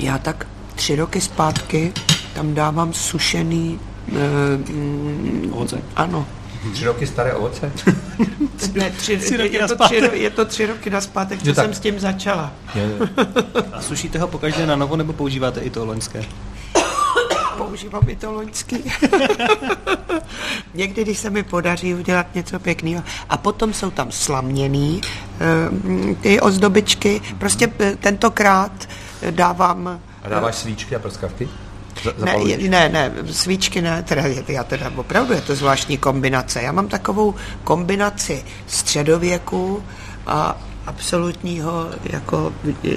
Já 0.01 0.17
tak 0.17 0.47
tři 0.75 0.95
roky 0.95 1.21
zpátky 1.21 1.93
tam 2.35 2.53
dávám 2.53 2.93
sušený... 2.93 3.79
Uh, 4.11 5.53
Ovoce? 5.55 5.81
ano. 5.95 6.25
Tři 6.73 6.85
roky 6.85 7.07
staré 7.07 7.33
ovoce? 7.33 7.71
Ne, 8.73 8.91
tři, 8.91 9.17
Tři 9.17 9.37
roky 9.37 9.55
je, 9.55 9.67
to 9.67 9.75
tři, 9.85 9.95
je 10.13 10.29
to 10.29 10.45
tři 10.45 10.65
roky 10.65 10.89
naspátek, 10.89 11.43
co 11.43 11.47
Jo, 11.49 11.55
tak. 11.55 11.65
jsem 11.65 11.73
s 11.73 11.79
tím 11.79 11.99
začala. 11.99 12.51
A 13.73 13.81
sušíte 13.81 14.19
ho 14.19 14.27
pokaždé 14.27 14.65
na 14.65 14.75
novo, 14.75 14.95
nebo 14.95 15.13
používáte 15.13 15.59
i 15.61 15.69
to 15.69 15.85
loňské? 15.85 16.23
Používám 17.57 18.01
i 18.09 18.15
to 18.15 18.31
loňský. 18.31 18.77
Někdy, 20.73 21.01
když 21.03 21.17
se 21.19 21.29
mi 21.29 21.43
podaří 21.43 21.93
udělat 21.93 22.35
něco 22.35 22.59
pěkného. 22.59 23.03
A 23.29 23.37
potom 23.37 23.73
jsou 23.73 23.91
tam 23.91 24.11
slaměný 24.11 25.01
eh, 25.03 26.15
ty 26.21 26.39
ozdobičky. 26.39 27.21
Prostě 27.39 27.71
eh, 27.79 27.95
tentokrát 27.95 28.71
dávám 29.31 29.99
A 30.23 30.29
dáváš 30.29 30.55
svíčky 30.55 30.95
a 30.95 30.99
prskavky? 30.99 31.49
Ne, 32.25 32.57
ne, 32.69 32.89
ne, 32.89 33.11
svíčky 33.31 33.81
ne, 33.81 34.03
teda, 34.03 34.21
je- 34.21 34.43
já 34.47 34.63
teda 34.63 34.91
opravdu 34.95 35.33
je 35.33 35.41
to 35.41 35.55
zvláštní 35.55 35.97
kombinace. 35.97 36.61
Já 36.61 36.71
mám 36.71 36.87
takovou 36.87 37.35
kombinaci 37.63 38.43
středověku 38.67 39.83
a 40.27 40.61
absolutního 40.85 41.87
jako 42.03 42.53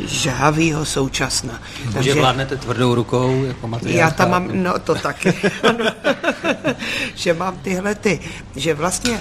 žhavýho 0.06 0.84
současna. 0.84 1.60
Takže 1.94 2.14
vládnete 2.14 2.56
tvrdou 2.56 2.94
rukou, 2.94 3.44
jako? 3.44 3.70
Já 3.82 4.10
tam 4.10 4.30
mám, 4.30 4.48
no 4.52 4.78
to 4.78 4.94
taky, 4.94 5.34
že 7.14 7.34
mám 7.34 7.58
tyhle 7.58 7.94
ty, 7.94 8.20
že 8.56 8.74
vlastně 8.74 9.20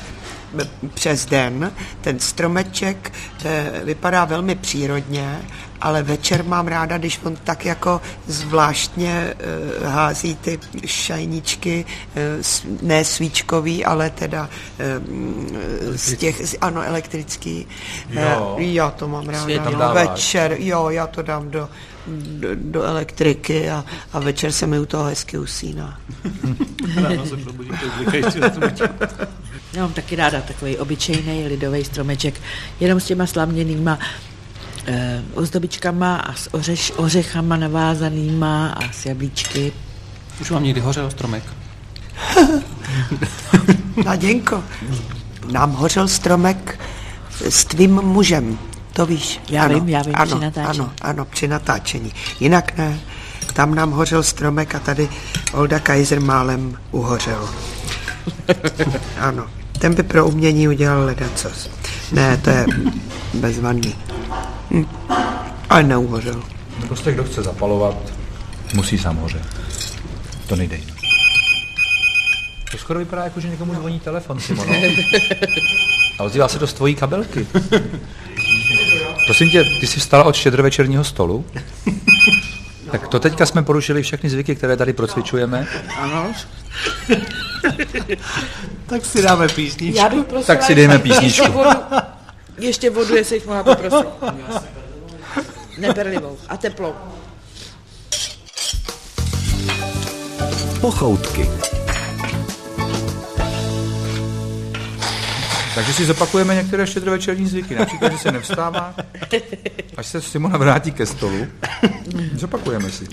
přes 0.94 1.26
den 1.26 1.72
ten 2.02 2.20
stromeček 2.20 3.12
eh, 3.46 3.72
vypadá 3.84 4.26
velmi 4.26 4.56
přírodně, 4.56 5.42
ale 5.82 6.04
večer 6.04 6.44
mám 6.44 6.68
ráda, 6.68 6.98
když 6.98 7.20
on 7.24 7.36
tak 7.44 7.66
jako 7.66 8.02
zvláštně 8.28 9.34
eh, 9.34 9.88
hází 9.88 10.36
ty 10.36 10.60
šajničky, 10.86 11.86
eh, 12.16 12.22
ne 12.82 13.06
svíčkový, 13.06 13.86
ale 13.86 14.10
teda 14.10 14.50
z 15.96 16.16
těch, 16.16 16.42
ano, 16.62 16.82
elektrický. 16.82 17.68
Jo. 18.10 18.56
Já 18.60 18.92
to 18.92 19.08
mám 19.08 19.30
ráda. 19.30 19.72
Dáváš. 19.72 20.08
večer, 20.08 20.56
jo, 20.60 20.90
já 20.90 21.08
to 21.08 21.22
dám 21.22 21.52
do, 21.52 21.70
do, 22.08 22.50
do 22.56 22.84
elektriky 22.84 23.70
a, 23.70 23.86
a 24.14 24.20
večer 24.20 24.52
se 24.52 24.68
mi 24.68 24.80
u 24.80 24.86
toho 24.86 25.04
hezky 25.04 25.38
usíná. 25.38 26.00
Ráno 26.96 27.26
se 27.26 27.38
probudíte, 27.38 27.86
Já 29.74 29.82
mám 29.82 29.94
taky 29.94 30.16
ráda 30.16 30.42
takový 30.42 30.78
obyčejný 30.78 31.48
lidový 31.48 31.84
stromeček, 31.84 32.42
jenom 32.80 33.00
s 33.00 33.06
těma 33.06 33.26
slaměnýma 33.26 34.00
eh, 34.88 35.22
ozdobičkama 35.34 36.16
a 36.16 36.34
s 36.34 36.54
ořeš, 36.54 36.94
ořechama 36.96 37.58
navázanýma 37.58 38.68
a 38.68 38.92
s 38.92 39.06
jablíčky. 39.06 39.74
Už 40.42 40.52
vám 40.52 40.64
někdy 40.64 40.82
hořel 40.82 41.12
stromek? 41.12 41.44
Naděnko, 44.06 44.64
nám 45.52 45.72
hořel 45.72 46.08
stromek 46.08 46.80
s 47.50 47.66
tvým 47.66 47.92
mužem, 47.92 48.58
to 48.96 49.06
víš. 49.06 49.40
Já 49.50 49.64
ano, 49.64 49.76
vím, 49.76 49.90
já 49.90 50.02
vím, 50.02 50.14
ano, 50.16 50.36
při 50.36 50.40
natáčení. 50.46 50.80
Ano, 50.80 50.92
ano, 51.02 51.26
při 51.26 51.48
natáčení. 51.48 52.14
Jinak 52.40 52.78
ne. 52.78 53.00
Tam 53.54 53.76
nám 53.76 53.92
hořel 53.92 54.24
stromek 54.24 54.76
a 54.76 54.80
tady 54.80 55.10
Olda 55.54 55.80
Kaiser 55.80 56.22
málem 56.22 56.78
uhořel. 56.92 57.50
ano, 59.20 59.48
ten 59.80 59.96
by 59.96 60.04
pro 60.04 60.28
umění 60.28 60.68
udělal 60.68 61.06
ledacos. 61.06 61.70
Ne, 62.12 62.38
to 62.38 62.50
je 62.50 62.66
bezvadný. 63.34 63.96
Hm. 64.72 64.86
Ale 65.70 65.84
neuhořel. 65.84 66.44
No 66.82 66.88
prostě 66.88 67.12
kdo 67.12 67.24
chce 67.24 67.44
zapalovat, 67.44 67.96
musí 68.74 68.98
sám 68.98 69.18
hořet. 69.18 69.46
To 70.48 70.56
nejde 70.56 70.76
jinak. 70.76 70.98
To 72.72 72.78
skoro 72.78 73.00
vypadá 73.00 73.24
jako, 73.24 73.40
že 73.40 73.50
někomu 73.50 73.76
zvoní 73.76 74.00
telefon, 74.00 74.40
Simono. 74.40 74.74
A 76.20 76.24
ozývá 76.24 76.48
se 76.48 76.60
to 76.60 76.68
z 76.68 76.74
tvojí 76.74 76.96
kabelky. 76.96 77.48
Prosím 79.26 79.50
tě, 79.50 79.64
ty 79.80 79.88
jsi 79.88 80.00
vstala 80.00 80.24
od 80.24 80.36
štědrovečerního 80.36 81.04
stolu? 81.04 81.46
Tak 82.92 83.08
to 83.08 83.20
teďka 83.20 83.46
jsme 83.46 83.64
porušili 83.64 84.04
všechny 84.04 84.30
zvyky, 84.30 84.56
které 84.56 84.78
tady 84.78 84.94
procvičujeme. 84.94 85.68
Ano. 85.98 86.34
Tak 88.86 89.06
si 89.06 89.22
dáme 89.22 89.48
písničku. 89.48 89.98
Já 89.98 90.10
bych 90.10 90.26
prosila, 90.26 90.44
Tak 90.44 90.64
si 90.64 90.76
dejme 90.76 91.00
písničku. 91.00 91.44
Ještě 91.44 91.50
vodu, 91.50 91.70
ještě 92.58 92.90
vodu 92.90 93.16
jestli 93.16 93.36
jich 93.36 93.46
mohla 93.46 93.64
poprosit. 93.64 94.08
Neperlivou 95.78 96.38
a 96.50 96.58
teplou. 96.58 96.94
Pochoutky. 100.82 101.50
Takže 105.76 105.94
si 105.94 106.06
zopakujeme 106.06 106.56
některé 106.56 106.88
štědrovečerní 106.88 107.48
zvyky. 107.48 107.76
Například, 107.76 108.12
že 108.12 108.18
se 108.18 108.32
nevstává, 108.32 108.96
až 109.98 110.08
se 110.08 110.22
Simona 110.22 110.58
vrátí 110.58 110.92
ke 110.92 111.06
stolu. 111.06 111.48
Zopakujeme 112.36 112.92
si. 112.92 113.08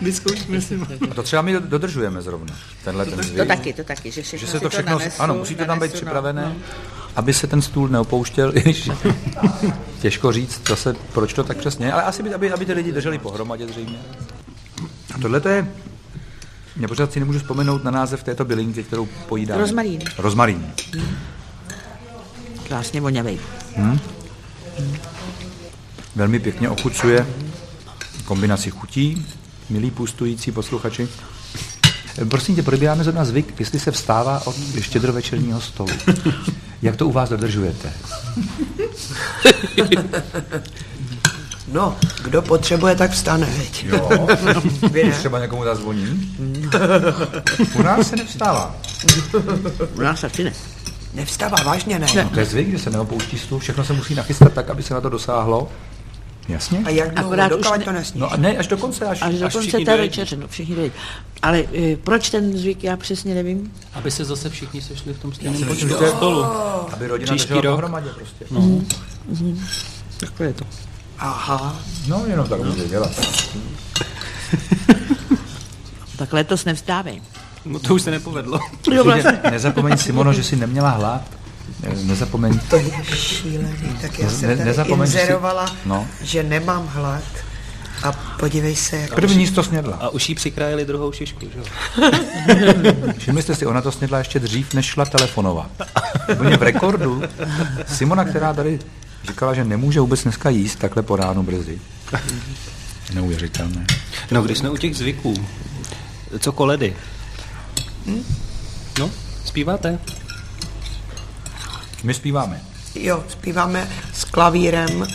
Vyzkoušíme 0.00 0.60
si. 0.60 0.80
A 1.10 1.14
to 1.14 1.22
třeba 1.22 1.42
my 1.42 1.60
dodržujeme 1.60 2.22
zrovna, 2.22 2.56
tenhle 2.84 3.06
ten 3.06 3.22
zvyk. 3.22 3.38
To 3.38 3.44
taky, 3.44 3.72
to 3.72 3.84
taky, 3.84 4.10
že, 4.10 4.22
všechno 4.22 4.46
Že 4.46 4.52
se 4.52 4.60
to 4.60 4.70
všechno, 4.70 4.98
nanesu, 4.98 5.22
ano, 5.22 5.34
musí 5.34 5.54
to 5.54 5.64
tam 5.64 5.80
být 5.80 5.90
no, 5.90 5.94
připravené, 5.94 6.42
no. 6.42 6.56
aby 7.16 7.34
se 7.34 7.46
ten 7.46 7.62
stůl 7.62 7.88
neopouštěl. 7.88 8.52
i 8.56 8.60
když 8.60 8.90
Těžko 10.00 10.32
říct 10.32 10.68
zase, 10.68 10.96
proč 11.12 11.32
to 11.32 11.44
tak 11.44 11.56
přesně 11.56 11.92
ale 11.92 12.02
asi 12.02 12.22
by, 12.22 12.34
aby, 12.34 12.52
aby 12.52 12.66
ty 12.66 12.72
lidi 12.72 12.92
drželi 12.92 13.18
pohromadě 13.18 13.66
zřejmě. 13.66 13.98
A 15.14 15.18
tohle 15.18 15.40
to 15.40 15.48
je, 15.48 15.68
já 16.76 16.88
pořád 16.88 17.12
si 17.12 17.20
nemůžu 17.20 17.38
vzpomenout 17.38 17.84
na 17.84 17.90
název 17.90 18.22
této 18.22 18.44
bylinky, 18.44 18.82
kterou 18.82 19.08
pojídáme. 19.28 19.60
Rozmarín. 19.60 20.00
Rozmarín. 20.18 20.72
Krásně 22.68 23.00
voňavej. 23.00 23.38
Velmi 26.16 26.38
pěkně 26.38 26.70
ochucuje 26.70 27.26
kombinaci 28.24 28.70
chutí, 28.70 29.26
milí 29.70 29.90
pustující 29.90 30.52
posluchači. 30.52 31.08
Prosím 32.28 32.56
tě, 32.56 32.62
probíráme 32.62 33.04
zrovna 33.04 33.24
zvyk, 33.24 33.60
jestli 33.60 33.80
se 33.80 33.90
vstává 33.90 34.46
od 34.46 34.56
štědrovečerního 34.80 35.60
stolu. 35.60 35.90
Jak 36.82 36.96
to 36.96 37.08
u 37.08 37.12
vás 37.12 37.28
dodržujete? 37.28 37.92
No, 41.72 41.96
kdo 42.24 42.42
potřebuje, 42.42 42.96
tak 42.96 43.10
vstane, 43.10 43.46
veď. 43.58 43.84
Jo, 43.84 44.28
Vy 44.92 45.12
třeba 45.12 45.38
někomu 45.38 45.64
zazvoní. 45.64 46.34
U 47.74 47.82
nás 47.82 48.08
se 48.08 48.16
nevstává. 48.16 48.76
U 49.96 50.00
nás 50.00 50.20
taky 50.20 50.44
ne. 50.44 50.52
Nevstává, 51.14 51.56
vážně 51.64 51.98
ne. 51.98 52.06
No, 52.16 52.30
to 52.30 52.40
je 52.40 52.46
zvyk, 52.46 52.70
že 52.70 52.78
se 52.78 52.90
neopouští 52.90 53.38
stůl, 53.38 53.58
všechno 53.58 53.84
se 53.84 53.92
musí 53.92 54.14
nachystat 54.14 54.52
tak, 54.52 54.70
aby 54.70 54.82
se 54.82 54.94
na 54.94 55.00
to 55.00 55.08
dosáhlo. 55.08 55.68
Jasně? 56.48 56.82
A 56.84 56.90
jak 56.90 57.14
dlouho, 57.14 57.48
dokud 57.48 57.78
ne- 57.78 57.84
to 57.84 57.92
nesníš? 57.92 58.20
No 58.20 58.32
a 58.32 58.36
ne, 58.36 58.56
až 58.56 58.66
do 58.66 58.76
konce, 58.76 59.06
až, 59.06 59.22
Až 59.22 59.34
do 59.34 59.46
až 59.46 59.52
konce 59.52 59.68
všichni 59.68 59.84
té 59.84 59.96
večeře, 59.96 60.36
no 60.36 60.48
všichni 60.48 60.74
dojedí. 60.74 60.94
Ale 61.42 61.64
e, 61.74 61.96
proč 61.96 62.30
ten 62.30 62.58
zvyk, 62.58 62.84
já 62.84 62.96
přesně 62.96 63.34
nevím. 63.34 63.72
Aby 63.94 64.10
se 64.10 64.24
zase 64.24 64.50
všichni 64.50 64.82
sešli 64.82 65.14
v 65.14 65.18
tom 65.18 65.32
stejném 65.32 65.64
počtu 65.64 65.86
aby 66.92 67.06
rodina 67.06 67.32
Příští 67.32 67.48
držela 67.48 67.62
rok. 67.62 67.74
pohromadě 67.74 68.08
prostě. 68.14 68.44
No. 68.50 68.80
Takové 70.20 70.48
je 70.48 70.52
to. 70.52 70.64
Aha, 71.20 71.76
No, 72.08 72.22
jenom 72.26 72.48
tak 72.48 72.60
může 72.62 72.84
dělat. 72.88 73.10
Tak 76.16 76.32
letos 76.32 76.64
nevstávej. 76.64 77.22
no 77.64 77.78
to 77.78 77.94
už 77.94 78.02
se 78.02 78.10
nepovedlo. 78.10 78.60
Jo, 78.92 79.04
vlastně. 79.04 79.40
Nezapomeň, 79.50 79.96
Simono, 79.96 80.32
že 80.32 80.44
jsi 80.44 80.56
neměla 80.56 80.90
hlad. 80.90 81.22
Nezapomeň. 82.02 82.60
to 82.70 82.76
je 82.76 82.90
šílený. 83.14 83.96
Tak 84.02 84.18
já 84.18 84.24
Ne- 84.26 84.30
jsem 84.32 84.48
ne- 84.48 84.56
tady 84.56 84.68
nezapomeň, 84.68 85.06
že 85.06 85.12
jsi- 85.12 85.20
inzerovala, 85.20 85.76
No. 85.86 86.06
že 86.22 86.42
nemám 86.42 86.86
hlad. 86.86 87.22
A 88.02 88.12
podívej 88.12 88.76
se, 88.76 88.96
jak... 88.96 89.14
První 89.14 89.40
jíst 89.40 89.50
to 89.54 89.62
snědla. 89.62 89.96
A 90.00 90.08
už 90.08 90.28
jí 90.28 90.34
přikrájeli 90.34 90.84
druhou 90.84 91.12
šišku, 91.12 91.40
že 91.40 91.58
jo? 91.58 91.64
Všimli 93.18 93.42
jste 93.42 93.54
si, 93.54 93.66
ona 93.66 93.82
to 93.82 93.92
snědla 93.92 94.18
ještě 94.18 94.38
dřív, 94.38 94.74
než 94.74 94.86
šla 94.86 95.04
telefonovat. 95.04 95.70
Úplně 96.32 96.56
v 96.56 96.62
rekordu. 96.62 97.22
Simona, 97.86 98.24
která 98.24 98.54
tady 98.54 98.78
říkala, 99.28 99.54
že 99.54 99.64
nemůže 99.64 100.00
vůbec 100.00 100.22
dneska 100.22 100.50
jíst 100.50 100.76
takhle 100.76 101.02
po 101.02 101.16
ránu 101.16 101.42
brzy. 101.42 101.78
Neuvěřitelné. 103.14 103.86
No, 104.30 104.42
když 104.42 104.58
jsme 104.58 104.70
u 104.70 104.76
těch 104.76 104.96
zvyků, 104.96 105.34
co 106.38 106.52
koledy? 106.52 106.96
No, 108.98 109.10
zpíváte? 109.44 109.98
My 112.02 112.14
zpíváme. 112.14 112.60
Jo, 112.94 113.24
zpíváme 113.28 113.88
s 114.14 114.24
klavírem, 114.24 115.06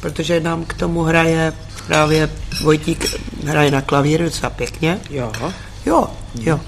protože 0.00 0.40
nám 0.40 0.64
k 0.64 0.74
tomu 0.74 1.02
hraje 1.02 1.52
právě 1.86 2.30
Vojtík 2.62 3.04
hraje 3.46 3.70
na 3.70 3.82
klavír 3.82 4.22
docela 4.22 4.50
pěkně. 4.50 5.00
Jo. 5.10 5.32
Jo, 5.86 6.10
jo. 6.34 6.60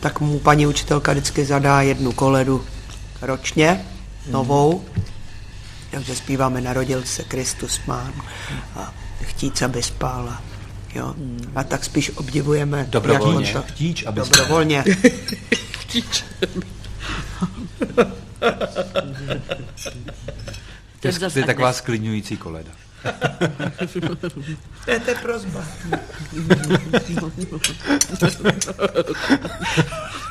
Tak 0.00 0.20
mu 0.20 0.38
paní 0.38 0.66
učitelka 0.66 1.12
vždycky 1.12 1.44
zadá 1.44 1.82
jednu 1.82 2.12
koledu 2.12 2.64
ročně, 3.22 3.86
novou. 4.30 4.84
Takže 5.90 6.16
zpíváme 6.16 6.60
Narodil 6.60 7.02
se 7.04 7.24
Kristus 7.24 7.78
Pán 7.78 8.12
a 8.76 8.94
Chtít, 9.22 9.62
aby 9.62 9.82
spála. 9.82 10.42
Jo. 10.94 11.14
A 11.54 11.64
tak 11.64 11.84
spíš 11.84 12.10
obdivujeme, 12.10 12.86
Dobrovolně. 12.88 13.48
jak 13.48 13.56
on 13.56 13.62
to... 13.62 13.68
Chtíč, 13.68 14.06
aby 14.06 14.20
Dobrovolně. 14.20 14.84
To 21.00 21.08
je, 21.08 21.12
to 21.12 21.38
je 21.38 21.44
taková 21.44 21.72
sklidňující 21.72 22.36
koleda. 22.36 22.70
To 24.84 24.90
je 24.90 25.00
to 25.00 25.14
prozba. 25.22 25.64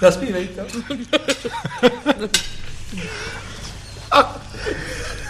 Zaspívej 0.01 0.47
to. 0.47 0.61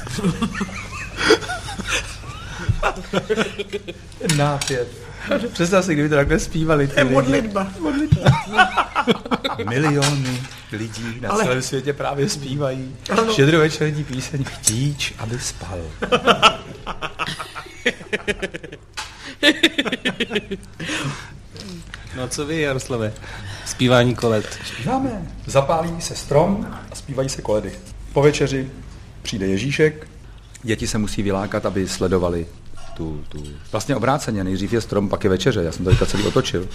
Nápěv. 4.38 4.88
Představ 5.53 5.86
si, 5.86 5.93
kdyby 5.93 6.10
to 6.10 6.16
takhle 6.16 6.39
zpívali. 6.39 6.88
Ty 6.88 7.01
lidi. 7.01 7.14
Modlitba. 7.14 7.68
Miliony 9.70 10.41
lidí 10.72 11.18
na 11.22 11.30
Ale- 11.30 11.43
celém 11.43 11.62
světě 11.62 11.93
právě 11.93 12.30
zpívají 12.30 12.95
Ano. 13.10 13.34
štědrovečerní 13.34 14.03
píseň 14.03 14.43
Chtíč, 14.43 15.14
aby 15.20 15.39
spal. 15.39 15.80
No 22.18 22.28
co 22.28 22.45
vy, 22.45 22.62
Jaroslave? 22.62 23.14
Zpívání 23.66 24.16
kolet. 24.16 24.60
Zpíváme. 24.66 25.28
Zapálí 25.45 26.01
se 26.01 26.16
strom 26.16 26.68
a 26.91 26.95
zpívají 26.95 27.30
se 27.30 27.41
koledy. 27.41 27.72
Po 28.14 28.22
večeři 28.22 28.72
přijde 29.30 29.48
Ježíšek, 29.48 30.08
děti 30.64 30.88
se 30.88 30.98
musí 30.98 31.24
vylákat, 31.24 31.66
aby 31.66 31.88
sledovali 31.88 32.48
tu, 32.98 33.24
tu... 33.30 33.44
Vlastně 33.72 33.96
obráceně, 33.96 34.44
nejdřív 34.44 34.74
je 34.74 34.82
strom, 34.82 35.10
pak 35.10 35.24
je 35.24 35.30
večeře. 35.30 35.64
Já 35.64 35.72
jsem 35.72 35.86
to 35.86 36.06
celý 36.06 36.24
otočil. 36.24 36.68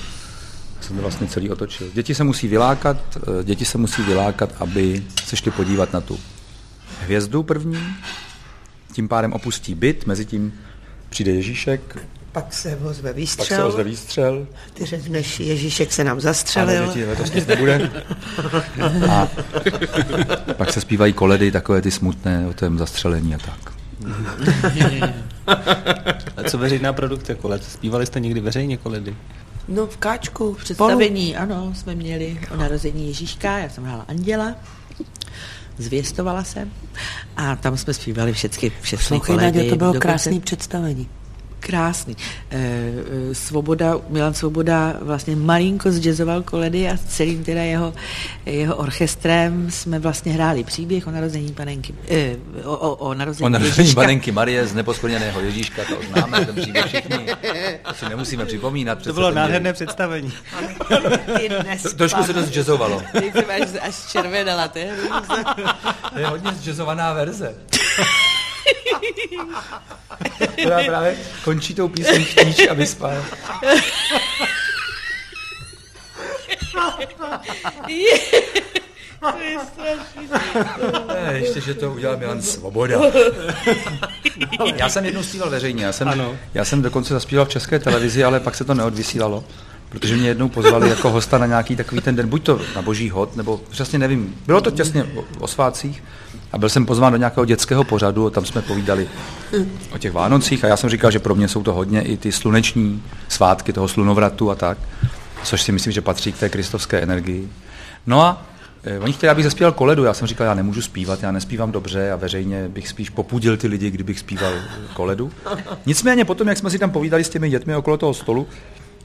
Já 0.76 0.82
jsem 0.82 0.96
to 0.96 1.02
vlastně 1.02 1.26
celý 1.26 1.50
otočil. 1.50 1.90
Děti 1.94 2.14
se 2.14 2.24
musí 2.24 2.48
vylákat, 2.48 2.96
eh, 3.16 3.44
děti 3.44 3.64
se 3.64 3.78
musí 3.78 4.02
vylákat, 4.02 4.54
aby 4.58 5.04
se 5.24 5.36
šli 5.36 5.50
podívat 5.50 5.92
na 5.92 6.00
tu 6.00 6.18
hvězdu 7.00 7.42
první, 7.42 7.86
tím 8.92 9.08
pádem 9.08 9.32
opustí 9.32 9.74
byt, 9.74 10.06
mezi 10.06 10.24
tím 10.24 10.52
přijde 11.08 11.32
Ježíšek, 11.32 12.06
Pak 12.34 12.52
se 12.52 12.76
ozve 12.76 13.10
pak 13.10 13.16
výstřel. 13.16 13.56
se 13.58 13.64
ozve 13.64 13.84
výstřel, 13.84 14.46
Ty 14.74 14.84
řekneš, 14.86 15.40
Ježíšek 15.40 15.92
se 15.92 16.04
nám 16.04 16.20
zastřelil. 16.20 16.86
děti, 16.86 17.04
letos 17.06 17.32
nic 17.32 17.46
nebude. 17.46 17.90
A 19.10 19.28
pak 20.56 20.72
se 20.72 20.80
zpívají 20.80 21.12
koledy, 21.12 21.52
takové 21.52 21.82
ty 21.82 21.90
smutné 21.90 22.46
o 22.46 22.52
tom 22.54 22.78
zastřelení 22.78 23.34
a 23.34 23.38
tak. 23.38 23.72
A 26.36 26.42
co 26.50 26.58
veřejná 26.58 26.92
produkce 26.92 27.34
kolet? 27.34 27.64
Zpívali 27.64 28.06
jste 28.06 28.20
někdy 28.20 28.40
veřejně 28.40 28.76
koledy? 28.76 29.16
No 29.68 29.86
v 29.86 29.96
káčku. 29.96 30.54
V 30.54 30.58
představení, 30.58 31.36
ano, 31.36 31.72
jsme 31.76 31.94
měli 31.94 32.38
o 32.54 32.56
narození 32.56 33.06
Ježíška, 33.08 33.58
já 33.58 33.68
jsem 33.68 33.84
hrála 33.84 34.04
Anděla, 34.08 34.54
zvěstovala 35.78 36.44
jsem 36.44 36.70
a 37.36 37.56
tam 37.56 37.76
jsme 37.76 37.94
zpívali 37.94 38.32
všechny, 38.32 38.72
všechny 38.80 38.98
Poslouchej, 39.18 39.36
koledy. 39.36 39.58
Nadě, 39.58 39.70
to 39.70 39.76
bylo 39.76 39.92
dokonce- 39.92 40.08
krásný 40.08 40.40
představení. 40.40 41.08
Krásný. 41.66 42.16
Eh, 42.50 42.56
eh, 43.30 43.34
Svoboda, 43.34 43.94
Milan 44.08 44.34
Svoboda 44.34 44.94
vlastně 45.00 45.36
malinko 45.36 45.90
zjazzoval 45.92 46.42
koledy 46.42 46.88
a 46.88 46.96
s 46.96 47.00
celým 47.04 47.44
teda 47.44 47.62
jeho, 47.62 47.94
jeho 48.46 48.76
orchestrem 48.76 49.70
jsme 49.70 49.98
vlastně 49.98 50.32
hráli 50.32 50.64
příběh 50.64 51.06
o 51.06 51.10
narození 51.10 51.52
panenky, 51.52 51.94
eh, 52.08 52.36
o, 52.64 52.76
o, 52.76 52.94
o 52.94 53.14
narození, 53.14 53.46
O 53.46 53.48
narození 53.48 53.78
Ježíška. 53.78 54.00
panenky 54.00 54.32
Marie 54.32 54.66
z 54.66 54.74
neposkvrněného 54.74 55.40
Ježíška, 55.40 55.82
to 55.84 55.96
známe, 56.12 56.44
ten 56.44 56.54
příběh 56.54 56.84
všichni. 56.86 57.26
To 57.88 57.94
si 57.94 58.08
nemusíme 58.08 58.44
připomínat. 58.46 59.02
To 59.02 59.12
bylo 59.12 59.30
nádherné 59.30 59.68
děj. 59.68 59.72
představení. 59.72 60.32
Ty 61.38 61.50
Trošku 61.96 62.22
se 62.22 62.34
to 62.34 62.42
zjazzovalo. 62.42 63.02
Jsem 63.32 63.44
až, 63.62 63.68
až 63.80 63.94
červenala, 64.12 64.68
to 64.68 64.78
je. 64.78 64.90
To 66.12 66.18
je 66.18 66.26
hodně 66.26 66.50
zjazzovaná 66.52 67.12
verze. 67.12 67.54
Která 70.52 70.82
právě 70.86 71.16
končí 71.44 71.74
tou 71.74 71.88
písní 71.88 72.24
Chtíč, 72.24 72.68
aby 72.68 72.86
spal. 72.86 73.12
Ne, 81.14 81.32
ještě, 81.38 81.60
že 81.60 81.74
to 81.74 81.92
udělal 81.92 82.16
Milan 82.16 82.42
Svoboda. 82.42 83.00
Já 84.76 84.88
jsem 84.88 85.04
jednou 85.04 85.22
zpíval 85.22 85.50
veřejně, 85.50 85.84
já 85.84 85.92
jsem, 85.92 86.08
Ano. 86.08 86.36
já 86.54 86.64
jsem 86.64 86.82
dokonce 86.82 87.14
zaspíval 87.14 87.44
v 87.46 87.48
české 87.48 87.78
televizi, 87.78 88.24
ale 88.24 88.40
pak 88.40 88.54
se 88.54 88.64
to 88.64 88.74
neodvysílalo, 88.74 89.44
protože 89.88 90.16
mě 90.16 90.28
jednou 90.28 90.48
pozvali 90.48 90.88
jako 90.90 91.10
hosta 91.10 91.38
na 91.38 91.46
nějaký 91.46 91.76
takový 91.76 92.00
ten 92.00 92.16
den, 92.16 92.28
buď 92.28 92.42
to 92.44 92.60
na 92.76 92.82
boží 92.82 93.10
hod, 93.10 93.36
nebo 93.36 93.60
přesně 93.70 93.98
nevím, 93.98 94.34
bylo 94.46 94.60
to 94.60 94.70
těsně 94.70 95.04
o, 95.04 95.24
o 95.38 95.48
svátcích 95.48 96.02
a 96.54 96.58
byl 96.58 96.68
jsem 96.68 96.86
pozván 96.86 97.12
do 97.12 97.16
nějakého 97.16 97.44
dětského 97.44 97.84
pořadu 97.84 98.30
tam 98.30 98.44
jsme 98.44 98.62
povídali 98.62 99.08
o 99.92 99.98
těch 99.98 100.12
Vánocích 100.12 100.64
a 100.64 100.68
já 100.68 100.76
jsem 100.76 100.90
říkal, 100.90 101.10
že 101.10 101.18
pro 101.18 101.34
mě 101.34 101.48
jsou 101.48 101.62
to 101.62 101.72
hodně 101.72 102.02
i 102.02 102.16
ty 102.16 102.32
sluneční 102.32 103.02
svátky 103.28 103.72
toho 103.72 103.88
slunovratu 103.88 104.50
a 104.50 104.54
tak, 104.54 104.78
což 105.44 105.62
si 105.62 105.72
myslím, 105.72 105.92
že 105.92 106.00
patří 106.00 106.32
k 106.32 106.38
té 106.38 106.48
kristovské 106.48 107.00
energii. 107.00 107.48
No 108.06 108.22
a 108.22 108.46
Eh, 108.86 108.98
Oni 108.98 109.12
chtěli, 109.12 109.30
abych 109.30 109.44
zaspíval 109.44 109.72
koledu, 109.72 110.04
já 110.04 110.14
jsem 110.14 110.26
říkal, 110.28 110.46
já 110.46 110.54
nemůžu 110.54 110.82
zpívat, 110.82 111.22
já 111.22 111.32
nespívám 111.32 111.72
dobře 111.72 112.12
a 112.12 112.16
veřejně 112.16 112.68
bych 112.68 112.88
spíš 112.88 113.10
popudil 113.10 113.56
ty 113.56 113.66
lidi, 113.66 113.90
kdybych 113.90 114.18
zpíval 114.18 114.52
koledu. 114.94 115.30
Nicméně 115.86 116.24
potom, 116.24 116.48
jak 116.48 116.58
jsme 116.58 116.70
si 116.70 116.78
tam 116.78 116.90
povídali 116.90 117.24
s 117.24 117.28
těmi 117.28 117.50
dětmi 117.50 117.76
okolo 117.76 117.96
toho 117.96 118.14
stolu 118.14 118.46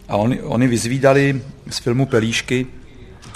a 0.07 0.17
oni, 0.17 0.41
oni 0.41 0.67
vyzvídali 0.67 1.41
z 1.69 1.77
filmu 1.77 2.05
Pelíšky 2.05 2.67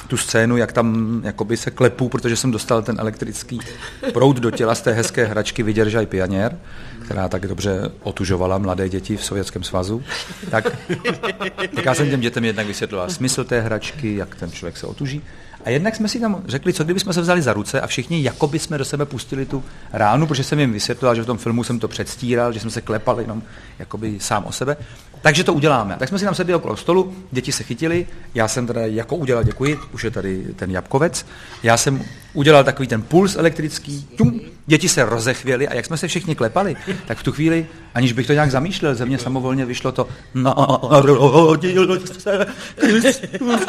tu 0.07 0.17
scénu, 0.17 0.57
jak 0.57 0.71
tam 0.71 1.21
jakoby 1.23 1.57
se 1.57 1.71
klepu, 1.71 2.09
protože 2.09 2.35
jsem 2.35 2.51
dostal 2.51 2.81
ten 2.81 2.95
elektrický 2.99 3.59
proud 4.13 4.37
do 4.39 4.51
těla 4.51 4.75
z 4.75 4.81
té 4.81 4.93
hezké 4.93 5.25
hračky 5.25 5.63
Vyděržaj 5.63 6.05
pianěr, 6.05 6.59
která 7.05 7.29
tak 7.29 7.47
dobře 7.47 7.91
otužovala 8.03 8.57
mladé 8.57 8.89
děti 8.89 9.17
v 9.17 9.23
Sovětském 9.23 9.63
svazu. 9.63 10.03
Tak, 10.49 10.77
tak 11.75 11.85
já 11.85 11.93
jsem 11.93 12.09
těm 12.09 12.19
dětem 12.19 12.45
jednak 12.45 12.67
vysvětloval 12.67 13.09
smysl 13.09 13.43
té 13.43 13.61
hračky, 13.61 14.15
jak 14.15 14.35
ten 14.35 14.51
člověk 14.51 14.77
se 14.77 14.87
otuží. 14.87 15.21
A 15.66 15.70
jednak 15.70 15.95
jsme 15.95 16.07
si 16.07 16.20
tam 16.20 16.43
řekli, 16.47 16.74
co 16.74 16.84
kdyby 16.84 16.99
jsme 16.99 17.14
se 17.14 17.22
vzali 17.22 17.41
za 17.41 17.53
ruce 17.53 17.82
a 17.82 17.88
všichni 17.88 18.24
jakoby 18.24 18.59
jsme 18.59 18.78
do 18.78 18.86
sebe 18.86 19.05
pustili 19.05 19.45
tu 19.45 19.64
ránu, 19.93 20.28
protože 20.28 20.43
jsem 20.43 20.59
jim 20.59 20.74
vysvětloval, 20.74 21.16
že 21.16 21.22
v 21.22 21.26
tom 21.26 21.38
filmu 21.38 21.64
jsem 21.64 21.80
to 21.80 21.88
předstíral, 21.88 22.53
že 22.53 22.59
jsme 22.59 22.72
se 22.72 22.82
klepali 22.82 23.24
jenom 23.24 23.43
jakoby 23.80 24.20
sám 24.20 24.45
o 24.45 24.51
sebe. 24.51 24.78
Takže 25.22 25.43
to 25.43 25.53
uděláme. 25.53 25.95
Tak 25.99 26.09
jsme 26.09 26.20
si 26.20 26.26
tam 26.26 26.36
sedli 26.36 26.55
okolo 26.55 26.78
stolu, 26.78 27.14
děti 27.32 27.51
se 27.51 27.64
chytili, 27.64 28.07
já 28.36 28.47
jsem 28.47 28.68
teda 28.68 28.82
jako 28.82 29.16
udělal, 29.16 29.43
děkuji, 29.43 29.80
už 29.93 30.03
je 30.03 30.11
tady 30.11 30.43
ten 30.55 30.72
jabkovec, 30.72 31.26
já 31.64 31.78
jsem 31.78 32.03
udělal 32.34 32.64
takový 32.64 32.88
ten 32.88 33.01
puls 33.01 33.36
elektrický, 33.36 34.07
tum, 34.18 34.41
děti 34.66 34.89
se 34.89 35.05
rozechvěly 35.05 35.68
a 35.68 35.74
jak 35.74 35.86
jsme 35.86 35.97
se 35.97 36.07
všichni 36.07 36.36
klepali, 36.36 36.76
tak 37.05 37.18
v 37.18 37.24
tu 37.24 37.32
chvíli, 37.32 37.68
aniž 37.93 38.13
bych 38.13 38.27
to 38.27 38.33
nějak 38.33 38.51
zamýšlel, 38.51 38.95
ze 38.95 39.05
mě 39.05 39.17
samovolně 39.17 39.65
vyšlo 39.65 39.91
to 39.91 40.07
narodil 40.33 41.99
se 42.19 42.45
Kristus 42.75 43.65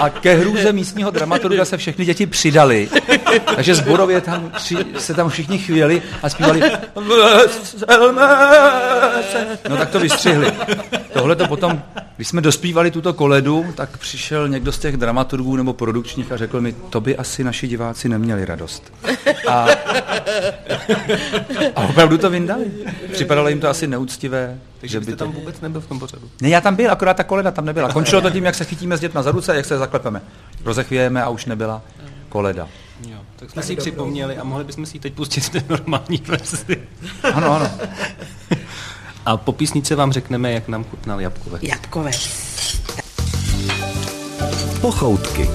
a 0.00 0.08
ke 0.08 0.34
hrůze 0.34 0.72
místního 0.72 1.10
dramaturga 1.10 1.64
se 1.64 1.76
všechny 1.76 2.04
děti 2.04 2.26
přidali, 2.26 2.88
takže 3.56 3.74
zborově 3.74 4.20
tam 4.20 4.50
tři, 4.50 4.76
se 4.98 5.14
tam 5.14 5.28
všichni 5.28 5.58
chvěli 5.58 6.02
a 6.22 6.28
zpívali. 6.28 6.62
No 9.68 9.76
tak 9.76 9.90
to 9.90 10.00
vystřihli. 10.00 10.52
Tohle 11.12 11.36
to 11.36 11.46
potom, 11.46 11.82
když 12.16 12.28
jsme 12.28 12.40
dospívali 12.40 12.90
tuto 12.90 13.12
koledu, 13.12 13.66
tak 13.74 13.98
přišel 13.98 14.48
někdo 14.48 14.72
z 14.72 14.78
těch 14.78 14.96
dramaturgů 14.96 15.56
nebo 15.56 15.72
produkčních 15.72 16.32
a 16.32 16.36
řekl 16.36 16.60
mi, 16.60 16.72
to 16.72 17.00
by 17.00 17.16
asi 17.16 17.44
naši 17.44 17.68
diváci 17.68 18.08
neměli 18.08 18.44
radost. 18.44 18.92
A, 19.48 19.66
a 21.76 21.82
opravdu 21.82 22.18
to 22.18 22.30
vyndali. 22.30 22.64
Připadalo 23.12 23.48
jim 23.48 23.60
to 23.60 23.68
asi 23.68 23.86
neúctivé. 23.86 24.58
Takže 24.80 24.92
že 24.92 25.00
byste 25.00 25.12
by 25.12 25.16
tam 25.16 25.32
vůbec 25.32 25.60
nebyl 25.60 25.80
v 25.80 25.86
tom 25.86 25.98
pořadu. 25.98 26.30
Ne, 26.40 26.48
já 26.48 26.60
tam 26.60 26.76
byl, 26.76 26.92
akorát 26.92 27.14
ta 27.14 27.24
koleda 27.24 27.50
tam 27.50 27.64
nebyla. 27.64 27.92
Končilo 27.92 28.20
to 28.22 28.30
tím, 28.30 28.44
jak 28.44 28.54
se 28.54 28.64
chytíme 28.64 28.96
s 28.96 29.00
dětma 29.00 29.22
za 29.22 29.30
ruce 29.30 29.52
a 29.52 29.54
jak 29.54 29.64
se 29.64 29.78
zaklepeme. 29.78 30.22
Rozechvějeme 30.64 31.22
a 31.22 31.28
už 31.28 31.44
nebyla 31.44 31.82
koleda. 32.28 32.68
Jo, 33.08 33.18
tak 33.36 33.50
jsme 33.50 33.62
si 33.62 33.72
ji 33.72 33.76
připomněli 33.76 34.36
a 34.36 34.44
mohli 34.44 34.64
bychom 34.64 34.86
si 34.86 34.96
ji 34.96 35.00
teď 35.00 35.12
pustit 35.12 35.40
v 35.40 35.48
té 35.48 35.64
normální 35.68 36.22
verzi. 36.26 36.78
Ano, 37.34 37.54
ano. 37.54 37.70
A 39.26 39.36
po 39.36 39.52
písnice 39.52 39.94
vám 39.94 40.12
řekneme, 40.12 40.52
jak 40.52 40.68
nám 40.68 40.84
chutnal 40.84 41.20
jabkovec. 41.20 41.62
Jabkovec. 41.62 42.28
Pochoutky. 44.80 45.50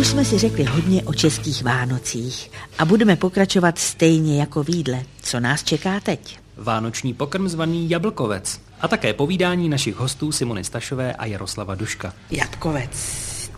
Už 0.00 0.06
jsme 0.06 0.24
si 0.24 0.38
řekli 0.38 0.64
hodně 0.64 1.02
o 1.02 1.14
českých 1.14 1.64
Vánocích 1.64 2.50
a 2.78 2.84
budeme 2.84 3.16
pokračovat 3.16 3.78
stejně 3.78 4.40
jako 4.40 4.62
výdle. 4.62 5.02
Co 5.22 5.40
nás 5.40 5.64
čeká 5.64 6.00
teď? 6.00 6.38
Vánoční 6.56 7.14
pokrm 7.14 7.48
zvaný 7.48 7.90
jablkovec. 7.90 8.60
A 8.80 8.88
také 8.88 9.12
povídání 9.12 9.68
našich 9.68 9.96
hostů 9.96 10.32
Simony 10.32 10.64
Stašové 10.64 11.12
a 11.12 11.26
Jaroslava 11.26 11.74
Duška. 11.74 12.12
Jabkovec. 12.30 12.90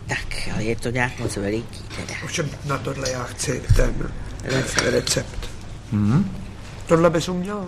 Tak, 0.07 0.49
ale 0.53 0.63
je 0.63 0.75
to 0.75 0.89
nějak 0.89 1.19
moc 1.19 1.35
veliký 1.35 1.79
teda. 1.95 2.13
Ovšem 2.23 2.49
na 2.65 2.77
tohle 2.77 3.11
já 3.11 3.23
chci 3.23 3.63
ten 3.75 3.93
recept. 4.83 5.49
Tohle 6.85 7.09
bys 7.09 7.29
uměl. 7.29 7.67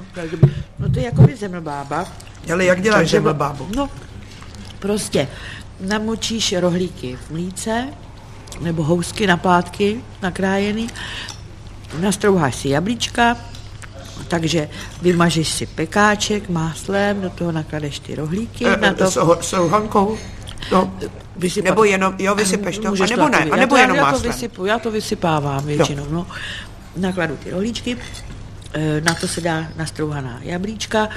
No 0.79 0.89
to 0.89 0.99
je 0.99 1.05
jako 1.05 1.21
by 1.21 1.35
zemlbába. 1.35 2.07
Ale 2.53 2.65
jak 2.65 2.81
děláš 2.81 3.07
žeml 3.07 3.33
bábu? 3.33 3.67
No, 3.75 3.89
prostě 4.79 5.27
namočíš 5.79 6.53
rohlíky 6.53 7.17
v 7.27 7.31
mlíce, 7.31 7.87
nebo 8.61 8.83
housky 8.83 9.27
na 9.27 9.37
plátky 9.37 10.01
nakrájený, 10.21 10.87
nastrouháš 11.99 12.55
si 12.55 12.69
jablíčka, 12.69 13.37
takže 14.27 14.69
vymažeš 15.01 15.49
si 15.49 15.65
pekáček 15.65 16.49
máslem, 16.49 17.21
do 17.21 17.29
toho 17.29 17.51
nakladeš 17.51 17.99
ty 17.99 18.15
rohlíky. 18.15 18.65
E, 18.65 18.77
na 18.77 18.93
to... 18.93 19.11
S, 19.11 19.17
s 19.41 19.69
Hankou? 19.69 20.17
No, 20.71 20.93
Vysypat... 21.37 21.69
nebo 21.69 21.83
jenom, 21.83 22.15
jo, 22.19 22.35
vysypeš 22.35 22.77
to, 22.77 22.87
a 22.87 23.05
nebo 23.05 23.29
ne, 23.29 23.37
a 23.37 23.55
nebo 23.55 23.59
já 23.59 23.67
to, 23.67 23.77
jenom 23.77 23.97
já 23.97 24.05
to, 24.05 24.11
máslem. 24.11 24.31
vysypu, 24.31 24.65
já 24.65 24.79
to 24.79 24.91
vysypávám 24.91 25.65
většinou, 25.65 26.05
no. 26.09 26.27
Nakladu 26.97 27.37
ty 27.43 27.51
rohlíčky, 27.51 27.97
e, 28.73 29.01
na 29.01 29.13
to 29.13 29.27
se 29.27 29.41
dá 29.41 29.67
nastrouhaná 29.75 30.39
jablíčka, 30.41 31.09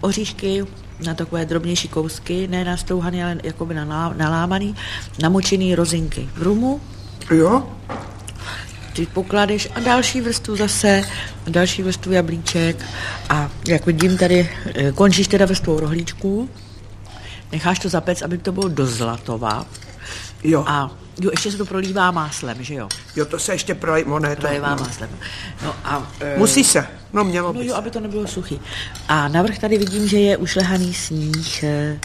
oříšky, 0.00 0.64
na 1.06 1.14
takové 1.14 1.44
drobnější 1.44 1.88
kousky, 1.88 2.48
ne 2.48 2.64
nastrouhaný, 2.64 3.24
ale 3.24 3.36
jakoby 3.42 3.74
nalá- 3.74 4.16
nalámaný, 4.16 4.74
namočený 5.22 5.74
rozinky. 5.74 6.28
V 6.34 6.42
rumu, 6.42 6.80
Jo? 7.30 7.68
ty 8.92 9.06
pokladeš 9.06 9.68
a 9.74 9.80
další 9.80 10.20
vrstvu 10.20 10.56
zase, 10.56 11.02
další 11.48 11.82
vrstvu 11.82 12.12
jablíček. 12.12 12.84
A 13.28 13.50
jak 13.68 13.86
vidím 13.86 14.18
tady, 14.18 14.50
eh, 14.74 14.92
končíš 14.92 15.28
teda 15.28 15.46
vrstvou 15.46 15.80
rohlíčků, 15.80 16.48
necháš 17.52 17.78
to 17.78 17.88
zapec, 17.88 18.22
aby 18.22 18.38
to 18.38 18.52
bylo 18.52 18.68
do 18.68 18.86
zlatova 18.86 19.66
Jo. 20.44 20.64
a 20.66 20.90
jo, 21.20 21.30
ještě 21.30 21.50
se 21.50 21.56
to 21.58 21.64
prolívá 21.64 22.10
máslem, 22.10 22.56
že 22.64 22.74
jo? 22.74 22.88
Jo, 23.16 23.24
to 23.24 23.38
se 23.38 23.52
ještě 23.52 23.74
prolej, 23.74 24.04
ono 24.08 24.28
je 24.28 24.36
to. 24.36 24.42
Prolívá 24.42 24.74
máslem. 24.74 25.10
No 25.64 25.74
a, 25.84 26.10
eh, 26.20 26.38
Musí 26.38 26.64
se, 26.64 26.86
no 27.12 27.24
mělo 27.24 27.52
No 27.52 27.60
by 27.60 27.66
jo, 27.66 27.72
se. 27.72 27.78
aby 27.78 27.90
to 27.90 28.00
nebylo 28.00 28.26
suchý. 28.26 28.60
A 29.08 29.28
navrch 29.28 29.58
tady 29.58 29.78
vidím, 29.78 30.08
že 30.08 30.18
je 30.18 30.36
ušlehaný 30.36 30.94
sníh, 30.94 31.64
eh, 31.64 31.98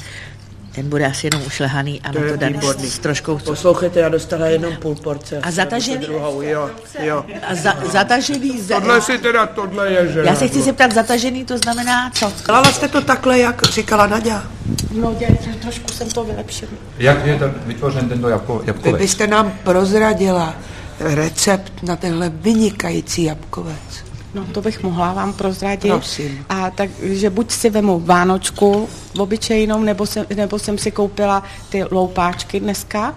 ten 0.75 0.89
bude 0.89 1.05
asi 1.05 1.27
jenom 1.27 1.41
ušlehaný 1.47 2.01
a 2.01 2.11
To 2.11 2.19
to 2.19 2.35
daný 2.37 2.53
výborný. 2.53 2.89
s 2.89 2.99
troškou 2.99 3.37
Poslouchejte, 3.37 3.99
já 3.99 4.09
dostala 4.09 4.47
jenom 4.47 4.75
půl 4.75 4.95
porce. 4.95 5.37
A 5.43 5.51
zatažený? 5.51 6.05
Druhou, 6.05 6.41
jo, 6.41 6.69
jo. 6.99 7.25
a 7.47 7.55
za, 7.55 7.73
zatažený 7.91 8.61
ze... 8.61 8.73
Tohle 8.73 9.01
si 9.01 9.17
teda, 9.17 9.45
tohle 9.45 9.91
je, 9.91 10.07
že? 10.11 10.19
Já 10.25 10.35
se 10.35 10.47
chci 10.47 10.61
zeptat, 10.61 10.91
zatažený 10.91 11.45
to 11.45 11.57
znamená 11.57 12.11
co? 12.13 12.33
Dělala 12.45 12.71
jste 12.71 12.87
to 12.87 13.01
takhle, 13.01 13.39
jak 13.39 13.63
říkala 13.63 14.07
Nadia? 14.07 14.43
No, 14.91 15.15
dělej, 15.19 15.37
trošku 15.61 15.87
jsem 15.93 16.09
to 16.09 16.23
vylepšila. 16.23 16.71
Jak 16.97 17.25
je 17.25 17.35
to 17.39 17.51
vytvořen 17.65 18.09
tento 18.09 18.29
jabko, 18.29 18.59
Vy 18.59 18.63
jabkovec? 18.67 19.01
byste 19.01 19.27
nám 19.27 19.53
prozradila 19.63 20.55
recept 20.99 21.83
na 21.83 21.95
tenhle 21.95 22.29
vynikající 22.29 23.23
jabkovec. 23.23 24.08
No, 24.33 24.45
to 24.45 24.61
bych 24.61 24.83
mohla 24.83 25.13
vám 25.13 25.33
prozradit. 25.33 25.91
Prosím. 25.91 26.45
A 26.49 26.69
takže 26.69 27.29
buď 27.29 27.51
si 27.51 27.69
vemu 27.69 27.99
vánočku 27.99 28.89
obyčejnou, 29.17 29.83
nebo 29.83 30.05
jsem, 30.05 30.25
nebo 30.35 30.59
jsem 30.59 30.77
si 30.77 30.91
koupila 30.91 31.43
ty 31.69 31.83
loupáčky 31.91 32.59
dneska. 32.59 33.15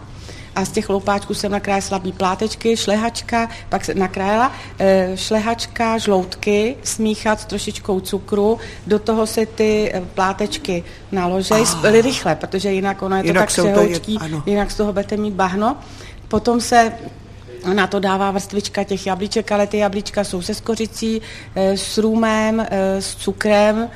A 0.55 0.65
z 0.65 0.71
těch 0.71 0.89
loupáčků 0.89 1.35
jsem 1.35 1.53
nakrájela 1.53 1.81
slabý 1.81 2.13
plátečky, 2.13 2.77
šlehačka, 2.77 3.49
pak 3.69 3.85
se 3.85 3.95
nakrájela 3.95 4.53
e, 4.79 5.17
šlehačka, 5.17 5.99
žloutky, 5.99 6.77
smíchat 6.83 7.41
s 7.41 7.45
trošičkou 7.45 8.01
cukru, 8.01 8.59
do 8.87 8.99
toho 8.99 9.27
se 9.27 9.47
ty 9.47 9.91
eh, 9.95 10.03
plátečky 10.15 10.85
naložej, 11.13 11.63
ah. 11.63 11.91
rychle, 11.91 12.37
protože 12.37 12.73
jinak 12.73 13.03
ono 13.03 13.17
je 13.17 13.23
to 13.23 13.29
Jinak 13.29 13.53
tak 13.53 13.67
ano. 14.21 14.43
jinak 14.47 14.71
z 14.71 14.77
toho 14.77 14.93
budete 14.93 15.17
mít 15.17 15.35
bahno. 15.35 15.77
Potom 16.29 16.61
se 16.61 16.93
na 17.73 17.87
to 17.87 18.01
dává 18.01 18.31
vrstvička 18.31 18.85
těch 18.85 19.07
jablíček, 19.07 19.53
ale 19.53 19.67
ty 19.67 19.79
jablíčka 19.79 20.25
jsou 20.25 20.43
se 20.43 20.55
skořicí, 20.55 21.23
eh, 21.55 21.77
s 21.77 21.99
růmem, 21.99 22.67
eh, 22.71 23.03
s 23.03 23.15
cukrem, 23.15 23.89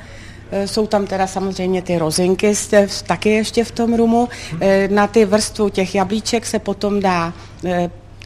eh, 0.51 0.67
jsou 0.67 0.87
tam 0.87 1.07
teda 1.07 1.27
samozřejmě 1.27 1.81
ty 1.81 1.97
rozinky 1.97 2.53
taky 3.07 3.29
ještě 3.29 3.63
v 3.63 3.71
tom 3.71 3.93
rumu. 3.93 4.29
Na 4.89 5.07
ty 5.07 5.25
vrstvu 5.25 5.69
těch 5.69 5.95
jablíček 5.95 6.45
se 6.45 6.59
potom 6.59 6.99
dá 6.99 7.33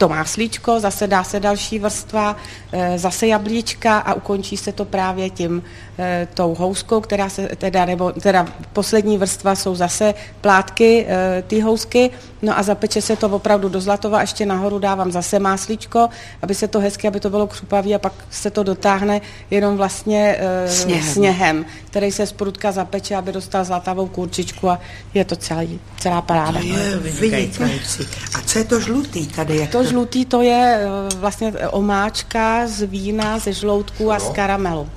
to 0.02 0.08
máslíčko, 0.08 0.80
zase 0.80 1.06
dá 1.06 1.24
se 1.24 1.40
další 1.40 1.78
vrstva, 1.78 2.36
eh, 2.72 2.98
zase 2.98 3.26
jablíčka 3.26 3.98
a 3.98 4.14
ukončí 4.14 4.56
se 4.56 4.72
to 4.72 4.84
právě 4.84 5.30
tím 5.30 5.62
eh, 5.98 6.28
tou 6.34 6.54
houskou, 6.54 7.00
která 7.00 7.28
se 7.28 7.48
teda, 7.56 7.84
nebo 7.84 8.12
teda 8.12 8.46
poslední 8.72 9.18
vrstva 9.18 9.54
jsou 9.54 9.74
zase 9.74 10.14
plátky, 10.40 11.06
eh, 11.08 11.42
ty 11.46 11.60
housky, 11.60 12.10
no 12.42 12.58
a 12.58 12.62
zapeče 12.62 13.02
se 13.02 13.16
to 13.16 13.28
opravdu 13.28 13.68
do 13.68 13.80
zlatova, 13.80 14.20
ještě 14.20 14.46
nahoru 14.46 14.78
dávám 14.78 15.12
zase 15.12 15.38
máslíčko, 15.38 16.08
aby 16.42 16.54
se 16.54 16.68
to 16.68 16.80
hezky, 16.80 17.08
aby 17.08 17.20
to 17.20 17.30
bylo 17.30 17.46
křupavý 17.46 17.94
a 17.94 17.98
pak 17.98 18.12
se 18.30 18.50
to 18.50 18.62
dotáhne 18.62 19.20
jenom 19.50 19.76
vlastně 19.76 20.38
Sněhem. 20.66 21.12
sněhem, 21.12 21.64
který 21.86 22.12
se 22.12 22.26
z 22.26 22.32
prudka 22.32 22.72
zapeče, 22.72 23.16
aby 23.16 23.32
dostal 23.32 23.64
zlatavou 23.64 24.06
kurčičku 24.06 24.70
a 24.70 24.80
je 25.14 25.24
to 25.24 25.36
celý, 25.36 25.80
celá 26.00 26.22
paráda. 26.22 26.60
Je 26.60 26.96
vynikající. 26.96 28.08
A 28.34 28.40
co 28.40 28.58
je 28.58 28.64
to 28.64 28.80
žlutý 28.80 29.26
tady? 29.26 29.56
Jak 29.56 29.70
To 29.70 29.84
žlutý 29.92 30.24
to 30.24 30.42
je 30.42 30.80
eh, 30.80 31.16
vlastně 31.16 31.52
omáčka 31.70 32.66
z 32.66 32.86
vína, 32.86 33.38
ze 33.38 33.52
žloutku 33.52 34.12
a 34.12 34.18
z 34.18 34.30
karamelu. 34.30 34.88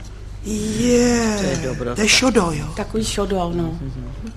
Je, 0.46 1.38
to 1.38 1.44
je 1.44 1.68
dobro. 1.68 1.96
To 1.96 2.02
je 2.02 2.08
šodo, 2.08 2.52
jo. 2.52 2.66
Takový 2.76 3.06
šodo, 3.06 3.52
no. 3.56 3.80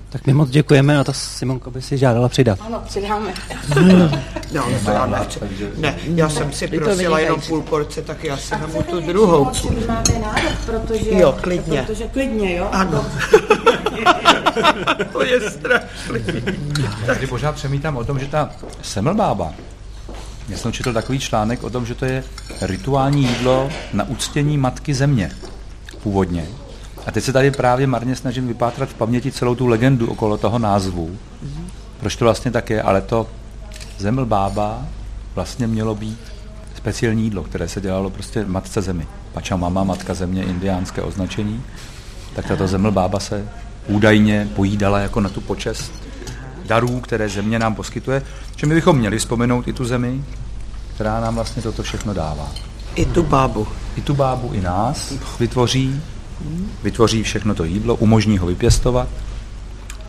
Tak 0.09 0.27
my 0.27 0.33
moc 0.33 0.49
děkujeme 0.49 0.99
a 0.99 1.03
ta 1.03 1.13
Simonka 1.13 1.69
by 1.69 1.81
si 1.81 1.97
žádala 1.97 2.29
přidat. 2.29 2.59
Ano, 2.61 2.83
přidáme. 2.85 3.33
No, 4.53 4.63
to 4.85 4.91
já 4.91 5.05
nechci. 5.05 5.39
Ne, 5.77 5.95
já 6.15 6.29
jsem 6.29 6.51
si 6.51 6.67
prosila 6.67 7.19
jenom 7.19 7.41
půl 7.41 7.61
porce, 7.61 8.01
tak 8.01 8.23
já 8.23 8.37
si 8.37 8.55
vemu 8.55 8.83
tu 8.83 8.99
druhou. 8.99 9.51
Vy 9.69 9.87
máte 9.87 10.19
nárok, 10.19 10.53
protože... 10.65 11.09
Jo, 11.11 11.35
klidně. 11.41 11.83
Protože 11.87 12.07
klidně, 12.07 12.55
jo? 12.55 12.69
Ano. 12.71 13.05
to 15.11 15.23
je 15.23 15.51
strašný. 15.51 16.43
Tady 17.05 17.27
pořád 17.27 17.55
přemítám 17.55 17.97
o 17.97 18.03
tom, 18.03 18.19
že 18.19 18.27
ta 18.27 18.51
semlbába, 18.81 19.53
já 20.49 20.57
jsem 20.57 20.71
četl 20.71 20.93
takový 20.93 21.19
článek 21.19 21.63
o 21.63 21.69
tom, 21.69 21.85
že 21.85 21.95
to 21.95 22.05
je 22.05 22.23
rituální 22.61 23.23
jídlo 23.23 23.69
na 23.93 24.03
uctění 24.03 24.57
matky 24.57 24.93
země 24.93 25.31
původně. 26.03 26.45
A 27.05 27.11
teď 27.11 27.23
se 27.23 27.33
tady 27.33 27.51
právě 27.51 27.87
marně 27.87 28.15
snažím 28.15 28.47
vypátrat 28.47 28.89
v 28.89 28.93
paměti 28.93 29.31
celou 29.31 29.55
tu 29.55 29.67
legendu 29.67 30.11
okolo 30.11 30.37
toho 30.37 30.59
názvu. 30.59 31.17
Proč 31.99 32.15
to 32.15 32.25
vlastně 32.25 32.51
tak 32.51 32.69
je, 32.69 32.81
ale 32.81 33.01
to 33.01 33.27
zemlbába 33.97 34.85
vlastně 35.35 35.67
mělo 35.67 35.95
být 35.95 36.19
speciální 36.75 37.23
jídlo, 37.23 37.43
které 37.43 37.67
se 37.67 37.81
dělalo 37.81 38.09
prostě 38.09 38.45
matce 38.45 38.81
zemi. 38.81 39.07
Pača 39.33 39.57
mama, 39.57 39.83
matka 39.83 40.13
země, 40.13 40.43
indiánské 40.43 41.01
označení. 41.01 41.63
Tak 42.35 42.47
tato 42.47 42.67
zemlbába 42.67 43.19
se 43.19 43.47
údajně 43.87 44.49
pojídala 44.55 44.99
jako 44.99 45.21
na 45.21 45.29
tu 45.29 45.41
počest 45.41 46.08
darů, 46.69 46.99
které 46.99 47.29
země 47.29 47.59
nám 47.59 47.75
poskytuje, 47.75 48.21
že 48.55 48.67
my 48.67 48.75
bychom 48.75 48.97
měli 48.97 49.19
vzpomenout 49.19 49.67
i 49.67 49.73
tu 49.73 49.85
zemi, 49.85 50.23
která 50.95 51.19
nám 51.19 51.35
vlastně 51.35 51.61
toto 51.61 51.83
všechno 51.83 52.13
dává. 52.13 52.51
I 52.95 53.05
tu 53.05 53.23
bábu. 53.23 53.67
I 53.95 54.01
tu 54.01 54.13
bábu, 54.13 54.53
i 54.53 54.61
nás. 54.61 55.13
Vytvoří, 55.39 56.01
vytvoří 56.83 57.23
všechno 57.23 57.55
to 57.55 57.63
jídlo, 57.63 57.95
umožní 57.95 58.37
ho 58.37 58.47
vypěstovat, 58.47 59.07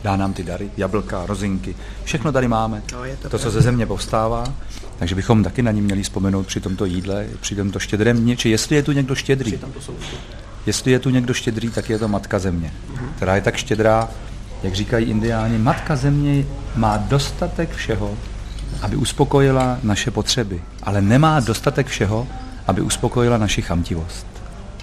dá 0.03 0.17
nám 0.17 0.33
ty 0.33 0.43
dary, 0.43 0.71
jablka, 0.77 1.27
rozinky, 1.27 1.75
všechno 2.05 2.33
tady 2.33 2.49
máme, 2.49 2.83
No, 2.93 3.05
je 3.05 3.17
to 3.17 3.29
to, 3.29 3.39
co 3.39 3.51
ze 3.51 3.61
země 3.61 3.87
povstává, 3.87 4.45
takže 4.99 5.15
bychom 5.15 5.45
taky 5.45 5.63
na 5.63 5.71
ní 5.71 5.81
měli 5.83 6.03
vzpomenout 6.03 6.47
při 6.47 6.61
tomto 6.61 6.85
jídle, 6.85 7.27
při 7.41 7.57
tomto 7.57 7.79
štědrém 7.79 8.21
dni, 8.21 8.37
či 8.37 8.49
jestli 8.51 8.77
je 8.77 8.83
tu 8.83 8.93
někdo 8.93 9.15
štědrý. 9.15 9.59
Jestli 10.67 10.93
je 10.93 10.99
tu 10.99 11.11
někdo 11.11 11.35
štědrý, 11.35 11.71
tak 11.71 11.91
je 11.91 11.99
to 11.99 12.09
Matka 12.09 12.39
Země, 12.39 12.73
která 13.17 13.37
je 13.37 13.43
tak 13.43 13.57
štědrá, 13.57 14.09
jak 14.63 14.75
říkají 14.75 15.07
indiáni, 15.07 15.59
Matka 15.59 15.97
Země 15.97 16.45
má 16.77 16.97
dostatek 16.97 17.71
všeho, 17.75 18.15
aby 18.83 18.97
uspokojila 18.97 19.79
naše 19.83 20.11
potřeby, 20.11 20.63
ale 20.83 21.03
nemá 21.03 21.41
dostatek 21.41 21.87
všeho, 21.87 22.27
aby 22.67 22.81
uspokojila 22.81 23.39
naši 23.39 23.63
chamtivost. 23.63 24.27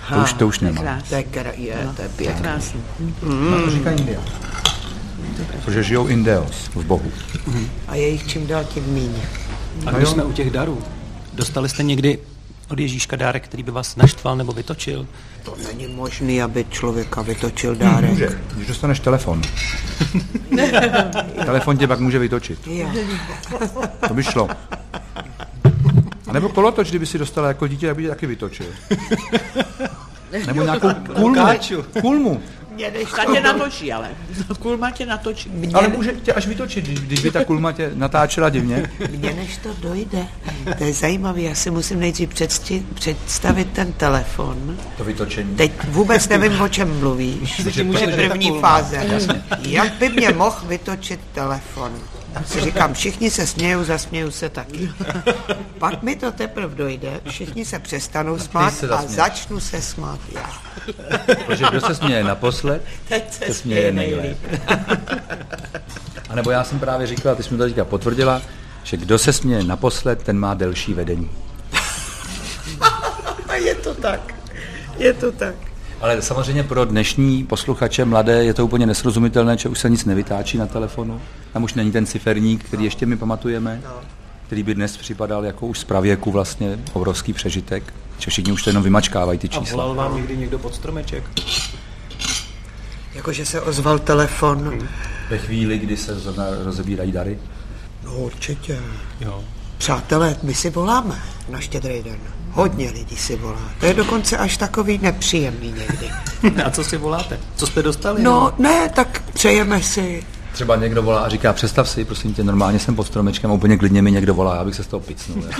To 0.09 0.19
už, 0.21 0.33
to 0.33 0.47
už 0.47 0.59
nemá. 0.59 0.81
To 1.09 1.15
je, 1.15 1.25
je, 1.55 1.75
to 1.95 2.01
je 2.01 2.09
pěkné. 2.09 2.59
No, 3.23 3.61
to 3.61 3.71
říká 3.71 3.91
India. 3.91 4.19
Protože 5.65 5.83
žijou 5.83 6.07
Indeos 6.07 6.67
v 6.67 6.85
Bohu. 6.85 7.11
A 7.87 7.95
je 7.95 8.07
jich 8.07 8.27
čím 8.27 8.47
dál 8.47 8.63
tím 8.63 8.83
míň. 8.83 9.11
A 9.85 9.91
když 9.91 10.09
jsme 10.09 10.23
u 10.23 10.31
těch 10.31 10.51
darů, 10.51 10.81
dostali 11.33 11.69
jste 11.69 11.83
někdy 11.83 12.19
od 12.69 12.79
Ježíška 12.79 13.15
dárek, 13.15 13.43
který 13.43 13.63
by 13.63 13.71
vás 13.71 13.95
naštval 13.95 14.35
nebo 14.35 14.51
vytočil? 14.51 15.07
To 15.43 15.55
není 15.67 15.87
možný, 15.87 16.41
aby 16.41 16.65
člověka 16.69 17.21
vytočil 17.21 17.75
dárek. 17.75 18.11
Může, 18.11 18.29
když 18.55 18.67
dostaneš 18.67 18.99
telefon. 18.99 19.41
telefon 21.45 21.77
tě 21.77 21.87
pak 21.87 21.99
může 21.99 22.19
vytočit. 22.19 22.67
Jo. 22.67 22.89
To 24.07 24.13
by 24.13 24.23
šlo. 24.23 24.49
A 26.27 26.33
nebo 26.33 26.49
kolotoč, 26.49 26.89
kdyby 26.89 27.05
si 27.05 27.17
dostala 27.17 27.47
jako 27.47 27.67
dítě, 27.67 27.87
tak 27.87 27.95
by 27.95 28.03
tě 28.03 28.09
taky 28.09 28.27
vytočil. 28.27 28.65
Nebo 30.47 30.63
nějakou 30.63 30.89
kulmu. 31.15 31.83
Kulmu. 32.01 32.41
Mě 32.77 32.91
než 32.91 33.11
Ta 33.15 33.33
tě 33.33 33.41
natočí, 33.41 33.93
ale. 33.93 34.09
Kulma 34.59 34.91
tě 34.91 35.05
natočí. 35.05 35.49
Mě, 35.49 35.73
Ale 35.73 35.87
může 35.87 36.11
tě 36.11 36.33
až 36.33 36.47
vytočit, 36.47 36.85
když, 36.85 36.99
když 36.99 37.19
by 37.19 37.31
ta 37.31 37.45
kulma 37.45 37.71
tě 37.71 37.91
natáčela 37.93 38.49
divně. 38.49 38.89
Mně 39.09 39.33
než 39.33 39.57
to 39.57 39.69
dojde. 39.81 40.27
To 40.77 40.83
je 40.83 40.93
zajímavé, 40.93 41.41
já 41.41 41.55
si 41.55 41.71
musím 41.71 41.99
nejdřív 41.99 42.29
představit 42.93 43.67
ten 43.73 43.93
telefon. 43.93 44.77
To 44.97 45.03
vytočení. 45.03 45.55
Teď 45.55 45.71
vůbec 45.87 46.29
nevím, 46.29 46.61
o 46.61 46.67
čem 46.69 46.99
mluvíš. 46.99 47.61
To 47.73 47.97
je 47.97 48.07
první 48.07 48.49
kulma. 48.49 48.69
fáze. 48.69 49.21
Jak 49.61 49.93
by 49.93 50.09
mě 50.09 50.29
mohl 50.29 50.57
vytočit 50.67 51.19
telefon? 51.33 51.91
Si 52.45 52.61
říkám, 52.61 52.93
všichni 52.93 53.31
se 53.31 53.47
smějou, 53.47 53.83
zasmějou 53.83 54.31
se 54.31 54.49
taky. 54.49 54.91
Pak 55.79 56.03
mi 56.03 56.15
to 56.15 56.31
teprve 56.31 56.75
dojde, 56.75 57.21
všichni 57.29 57.65
se 57.65 57.79
přestanou 57.79 58.39
smát 58.39 58.73
se 58.73 58.89
a 58.89 59.01
začnu 59.01 59.59
se 59.59 59.81
smát 59.81 60.19
já. 60.31 60.49
Protože 61.45 61.65
kdo 61.69 61.81
se 61.81 61.95
směje 61.95 62.23
naposled, 62.23 62.81
Teď 63.07 63.33
se 63.33 63.45
se 63.45 63.53
směje 63.53 63.91
nejlépe. 63.91 64.59
A 66.29 66.35
nebo 66.35 66.51
já 66.51 66.63
jsem 66.63 66.79
právě 66.79 67.07
říkal, 67.07 67.35
ty 67.35 67.43
jsi 67.43 67.51
mi 67.51 67.57
to 67.57 67.63
teďka 67.63 67.85
potvrdila, 67.85 68.41
že 68.83 68.97
kdo 68.97 69.17
se 69.17 69.33
směje 69.33 69.63
naposled, 69.63 70.23
ten 70.23 70.39
má 70.39 70.53
delší 70.53 70.93
vedení. 70.93 71.29
A 73.47 73.55
je 73.55 73.75
to 73.75 73.93
tak. 73.93 74.33
Je 74.97 75.13
to 75.13 75.31
tak. 75.31 75.55
Ale 76.01 76.21
samozřejmě 76.21 76.63
pro 76.63 76.85
dnešní 76.85 77.43
posluchače 77.45 78.05
mladé 78.05 78.43
je 78.45 78.53
to 78.53 78.65
úplně 78.65 78.85
nesrozumitelné, 78.85 79.57
že 79.57 79.69
už 79.69 79.79
se 79.79 79.89
nic 79.89 80.05
nevytáčí 80.05 80.57
na 80.57 80.65
telefonu. 80.67 81.21
Tam 81.53 81.63
už 81.63 81.73
není 81.73 81.91
ten 81.91 82.05
ciferník, 82.05 82.63
který 82.63 82.83
ještě 82.83 83.05
my 83.05 83.17
pamatujeme, 83.17 83.81
který 84.47 84.63
by 84.63 84.75
dnes 84.75 84.97
připadal 84.97 85.45
jako 85.45 85.67
už 85.67 85.79
z 85.79 85.83
pravěku 85.83 86.31
vlastně 86.31 86.79
obrovský 86.93 87.33
přežitek. 87.33 87.93
Že 88.19 88.31
všichni 88.31 88.51
už 88.51 88.63
to 88.63 88.69
jenom 88.69 88.83
vymačkávají 88.83 89.39
ty 89.39 89.47
A 89.47 89.51
čísla. 89.51 89.75
volal 89.85 89.95
vám 89.95 90.15
někdy 90.15 90.37
někdo 90.37 90.59
pod 90.59 90.75
stromeček? 90.75 91.23
Jakože 93.15 93.45
se 93.45 93.61
ozval 93.61 93.99
telefon. 93.99 94.79
Ve 95.29 95.37
chvíli, 95.37 95.77
kdy 95.79 95.97
se 95.97 96.17
rozebírají 96.63 97.11
dary. 97.11 97.39
No 98.03 98.13
určitě. 98.17 98.79
Jo. 99.21 99.43
Přátelé, 99.77 100.35
my 100.43 100.53
si 100.53 100.69
voláme 100.69 101.21
na 101.49 101.59
štědrý 101.59 102.03
den. 102.03 102.17
Hodně 102.57 102.91
lidí 102.91 103.15
si 103.15 103.35
volá. 103.35 103.71
To 103.79 103.85
je 103.85 103.93
dokonce 103.93 104.37
až 104.37 104.57
takový 104.57 104.97
nepříjemný 104.97 105.73
někdy. 105.77 106.09
A 106.65 106.69
co 106.69 106.83
si 106.83 106.97
voláte? 106.97 107.39
Co 107.55 107.67
jste 107.67 107.83
dostali? 107.83 108.23
No 108.23 108.53
ne, 108.57 108.89
tak 108.89 109.23
přejeme 109.33 109.83
si. 109.83 110.23
Třeba 110.51 110.75
někdo 110.75 111.03
volá 111.03 111.19
a 111.19 111.29
říká, 111.29 111.53
představ 111.53 111.89
si, 111.89 112.05
prosím 112.05 112.33
tě, 112.33 112.43
normálně 112.43 112.79
jsem 112.79 112.95
pod 112.95 113.07
stromečkem 113.07 113.51
a 113.51 113.53
úplně 113.53 113.77
klidně 113.77 114.01
mi 114.01 114.11
někdo 114.11 114.33
volá, 114.33 114.55
já 114.55 114.63
bych 114.63 114.75
se 114.75 114.83
z 114.83 114.87
toho 114.87 115.01
picnul. 115.01 115.43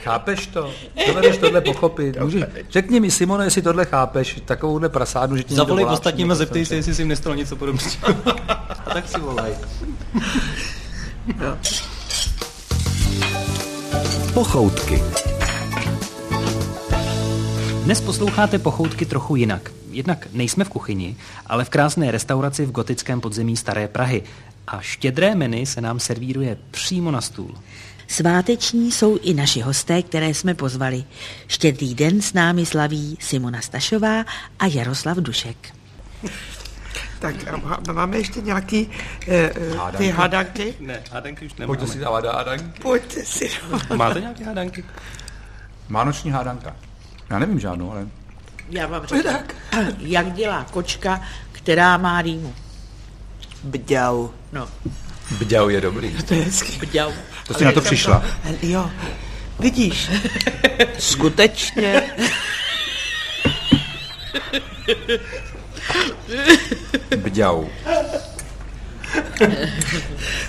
Chápeš 0.00 0.46
to? 0.46 0.70
Dovedeš 1.06 1.36
tohle 1.36 1.60
pochopit? 1.60 2.20
Můžeš, 2.20 2.44
řekni 2.70 3.00
mi, 3.00 3.10
Simone, 3.10 3.44
jestli 3.44 3.62
tohle 3.62 3.84
chápeš, 3.84 4.40
takovouhle 4.44 4.88
prasádu, 4.88 5.36
že 5.36 5.42
ti 5.42 5.54
někdo 5.54 5.64
Zavolej 5.64 5.84
volá 5.84 5.94
ostatním 5.94 6.30
a 6.30 6.34
zeptej 6.34 6.66
se, 6.66 6.74
jestli 6.76 6.94
jsi 6.94 7.02
jim 7.02 7.08
nestalo 7.08 7.36
něco 7.36 7.56
podobného. 7.56 8.08
a 8.86 8.90
tak 8.94 9.08
si 9.08 9.20
volaj. 9.20 9.52
Pochoutky. 14.34 15.02
Dnes 17.84 18.00
posloucháte 18.00 18.58
pochoutky 18.58 19.06
trochu 19.06 19.36
jinak. 19.36 19.72
Jednak 19.90 20.28
nejsme 20.32 20.64
v 20.64 20.68
kuchyni, 20.68 21.16
ale 21.46 21.64
v 21.64 21.68
krásné 21.68 22.10
restauraci 22.10 22.66
v 22.66 22.70
gotickém 22.70 23.20
podzemí 23.20 23.56
Staré 23.56 23.88
Prahy. 23.88 24.22
A 24.66 24.80
štědré 24.80 25.34
menu 25.34 25.66
se 25.66 25.80
nám 25.80 26.00
servíruje 26.00 26.58
přímo 26.70 27.10
na 27.10 27.20
stůl. 27.20 27.54
Sváteční 28.08 28.92
jsou 28.92 29.18
i 29.18 29.34
naši 29.34 29.60
hosté, 29.60 30.02
které 30.02 30.28
jsme 30.28 30.54
pozvali. 30.54 31.04
Štědrý 31.48 31.94
den 31.94 32.22
s 32.22 32.32
námi 32.32 32.66
slaví 32.66 33.18
Simona 33.20 33.60
Stašová 33.60 34.24
a 34.58 34.66
Jaroslav 34.66 35.16
Dušek. 35.16 35.74
Tak 37.24 37.34
a 37.88 37.92
máme 37.92 38.16
ještě 38.16 38.40
nějaký 38.40 38.90
eh, 39.28 39.52
eh, 39.92 39.96
ty 39.96 40.08
hadanky? 40.08 40.74
Ne, 40.80 41.02
hádanky 41.10 41.46
už 41.46 41.52
Pojďte 41.66 41.86
si 41.86 41.98
dávat 41.98 42.24
hádanky. 42.24 42.80
Pojďte 42.82 43.24
si. 43.24 43.50
Máte 43.96 44.20
nějaké 44.20 44.44
hádanky? 44.44 44.84
Vánoční 45.88 46.30
hádanka. 46.30 46.76
Já 47.30 47.38
nevím 47.38 47.60
žádnou, 47.60 47.92
ale 47.92 48.08
Já 48.70 48.86
vám 48.86 49.06
řeknu, 49.06 49.30
jak 49.98 50.32
dělá 50.32 50.66
kočka, 50.70 51.22
která 51.52 51.96
má 51.96 52.22
rýmu. 52.22 52.54
Bďau. 53.62 54.28
No, 54.52 54.68
bděl 55.38 55.68
je 55.68 55.80
dobrý. 55.80 56.16
To 56.28 56.34
je 56.34 56.42
hezký. 56.42 56.78
bďau. 56.78 57.12
To 57.46 57.54
jsi 57.54 57.64
na 57.64 57.72
to 57.72 57.80
přišla. 57.80 58.24
Jo, 58.62 58.90
vidíš, 59.60 60.10
skutečně 60.98 62.02
Bďau. 67.16 67.64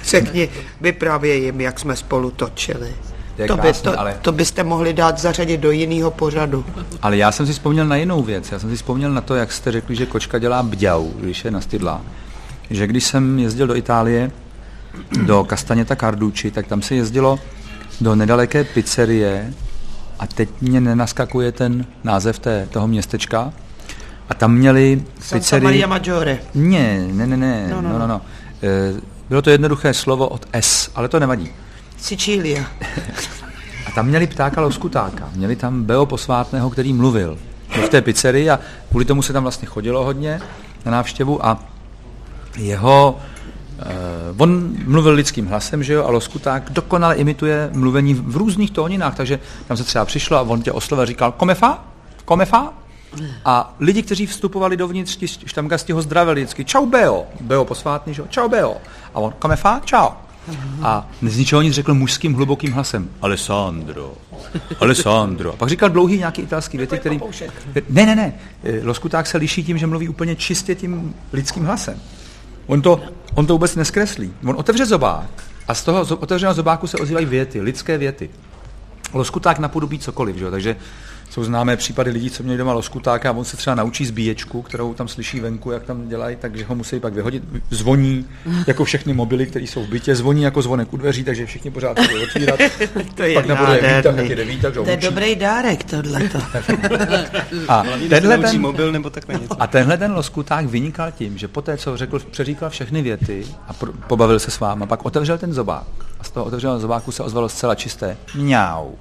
řekni, 0.05 0.49
vyprávěj 0.81 1.43
jim, 1.43 1.61
jak 1.61 1.79
jsme 1.79 1.95
spolu 1.95 2.31
točili. 2.31 2.93
To 3.35 3.41
je 3.41 3.47
To, 3.47 3.55
by, 3.55 3.61
krásné, 3.61 3.91
to, 3.91 3.99
ale- 3.99 4.17
to 4.21 4.31
byste 4.31 4.63
mohli 4.63 4.93
dát 4.93 5.17
zařadit 5.19 5.57
do 5.57 5.71
jiného 5.71 6.11
pořadu. 6.11 6.65
Ale 7.01 7.17
já 7.17 7.31
jsem 7.31 7.47
si 7.47 7.53
vzpomněl 7.53 7.85
na 7.85 7.95
jinou 7.95 8.23
věc. 8.23 8.51
Já 8.51 8.59
jsem 8.59 8.69
si 8.69 8.75
vzpomněl 8.75 9.11
na 9.11 9.21
to, 9.21 9.35
jak 9.35 9.51
jste 9.51 9.71
řekli, 9.71 9.95
že 9.95 10.05
kočka 10.05 10.39
dělá 10.39 10.63
bďau, 10.63 11.11
když 11.19 11.45
je 11.45 11.51
nastydlá. 11.51 12.01
Že 12.69 12.87
když 12.87 13.03
jsem 13.03 13.39
jezdil 13.39 13.67
do 13.67 13.75
Itálie, 13.75 14.31
do 15.25 15.45
Castagneta 15.49 15.95
Carducci, 15.95 16.51
tak 16.51 16.67
tam 16.67 16.81
se 16.81 16.95
jezdilo 16.95 17.39
do 18.01 18.15
nedaleké 18.15 18.63
pizzerie 18.63 19.53
a 20.19 20.27
teď 20.27 20.49
mě 20.61 20.81
nenaskakuje 20.81 21.51
ten 21.51 21.85
název 22.03 22.39
té, 22.39 22.67
toho 22.71 22.87
městečka. 22.87 23.53
A 24.29 24.33
tam 24.33 24.53
měli 24.53 25.03
Santa 25.19 25.39
pizzerii... 25.39 25.63
Maria 25.63 25.87
Maggiore. 25.87 26.39
Ne, 26.55 27.07
ne, 27.11 27.27
ne, 27.27 27.37
ne, 27.37 27.67
no, 27.69 27.81
no, 27.81 27.99
no. 27.99 28.07
no. 28.07 28.21
Eh, 28.63 29.01
Bylo 29.29 29.41
to 29.41 29.49
jednoduché 29.49 29.93
slovo 29.93 30.27
od 30.27 30.45
S, 30.53 30.91
ale 30.95 31.07
to 31.07 31.19
nevadí. 31.19 31.49
Sicília. 31.97 32.63
A 33.87 33.91
tam 33.91 34.07
měli 34.07 34.27
ptáka 34.27 34.61
loskutáka, 34.61 35.29
měli 35.35 35.55
tam 35.55 35.83
Beo 35.83 36.05
posvátného, 36.05 36.69
který 36.69 36.93
mluvil 36.93 37.37
v 37.85 37.89
té 37.89 38.01
pizzerii 38.01 38.49
a 38.49 38.59
kvůli 38.89 39.05
tomu 39.05 39.21
se 39.21 39.33
tam 39.33 39.43
vlastně 39.43 39.67
chodilo 39.67 40.05
hodně 40.05 40.41
na 40.85 40.91
návštěvu 40.91 41.45
a 41.45 41.63
jeho, 42.57 43.19
eh, 43.79 43.83
on 44.37 44.75
mluvil 44.85 45.13
lidským 45.13 45.47
hlasem, 45.47 45.83
že 45.83 45.93
jo, 45.93 46.05
a 46.05 46.11
loskuták 46.11 46.69
dokonale 46.69 47.15
imituje 47.15 47.69
mluvení 47.73 48.13
v 48.13 48.37
různých 48.37 48.71
tóninách, 48.71 49.15
takže 49.15 49.39
tam 49.67 49.77
se 49.77 49.83
třeba 49.83 50.05
přišlo 50.05 50.37
a 50.37 50.41
on 50.41 50.61
tě 50.61 50.71
oslovil 50.71 51.03
a 51.03 51.05
říkal 51.05 51.31
komefa, 51.31 51.83
komefa, 52.25 52.73
a 53.45 53.75
lidi, 53.79 54.03
kteří 54.03 54.25
vstupovali 54.25 54.77
dovnitř, 54.77 55.15
ti 55.15 55.27
štamgasti 55.27 55.93
ho 55.93 56.01
zdravili 56.01 56.41
vždycky, 56.41 56.65
čau 56.65 56.85
Beo, 56.85 57.25
Beo 57.41 57.65
posvátný, 57.65 58.13
že 58.13 58.23
čau 58.29 58.49
Beo. 58.49 58.77
A 59.13 59.19
on, 59.19 59.33
komefa, 59.39 59.81
čau. 59.85 60.09
A 60.81 61.09
z 61.21 61.37
ničeho 61.37 61.61
nic 61.61 61.73
řekl 61.73 61.93
mužským 61.93 62.33
hlubokým 62.33 62.71
hlasem, 62.71 63.09
Alessandro, 63.21 64.13
Alessandro. 64.79 65.53
A 65.53 65.55
pak 65.55 65.69
říkal 65.69 65.89
dlouhý 65.89 66.17
nějaký 66.17 66.41
italský 66.41 66.77
věty, 66.77 66.97
který... 66.99 67.19
Ne, 67.89 68.05
ne, 68.05 68.15
ne, 68.15 68.33
eh, 68.63 68.79
Loskuták 68.83 69.27
se 69.27 69.37
liší 69.37 69.63
tím, 69.63 69.77
že 69.77 69.87
mluví 69.87 70.09
úplně 70.09 70.35
čistě 70.35 70.75
tím 70.75 71.15
lidským 71.33 71.65
hlasem. 71.65 71.99
On 72.67 72.81
to, 72.81 73.01
on 73.33 73.45
to 73.45 73.53
vůbec 73.53 73.75
neskreslí. 73.75 74.33
On 74.45 74.55
otevře 74.57 74.85
zobák 74.85 75.29
a 75.67 75.73
z 75.73 75.83
toho 75.83 76.01
otevřeného 76.01 76.53
zobáku 76.53 76.87
se 76.87 76.97
ozývají 76.97 77.25
věty, 77.25 77.61
lidské 77.61 77.97
věty. 77.97 78.29
Loskuták 79.13 79.59
napodobí 79.59 79.99
cokoliv, 79.99 80.35
že? 80.35 80.43
jo? 80.43 80.51
takže 80.51 80.75
jsou 81.35 81.43
známé 81.43 81.77
případy 81.77 82.11
lidí, 82.11 82.29
co 82.29 82.43
měli 82.43 82.57
doma 82.57 82.73
loskutáka 82.73 83.29
a 83.29 83.33
on 83.33 83.45
se 83.45 83.57
třeba 83.57 83.75
naučí 83.75 84.05
zbíječku, 84.05 84.61
kterou 84.61 84.93
tam 84.93 85.07
slyší 85.07 85.39
venku, 85.39 85.71
jak 85.71 85.83
tam 85.83 86.07
dělají, 86.07 86.35
takže 86.35 86.65
ho 86.65 86.75
musí 86.75 86.99
pak 86.99 87.13
vyhodit. 87.13 87.43
Zvoní 87.69 88.25
jako 88.67 88.85
všechny 88.85 89.13
mobily, 89.13 89.45
které 89.45 89.65
jsou 89.65 89.83
v 89.85 89.89
bytě, 89.89 90.15
zvoní 90.15 90.43
jako 90.43 90.61
zvonek 90.61 90.93
u 90.93 90.97
dveří, 90.97 91.23
takže 91.23 91.45
všichni 91.45 91.71
pořád 91.71 91.99
budou 91.99 92.23
otvírat. 92.23 92.59
To 93.15 93.23
je 93.23 93.33
pak 93.33 93.45
nebude 93.45 93.73
výtah, 93.73 94.29
je 94.29 94.45
výtah, 94.45 94.73
To 94.73 94.85
je 94.89 94.97
učí. 94.97 95.05
dobrý 95.07 95.35
dárek, 95.35 95.83
tohleto. 95.83 96.39
A 97.67 97.83
tenhle 98.09 98.37
ten, 98.37 98.61
mobil 98.61 98.91
nebo 98.91 99.09
takhle 99.09 99.35
něco. 99.35 99.61
a 99.61 99.67
tenhle 99.67 99.97
ten 99.97 100.11
loskuták 100.11 100.65
vynikal 100.65 101.11
tím, 101.11 101.37
že 101.37 101.47
poté, 101.47 101.77
co 101.77 101.97
řekl, 101.97 102.19
přeříkal 102.19 102.69
všechny 102.69 103.01
věty 103.01 103.45
a 103.67 103.73
pro, 103.73 103.93
pobavil 104.07 104.39
se 104.39 104.51
s 104.51 104.59
váma, 104.59 104.85
pak 104.85 105.05
otevřel 105.05 105.37
ten 105.37 105.53
zobák 105.53 105.87
a 106.19 106.23
z 106.23 106.31
toho 106.31 106.45
otevřeného 106.45 106.79
zobáku 106.79 107.11
se 107.11 107.23
ozvalo 107.23 107.49
zcela 107.49 107.75
čisté 107.75 108.17
mňau. 108.35 108.91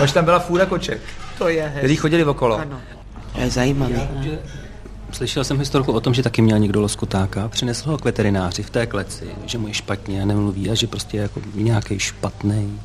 Až 0.00 0.12
tam 0.12 0.24
byla 0.24 0.38
fůra 0.38 0.66
koček, 0.66 1.00
To 1.38 1.48
je 1.48 1.72
který 1.78 1.96
chodili 1.96 2.24
okolo. 2.24 2.58
Ano. 2.58 2.80
To 3.34 3.40
je 3.40 3.50
zajímavý. 3.50 3.94
Slyšel 5.12 5.44
jsem 5.44 5.58
historku 5.58 5.92
o 5.92 6.00
tom, 6.00 6.14
že 6.14 6.22
taky 6.22 6.42
měl 6.42 6.58
někdo 6.58 6.80
loskutáka, 6.80 7.48
přinesl 7.48 7.90
ho 7.90 7.98
k 7.98 8.04
veterináři 8.04 8.62
v 8.62 8.70
té 8.70 8.86
kleci, 8.86 9.24
že 9.46 9.58
mu 9.58 9.68
je 9.68 9.74
špatně 9.74 10.22
a 10.22 10.24
nemluví 10.24 10.70
a 10.70 10.74
že 10.74 10.86
prostě 10.86 11.16
je 11.16 11.22
jako 11.22 11.40
nějaký 11.54 11.98
špatný. 11.98 12.80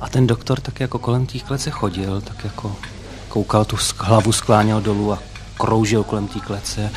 A 0.00 0.08
ten 0.08 0.26
doktor 0.26 0.60
tak 0.60 0.80
jako 0.80 0.98
kolem 0.98 1.26
té 1.26 1.38
klece 1.38 1.70
chodil, 1.70 2.20
tak 2.20 2.44
jako 2.44 2.76
koukal 3.28 3.64
tu 3.64 3.76
sk- 3.76 4.04
hlavu, 4.04 4.32
skláněl 4.32 4.80
dolů 4.80 5.12
a 5.12 5.18
kroužil 5.58 6.04
kolem 6.04 6.26
té 6.28 6.40
klece. 6.40 6.90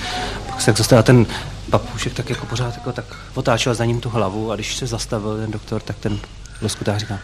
Pak 0.48 0.60
se 0.62 0.66
tak 0.66 0.78
zastavil 0.78 1.04
ten 1.04 1.26
papušek 1.70 2.14
tak 2.14 2.30
jako 2.30 2.46
pořád 2.46 2.74
jako 2.76 2.92
tak 2.92 3.06
otáčel 3.34 3.74
za 3.76 3.86
ním 3.86 4.00
tu 4.02 4.10
hlavu 4.10 4.52
a 4.52 4.56
když 4.56 4.76
se 4.76 4.88
zastavil 4.88 5.38
ten 5.38 5.52
doktor, 5.52 5.82
tak 5.82 5.98
ten 5.98 6.20
loskuták 6.62 7.00
říká, 7.00 7.20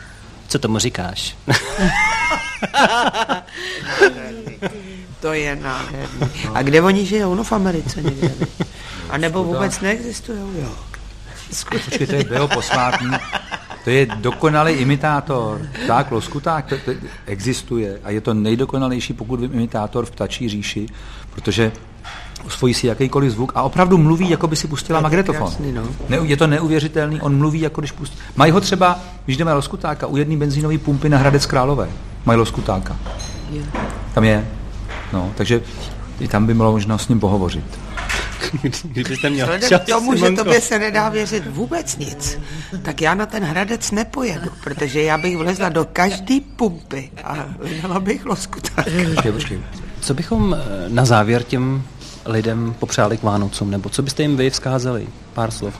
co 0.49 0.59
tomu 0.59 0.79
říkáš? 0.79 1.35
To 5.19 5.33
je 5.33 5.55
nádherný. 5.55 6.29
A 6.53 6.61
kde 6.61 6.81
oni 6.81 7.05
žijou? 7.05 7.35
No 7.35 7.43
v 7.43 7.51
Americe 7.51 8.01
někde. 8.01 8.31
A 9.09 9.17
nebo 9.17 9.43
vůbec 9.43 9.79
neexistují, 9.79 10.39
jo. 10.61 10.71
Počkej, 11.71 12.07
to 12.07 12.15
je 12.15 12.25
jeho 12.31 12.47
posmátný. 12.47 13.11
To 13.83 13.89
je 13.89 14.05
dokonalý 14.05 14.73
imitátor. 14.73 15.61
Tak, 15.87 16.11
loskuták 16.11 16.65
to, 16.65 16.77
to 16.77 16.91
existuje 17.25 17.99
a 18.03 18.09
je 18.09 18.21
to 18.21 18.33
nejdokonalejší, 18.33 19.13
pokud 19.13 19.39
vím, 19.39 19.53
imitátor 19.53 20.05
v 20.05 20.11
ptačí 20.11 20.49
říši, 20.49 20.85
protože 21.35 21.71
osvojí 22.45 22.73
si 22.73 22.87
jakýkoliv 22.87 23.31
zvuk 23.31 23.51
a 23.55 23.61
opravdu 23.61 23.97
mluví, 23.97 24.29
jako 24.29 24.47
by 24.47 24.55
si 24.55 24.67
pustila 24.67 24.99
magnetofon. 24.99 25.53
no. 25.73 25.83
Ne, 26.09 26.17
je 26.23 26.37
to 26.37 26.47
neuvěřitelný, 26.47 27.21
on 27.21 27.37
mluví, 27.37 27.61
jako 27.61 27.81
když 27.81 27.91
pustí. 27.91 28.17
Mají 28.35 28.51
ho 28.51 28.61
třeba, 28.61 28.99
když 29.25 29.37
jdeme 29.37 29.53
loskutáka, 29.53 30.07
u 30.07 30.17
jedné 30.17 30.37
benzínové 30.37 30.77
pumpy 30.77 31.09
na 31.09 31.17
Hradec 31.17 31.45
Králové. 31.45 31.89
Mají 32.25 32.39
loskutáka. 32.39 32.97
Tam 34.13 34.23
je. 34.23 34.47
No, 35.13 35.31
takže 35.35 35.61
i 36.19 36.27
tam 36.27 36.45
by 36.45 36.53
bylo 36.53 36.71
možná 36.71 36.97
s 36.97 37.07
ním 37.07 37.19
pohovořit. 37.19 37.65
Kdybyste 38.83 39.29
měl 39.29 39.47
Vzhledem 39.47 39.79
k 39.79 39.89
tomu, 39.89 40.15
že 40.15 40.31
tobě 40.31 40.61
se 40.61 40.79
nedá 40.79 41.09
věřit 41.09 41.47
vůbec 41.47 41.97
nic, 41.97 42.39
tak 42.81 43.01
já 43.01 43.13
na 43.13 43.25
ten 43.25 43.43
hradec 43.43 43.91
nepojedu, 43.91 44.49
protože 44.63 45.01
já 45.01 45.17
bych 45.17 45.37
vlezla 45.37 45.69
do 45.69 45.85
každé 45.93 46.35
pumpy 46.55 47.09
a 47.23 47.33
hledala 47.59 47.99
bych. 47.99 48.25
Počkej, 49.15 49.31
počkej. 49.31 49.59
Co 50.01 50.13
bychom 50.13 50.55
eh, 50.59 50.89
na 50.89 51.05
závěr 51.05 51.43
těm 51.43 51.83
lidem 52.26 52.76
popřáli 52.80 53.17
k 53.17 53.24
Vánocům, 53.24 53.72
nebo 53.72 53.89
co 53.89 54.01
byste 54.01 54.22
jim 54.22 54.38
vy 54.38 54.49
vzkázali? 54.49 55.07
Pár 55.34 55.51
slov. 55.51 55.74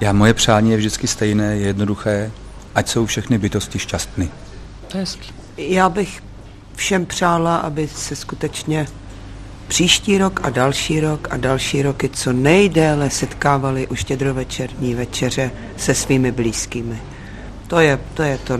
Já 0.00 0.12
moje 0.12 0.34
přání 0.34 0.70
je 0.70 0.76
vždycky 0.76 1.06
stejné, 1.06 1.56
je 1.56 1.66
jednoduché, 1.66 2.30
ať 2.74 2.88
jsou 2.88 3.06
všechny 3.06 3.38
bytosti 3.38 3.78
šťastny. 3.78 4.28
To 4.88 4.96
je 4.96 5.00
hezký. 5.00 5.32
Já 5.56 5.88
bych 5.88 6.22
všem 6.74 7.06
přála, 7.06 7.56
aby 7.56 7.88
se 7.88 8.16
skutečně 8.16 8.86
příští 9.68 10.18
rok 10.18 10.40
a 10.42 10.50
další 10.50 11.00
rok 11.00 11.28
a 11.30 11.36
další 11.36 11.82
roky 11.82 12.08
co 12.08 12.32
nejdéle 12.32 13.10
setkávali 13.10 13.86
u 13.86 13.94
štědrovečerní 13.94 14.94
večeře 14.94 15.50
se 15.76 15.94
svými 15.94 16.32
blízkými. 16.32 16.98
To 17.66 17.80
je 17.80 17.98
to, 18.14 18.22
je 18.22 18.38
to 18.38 18.58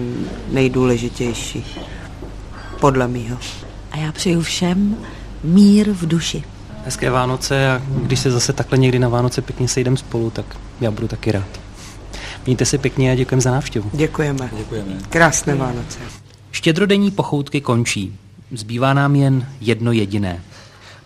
nejdůležitější, 0.49 1.65
podle 2.81 3.09
mýho. 3.09 3.39
A 3.91 3.97
já 3.97 4.13
přeju 4.13 4.41
všem 4.41 4.97
mír 5.45 5.91
v 5.93 6.07
duši. 6.07 6.45
Hezké 6.85 7.11
Vánoce 7.11 7.71
a 7.73 7.83
když 7.89 8.21
se 8.21 8.31
zase 8.31 8.53
takhle 8.53 8.79
někdy 8.79 8.99
na 8.99 9.09
Vánoce 9.09 9.43
pěkně 9.43 9.69
sejdem 9.69 9.97
spolu, 9.97 10.31
tak 10.31 10.57
já 10.81 10.91
budu 10.91 11.09
taky 11.09 11.33
rád. 11.33 11.61
Mějte 12.47 12.65
se 12.65 12.79
pěkně 12.79 13.13
a 13.13 13.15
děkujeme 13.15 13.43
za 13.43 13.51
návštěvu. 13.51 13.91
Děkujeme. 13.93 14.51
Děkujeme. 14.59 14.93
Krásné 15.11 15.55
Vánoce. 15.55 15.99
Štědrodenní 16.53 17.11
pochoutky 17.11 17.61
končí. 17.61 18.17
Zbývá 18.53 18.95
nám 18.95 19.17
jen 19.17 19.47
jedno 19.61 19.93
jediné. 19.93 20.43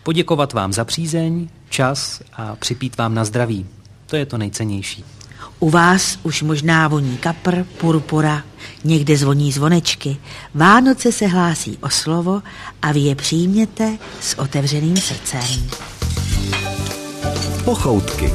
Poděkovat 0.03 0.53
vám 0.53 0.73
za 0.73 0.85
přízeň, 0.85 1.49
čas 1.69 2.23
a 2.33 2.57
připít 2.57 2.97
vám 2.97 3.15
na 3.15 3.25
zdraví. 3.25 3.67
To 4.07 4.17
je 4.17 4.27
to 4.27 4.39
nejcennější. 4.39 5.05
U 5.61 5.71
vás 5.71 6.19
už 6.23 6.43
možná 6.43 6.89
voní 6.89 7.17
kapr, 7.17 7.65
purpura, 7.65 8.43
někde 8.85 9.17
zvoní 9.17 9.53
zvonečky. 9.53 10.17
Vánoce 10.55 11.13
se 11.13 11.27
hlásí 11.27 11.79
o 11.81 11.91
slovo 11.91 12.43
a 12.83 12.93
vy 12.93 13.01
je 13.01 13.15
přijměte 13.15 13.99
s 14.21 14.39
otevřeným 14.39 14.97
srdcem. 14.97 15.71
Pochoutky. 17.65 18.33